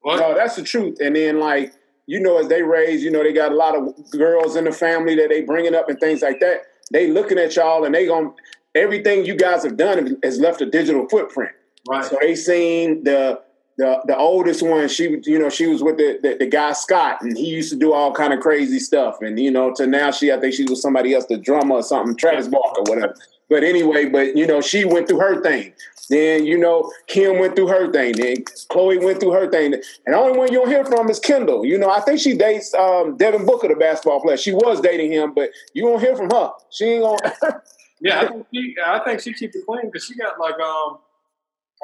What? 0.00 0.20
No, 0.20 0.34
that's 0.34 0.56
the 0.56 0.62
truth. 0.62 0.98
And 1.00 1.16
then, 1.16 1.40
like, 1.40 1.72
you 2.06 2.20
know, 2.20 2.38
as 2.38 2.48
they 2.48 2.62
raise, 2.62 3.02
you 3.02 3.10
know, 3.10 3.22
they 3.22 3.32
got 3.32 3.52
a 3.52 3.56
lot 3.56 3.76
of 3.76 3.92
girls 4.10 4.56
in 4.56 4.64
the 4.64 4.72
family 4.72 5.14
that 5.16 5.28
they 5.28 5.42
bringing 5.42 5.74
up 5.74 5.88
and 5.88 5.98
things 5.98 6.22
like 6.22 6.40
that. 6.40 6.62
They 6.90 7.10
looking 7.10 7.38
at 7.38 7.54
y'all 7.56 7.84
and 7.84 7.94
they 7.94 8.06
going 8.06 8.32
everything 8.74 9.24
you 9.24 9.36
guys 9.36 9.62
have 9.62 9.76
done 9.76 10.18
has 10.22 10.38
left 10.38 10.60
a 10.60 10.66
digital 10.66 11.08
footprint. 11.08 11.52
Right. 11.88 12.04
So 12.04 12.18
they 12.20 12.34
seen 12.34 13.04
the 13.04 13.40
the 13.78 14.00
the 14.06 14.16
oldest 14.16 14.60
one, 14.60 14.88
she 14.88 15.20
you 15.24 15.38
know 15.38 15.48
she 15.48 15.66
was 15.68 15.82
with 15.82 15.96
the, 15.96 16.18
the, 16.20 16.36
the 16.40 16.46
guy 16.46 16.72
Scott, 16.72 17.22
and 17.22 17.38
he 17.38 17.46
used 17.46 17.70
to 17.70 17.78
do 17.78 17.94
all 17.94 18.12
kind 18.12 18.32
of 18.32 18.40
crazy 18.40 18.80
stuff, 18.80 19.22
and 19.22 19.38
you 19.38 19.50
know 19.50 19.72
to 19.74 19.86
now 19.86 20.10
she 20.10 20.32
I 20.32 20.38
think 20.38 20.54
she 20.54 20.64
was 20.64 20.82
somebody 20.82 21.14
else, 21.14 21.26
the 21.26 21.38
drummer 21.38 21.76
or 21.76 21.82
something, 21.82 22.16
Travis 22.16 22.48
Barker, 22.48 22.82
whatever. 22.82 23.14
But 23.48 23.62
anyway, 23.64 24.06
but 24.06 24.36
you 24.36 24.46
know 24.46 24.60
she 24.60 24.84
went 24.84 25.08
through 25.08 25.20
her 25.20 25.40
thing. 25.42 25.72
Then 26.10 26.44
you 26.44 26.58
know 26.58 26.90
Kim 27.06 27.38
went 27.38 27.54
through 27.54 27.68
her 27.68 27.90
thing. 27.92 28.16
Then 28.16 28.36
Khloe 28.68 29.02
went 29.02 29.20
through 29.20 29.32
her 29.32 29.48
thing. 29.48 29.74
And 29.74 29.82
the 30.06 30.16
only 30.16 30.36
one 30.36 30.52
you 30.52 30.58
don't 30.58 30.68
hear 30.68 30.84
from 30.84 31.08
is 31.08 31.20
Kendall. 31.20 31.64
You 31.64 31.78
know 31.78 31.90
I 31.90 32.00
think 32.00 32.18
she 32.18 32.36
dates 32.36 32.74
um, 32.74 33.16
Devin 33.16 33.46
Booker, 33.46 33.68
the 33.68 33.76
basketball 33.76 34.20
player. 34.20 34.36
She 34.36 34.52
was 34.52 34.80
dating 34.80 35.12
him, 35.12 35.34
but 35.34 35.50
you 35.72 35.86
won't 35.86 36.02
hear 36.02 36.16
from 36.16 36.30
her. 36.30 36.50
She 36.70 36.84
ain't 36.84 37.04
gonna. 37.04 37.62
yeah, 38.00 38.20
I 38.20 38.28
think 38.28 38.46
she. 38.54 38.76
I 38.84 38.98
think 39.00 39.20
she 39.20 39.32
keeps 39.34 39.56
it 39.56 39.66
clean 39.66 39.86
because 39.86 40.04
she 40.04 40.14
got 40.14 40.38
like 40.38 40.58
um, 40.60 40.98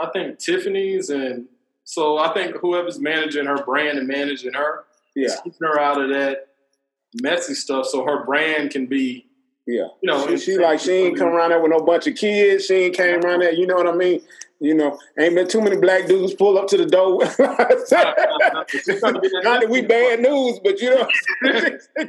I 0.01 0.07
think 0.13 0.39
Tiffany's 0.39 1.11
and 1.11 1.47
so 1.85 2.19
I 2.19 2.33
think 2.33 2.57
whoever's 2.57 2.99
managing 2.99 3.47
her 3.47 3.63
brand 3.65 3.99
and 3.99 4.09
managing 4.09 4.55
her, 4.55 4.85
yeah, 5.15 5.35
keeping 5.43 5.69
her 5.69 5.79
out 5.79 6.01
of 6.01 6.11
that 6.11 6.49
messy 7.21 7.55
stuff, 7.55 7.87
so 7.87 8.05
her 8.05 8.25
brand 8.25 8.71
can 8.71 8.87
be, 8.87 9.27
yeah, 9.67 9.89
you 10.03 10.11
know, 10.11 10.27
she, 10.29 10.39
she 10.39 10.59
like 10.59 10.81
she 10.81 10.93
ain't 10.93 11.19
come 11.19 11.29
around 11.29 11.51
there 11.51 11.61
with 11.61 11.71
no 11.71 11.81
bunch 11.81 12.07
of 12.07 12.17
kids. 12.17 12.67
She 12.67 12.75
ain't 12.75 12.97
came 12.97 13.21
around 13.21 13.41
there. 13.41 13.53
You 13.53 13.67
know 13.67 13.77
what 13.77 13.87
I 13.87 13.93
mean? 13.93 14.21
You 14.65 14.75
know, 14.75 14.99
ain't 15.19 15.35
been 15.35 15.47
too 15.47 15.61
many 15.61 15.77
black 15.77 16.07
dudes 16.07 16.33
pull 16.33 16.57
up 16.57 16.69
to 16.69 16.79
the 16.79 16.87
door. 16.87 17.19
Not 19.45 19.61
that 19.61 19.67
we 19.69 19.83
bad 19.83 20.21
news, 20.21 20.59
but 20.65 20.81
you 20.81 20.91
know, 20.91 21.07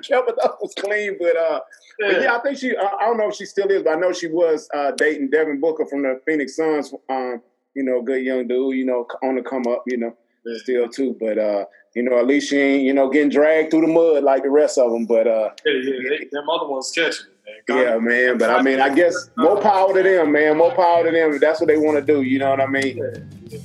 kept 0.01 0.29
it 0.29 0.35
up 0.41 0.59
was 0.61 0.73
clean. 0.79 1.17
But 1.19 1.35
uh, 1.35 1.59
yeah. 1.99 2.11
but 2.11 2.21
yeah, 2.21 2.35
I 2.35 2.39
think 2.39 2.57
she. 2.57 2.75
I 2.77 3.05
don't 3.05 3.17
know 3.17 3.27
if 3.27 3.35
she 3.35 3.45
still 3.45 3.67
is, 3.67 3.83
but 3.83 3.97
I 3.97 3.99
know 3.99 4.13
she 4.13 4.27
was 4.27 4.69
uh, 4.73 4.91
dating 4.91 5.31
Devin 5.31 5.59
Booker 5.59 5.85
from 5.85 6.03
the 6.03 6.21
Phoenix 6.25 6.55
Suns. 6.55 6.93
Um, 7.09 7.41
you 7.75 7.83
know, 7.83 8.01
good 8.01 8.23
young 8.23 8.47
dude, 8.47 8.77
you 8.77 8.85
know, 8.85 9.05
on 9.21 9.35
the 9.35 9.41
come 9.41 9.67
up, 9.67 9.83
you 9.85 9.97
know, 9.97 10.15
yeah. 10.45 10.57
still 10.59 10.87
too. 10.87 11.17
But 11.19 11.37
uh, 11.37 11.65
you 11.93 12.03
know, 12.03 12.17
at 12.17 12.25
least 12.25 12.49
she 12.49 12.57
ain't, 12.57 12.83
you 12.83 12.93
know, 12.93 13.09
getting 13.09 13.29
dragged 13.29 13.71
through 13.71 13.81
the 13.81 13.87
mud 13.87 14.23
like 14.23 14.43
the 14.43 14.49
rest 14.49 14.77
of 14.77 14.91
them. 14.91 15.05
But 15.05 15.27
uh, 15.27 15.49
yeah, 15.65 15.73
yeah, 15.73 16.09
they, 16.09 16.25
them 16.31 16.49
other 16.49 16.67
ones 16.67 16.91
catching. 16.95 17.27
Yeah, 17.69 17.97
man. 17.97 18.37
But 18.37 18.49
I 18.49 18.61
mean, 18.61 18.79
I 18.79 18.93
guess 18.93 19.29
more 19.37 19.61
power 19.61 19.93
to 19.93 20.03
them, 20.03 20.31
man. 20.31 20.57
More 20.57 20.73
power 20.73 21.03
to 21.03 21.11
them. 21.11 21.39
That's 21.39 21.59
what 21.59 21.67
they 21.67 21.77
want 21.77 21.97
to 21.97 22.13
do. 22.13 22.21
You 22.21 22.39
know 22.39 22.49
what 22.49 22.61
I 22.61 22.67
mean? 22.67 22.97
Yeah. 22.97 23.59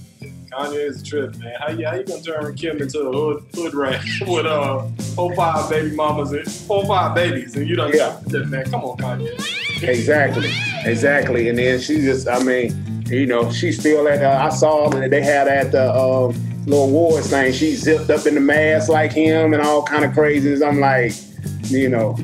Kanye 0.50 0.88
is 0.88 1.00
a 1.00 1.04
trip, 1.04 1.36
man. 1.36 1.54
How 1.60 1.70
you 1.70 1.86
how 1.86 1.94
you 1.94 2.04
gonna 2.04 2.22
turn 2.22 2.54
Kim 2.56 2.82
into 2.82 3.00
a 3.00 3.12
hood 3.12 3.44
hood 3.54 3.72
rat 3.72 4.04
with 4.26 4.46
uh 4.46 4.82
four 5.14 5.34
five 5.36 5.70
baby 5.70 5.94
mamas 5.94 6.32
and 6.32 6.50
four 6.50 6.84
five 6.86 7.14
babies 7.14 7.54
and 7.54 7.68
you 7.68 7.76
don't 7.76 7.94
yeah. 7.94 8.20
that 8.26 8.48
man? 8.48 8.68
Come 8.68 8.82
on, 8.82 8.96
Kanye. 8.96 9.82
Exactly, 9.82 10.52
exactly. 10.84 11.48
And 11.48 11.58
then 11.58 11.80
she 11.80 12.00
just, 12.00 12.28
I 12.28 12.42
mean, 12.42 13.04
you 13.06 13.26
know, 13.26 13.50
she's 13.50 13.78
still 13.78 14.08
at. 14.08 14.22
Uh, 14.22 14.44
I 14.44 14.48
saw 14.50 14.88
that 14.90 15.10
they 15.10 15.22
had 15.22 15.48
at 15.48 15.72
the 15.72 15.90
um, 15.94 16.34
little 16.66 16.84
awards 16.84 17.30
thing. 17.30 17.52
She 17.52 17.74
zipped 17.74 18.10
up 18.10 18.26
in 18.26 18.34
the 18.34 18.40
mask 18.40 18.88
like 18.88 19.12
him 19.12 19.54
and 19.54 19.62
all 19.62 19.82
kind 19.82 20.04
of 20.04 20.12
crazies. 20.12 20.66
I'm 20.66 20.80
like, 20.80 21.12
you 21.70 21.88
know, 21.88 22.16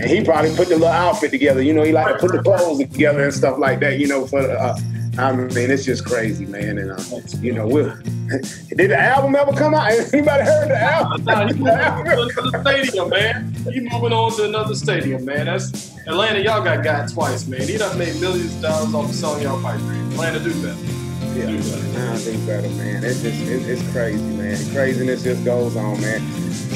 and 0.00 0.10
he 0.10 0.24
probably 0.24 0.54
put 0.56 0.68
the 0.68 0.76
little 0.76 0.88
outfit 0.88 1.30
together. 1.30 1.62
You 1.62 1.74
know, 1.74 1.82
he 1.82 1.92
like 1.92 2.14
to 2.14 2.18
put 2.18 2.32
the 2.32 2.42
clothes 2.42 2.78
together 2.78 3.22
and 3.22 3.34
stuff 3.34 3.58
like 3.58 3.80
that. 3.80 3.98
You 3.98 4.08
know, 4.08 4.26
for 4.26 4.40
uh, 4.40 4.78
I 5.18 5.32
mean, 5.32 5.70
it's 5.70 5.84
just 5.84 6.06
crazy, 6.06 6.46
man. 6.46 6.78
And 6.78 6.92
uh, 6.92 7.20
you 7.40 7.52
know, 7.52 7.66
we'll, 7.66 7.94
did 8.68 8.90
the 8.90 8.98
album 8.98 9.34
ever 9.36 9.52
come 9.52 9.74
out? 9.74 9.90
Anybody 9.90 10.44
heard 10.44 10.70
the 10.70 10.80
album? 10.80 11.24
Nah, 11.24 11.48
he 11.48 11.54
moving 11.54 11.68
on 11.68 12.28
to 12.28 12.50
the 12.50 12.60
stadium, 12.62 13.08
man. 13.10 13.54
He 13.70 13.80
moving 13.80 14.12
on 14.12 14.32
to 14.36 14.44
another 14.44 14.74
stadium, 14.74 15.24
man. 15.24 15.46
That's 15.46 15.98
Atlanta. 16.06 16.40
Y'all 16.40 16.64
got 16.64 16.82
got 16.82 17.10
twice, 17.10 17.46
man. 17.46 17.62
He 17.62 17.76
done 17.76 17.98
made 17.98 18.18
millions 18.20 18.54
of 18.56 18.62
dollars 18.62 18.94
off 18.94 19.10
of 19.10 19.14
selling 19.14 19.42
y'all 19.42 19.60
pipe. 19.60 19.80
Atlanta 19.80 20.40
do 20.40 20.62
better. 20.62 20.99
Yeah, 21.34 21.46
better. 21.46 22.12
I 22.12 22.16
think 22.16 22.46
better, 22.46 22.68
man. 22.70 23.04
It's 23.04 23.22
just 23.22 23.40
it, 23.42 23.68
it's 23.68 23.92
crazy, 23.92 24.22
man. 24.22 24.56
Craziness 24.72 25.22
just 25.22 25.44
goes 25.44 25.76
on, 25.76 26.00
man. 26.00 26.20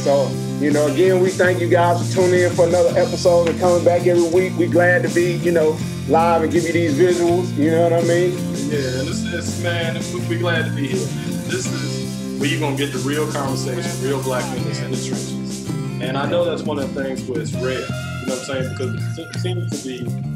So, 0.05 0.29
you 0.61 0.71
know, 0.71 0.87
again, 0.87 1.21
we 1.21 1.31
thank 1.31 1.61
you 1.61 1.69
guys 1.69 2.07
for 2.07 2.21
tuning 2.21 2.41
in 2.41 2.53
for 2.53 2.67
another 2.67 2.91
episode 2.99 3.49
and 3.49 3.59
coming 3.59 3.85
back 3.85 4.07
every 4.07 4.29
week. 4.31 4.57
We 4.59 4.67
glad 4.67 5.03
to 5.03 5.09
be, 5.15 5.37
you 5.37 5.51
know, 5.51 5.79
live 6.09 6.43
and 6.43 6.53
give 6.53 6.65
you 6.65 6.73
these 6.73 6.95
visuals. 6.99 7.55
You 7.57 7.71
know 7.73 7.89
what 7.89 7.93
I 7.93 8.03
mean? 8.03 8.33
Yeah, 8.69 9.03
this 9.03 9.25
is 9.25 9.63
man. 9.63 9.97
We 10.29 10.39
glad 10.39 10.67
to 10.67 10.71
be 10.71 10.89
here. 10.89 11.07
This 11.49 11.67
is 11.67 12.39
where 12.39 12.49
you're 12.49 12.61
gonna 12.61 12.77
get 12.77 12.93
the 12.93 12.99
real 13.01 13.31
conversation, 13.33 13.91
real 14.07 14.23
black 14.23 14.45
in 14.57 14.65
the 14.65 14.75
trenches. 14.75 15.69
And 16.01 16.17
I 16.17 16.29
know 16.29 16.45
that's 16.45 16.63
one 16.63 16.79
of 16.79 16.95
the 16.95 17.03
things 17.03 17.23
where 17.25 17.41
it's 17.41 17.53
rare. 17.55 17.81
You 17.81 18.27
know 18.27 18.37
what 18.37 18.39
I'm 18.39 18.45
saying? 18.45 18.69
Because 18.71 19.19
it 19.19 19.41
seems 19.41 19.83
to 19.83 19.89
be 19.89 20.35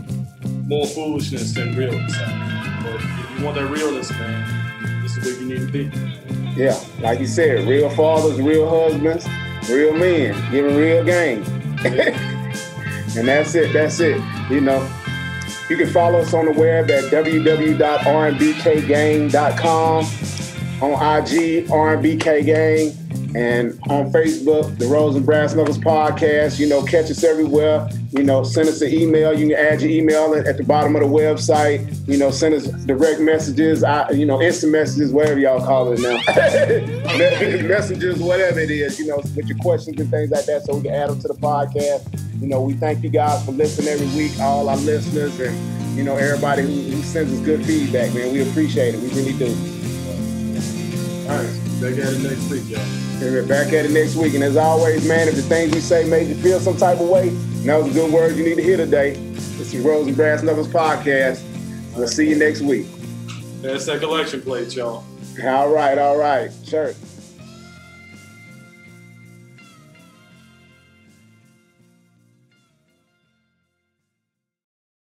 more 0.66 0.86
foolishness 0.86 1.52
than 1.52 1.76
realness. 1.76 2.57
But 2.92 3.02
if 3.02 3.38
you 3.38 3.44
want 3.44 3.56
that 3.56 3.66
realness, 3.68 4.10
man, 4.10 5.02
this 5.02 5.16
is 5.16 5.24
where 5.24 5.34
you 5.40 5.46
need 5.46 5.66
to 5.66 5.72
be. 5.72 5.90
Yeah, 6.56 6.76
like 7.00 7.20
you 7.20 7.26
said, 7.26 7.68
real 7.68 7.90
fathers, 7.90 8.40
real 8.40 8.68
husbands, 8.68 9.26
real 9.70 9.92
men, 9.92 10.34
giving 10.50 10.76
real 10.76 11.04
game. 11.04 11.44
Yeah. 11.84 12.34
And 13.16 13.26
that's 13.26 13.54
it. 13.54 13.72
That's 13.72 14.00
it. 14.00 14.20
You 14.50 14.60
know, 14.60 14.86
you 15.68 15.78
can 15.78 15.88
follow 15.88 16.18
us 16.20 16.34
on 16.34 16.44
the 16.44 16.52
web 16.52 16.90
at 16.90 17.04
www.rmbkgang.com, 17.04 20.04
on 20.82 20.92
IG, 20.92 21.66
RNBK 21.66 22.44
Gang, 22.44 22.92
and 23.34 23.78
on 23.90 24.10
Facebook, 24.10 24.78
the 24.78 24.86
Rose 24.86 25.14
and 25.14 25.24
Brass 25.24 25.54
Knuckles 25.54 25.78
Podcast. 25.78 26.58
You 26.58 26.66
know, 26.66 26.82
catch 26.82 27.10
us 27.10 27.22
everywhere. 27.22 27.88
You 28.10 28.22
know, 28.22 28.42
send 28.42 28.68
us 28.68 28.80
an 28.80 28.92
email. 28.92 29.38
You 29.38 29.48
can 29.48 29.56
add 29.56 29.82
your 29.82 29.90
email 29.90 30.34
at 30.34 30.56
the 30.56 30.64
bottom 30.64 30.96
of 30.96 31.02
the 31.02 31.08
website. 31.08 32.08
You 32.08 32.16
know, 32.16 32.30
send 32.30 32.54
us 32.54 32.66
direct 32.86 33.20
messages, 33.20 33.84
I, 33.84 34.10
you 34.10 34.24
know, 34.24 34.40
instant 34.40 34.72
messages, 34.72 35.12
whatever 35.12 35.38
y'all 35.38 35.60
call 35.60 35.92
it 35.92 36.00
now. 36.00 36.16
messages, 37.68 38.18
whatever 38.18 38.60
it 38.60 38.70
is, 38.70 38.98
you 38.98 39.06
know, 39.06 39.16
with 39.16 39.46
your 39.46 39.58
questions 39.58 40.00
and 40.00 40.10
things 40.10 40.30
like 40.30 40.46
that, 40.46 40.62
so 40.64 40.76
we 40.76 40.82
can 40.82 40.94
add 40.94 41.10
them 41.10 41.20
to 41.20 41.28
the 41.28 41.34
podcast. 41.34 42.40
You 42.40 42.46
know, 42.46 42.62
we 42.62 42.74
thank 42.74 43.02
you 43.02 43.10
guys 43.10 43.44
for 43.44 43.52
listening 43.52 43.88
every 43.88 44.06
week, 44.16 44.38
all 44.40 44.68
our 44.68 44.76
listeners, 44.76 45.38
and 45.40 45.96
you 45.96 46.04
know 46.04 46.16
everybody 46.16 46.62
who, 46.62 46.68
who 46.68 47.02
sends 47.02 47.32
us 47.32 47.40
good 47.40 47.64
feedback. 47.66 48.14
Man, 48.14 48.32
we 48.32 48.48
appreciate 48.48 48.94
it. 48.94 49.00
We 49.00 49.08
really 49.08 49.36
do. 49.36 49.48
All 51.28 51.36
right, 51.36 51.82
back 51.82 51.92
at 51.98 52.14
it 52.14 52.22
next 52.22 52.48
week, 52.48 52.68
y'all. 52.70 53.07
We're 53.20 53.46
back 53.46 53.72
at 53.72 53.84
it 53.84 53.90
next 53.90 54.16
week, 54.16 54.34
and 54.34 54.44
as 54.44 54.56
always, 54.56 55.06
man, 55.06 55.28
if 55.28 55.34
the 55.34 55.42
things 55.42 55.74
we 55.74 55.80
say 55.80 56.08
made 56.08 56.28
you 56.28 56.34
feel 56.36 56.60
some 56.60 56.76
type 56.76 57.00
of 57.00 57.08
way, 57.08 57.30
was 57.64 57.90
a 57.90 57.92
good 57.92 58.12
word 58.12 58.36
you 58.36 58.44
need 58.44 58.54
to 58.56 58.62
hear 58.62 58.76
today. 58.76 59.10
It's 59.10 59.72
the 59.72 59.80
Rose 59.80 60.06
and 60.06 60.16
Brass 60.16 60.42
Knuckles 60.42 60.68
podcast. 60.68 61.42
We'll 61.96 62.06
see 62.06 62.28
you 62.28 62.36
next 62.36 62.60
week. 62.60 62.86
That's 63.60 63.86
that 63.86 64.00
collection 64.00 64.40
plate, 64.40 64.74
y'all. 64.74 65.04
All 65.44 65.68
right, 65.68 65.98
all 65.98 66.16
right. 66.16 66.50
Sure. 66.64 66.94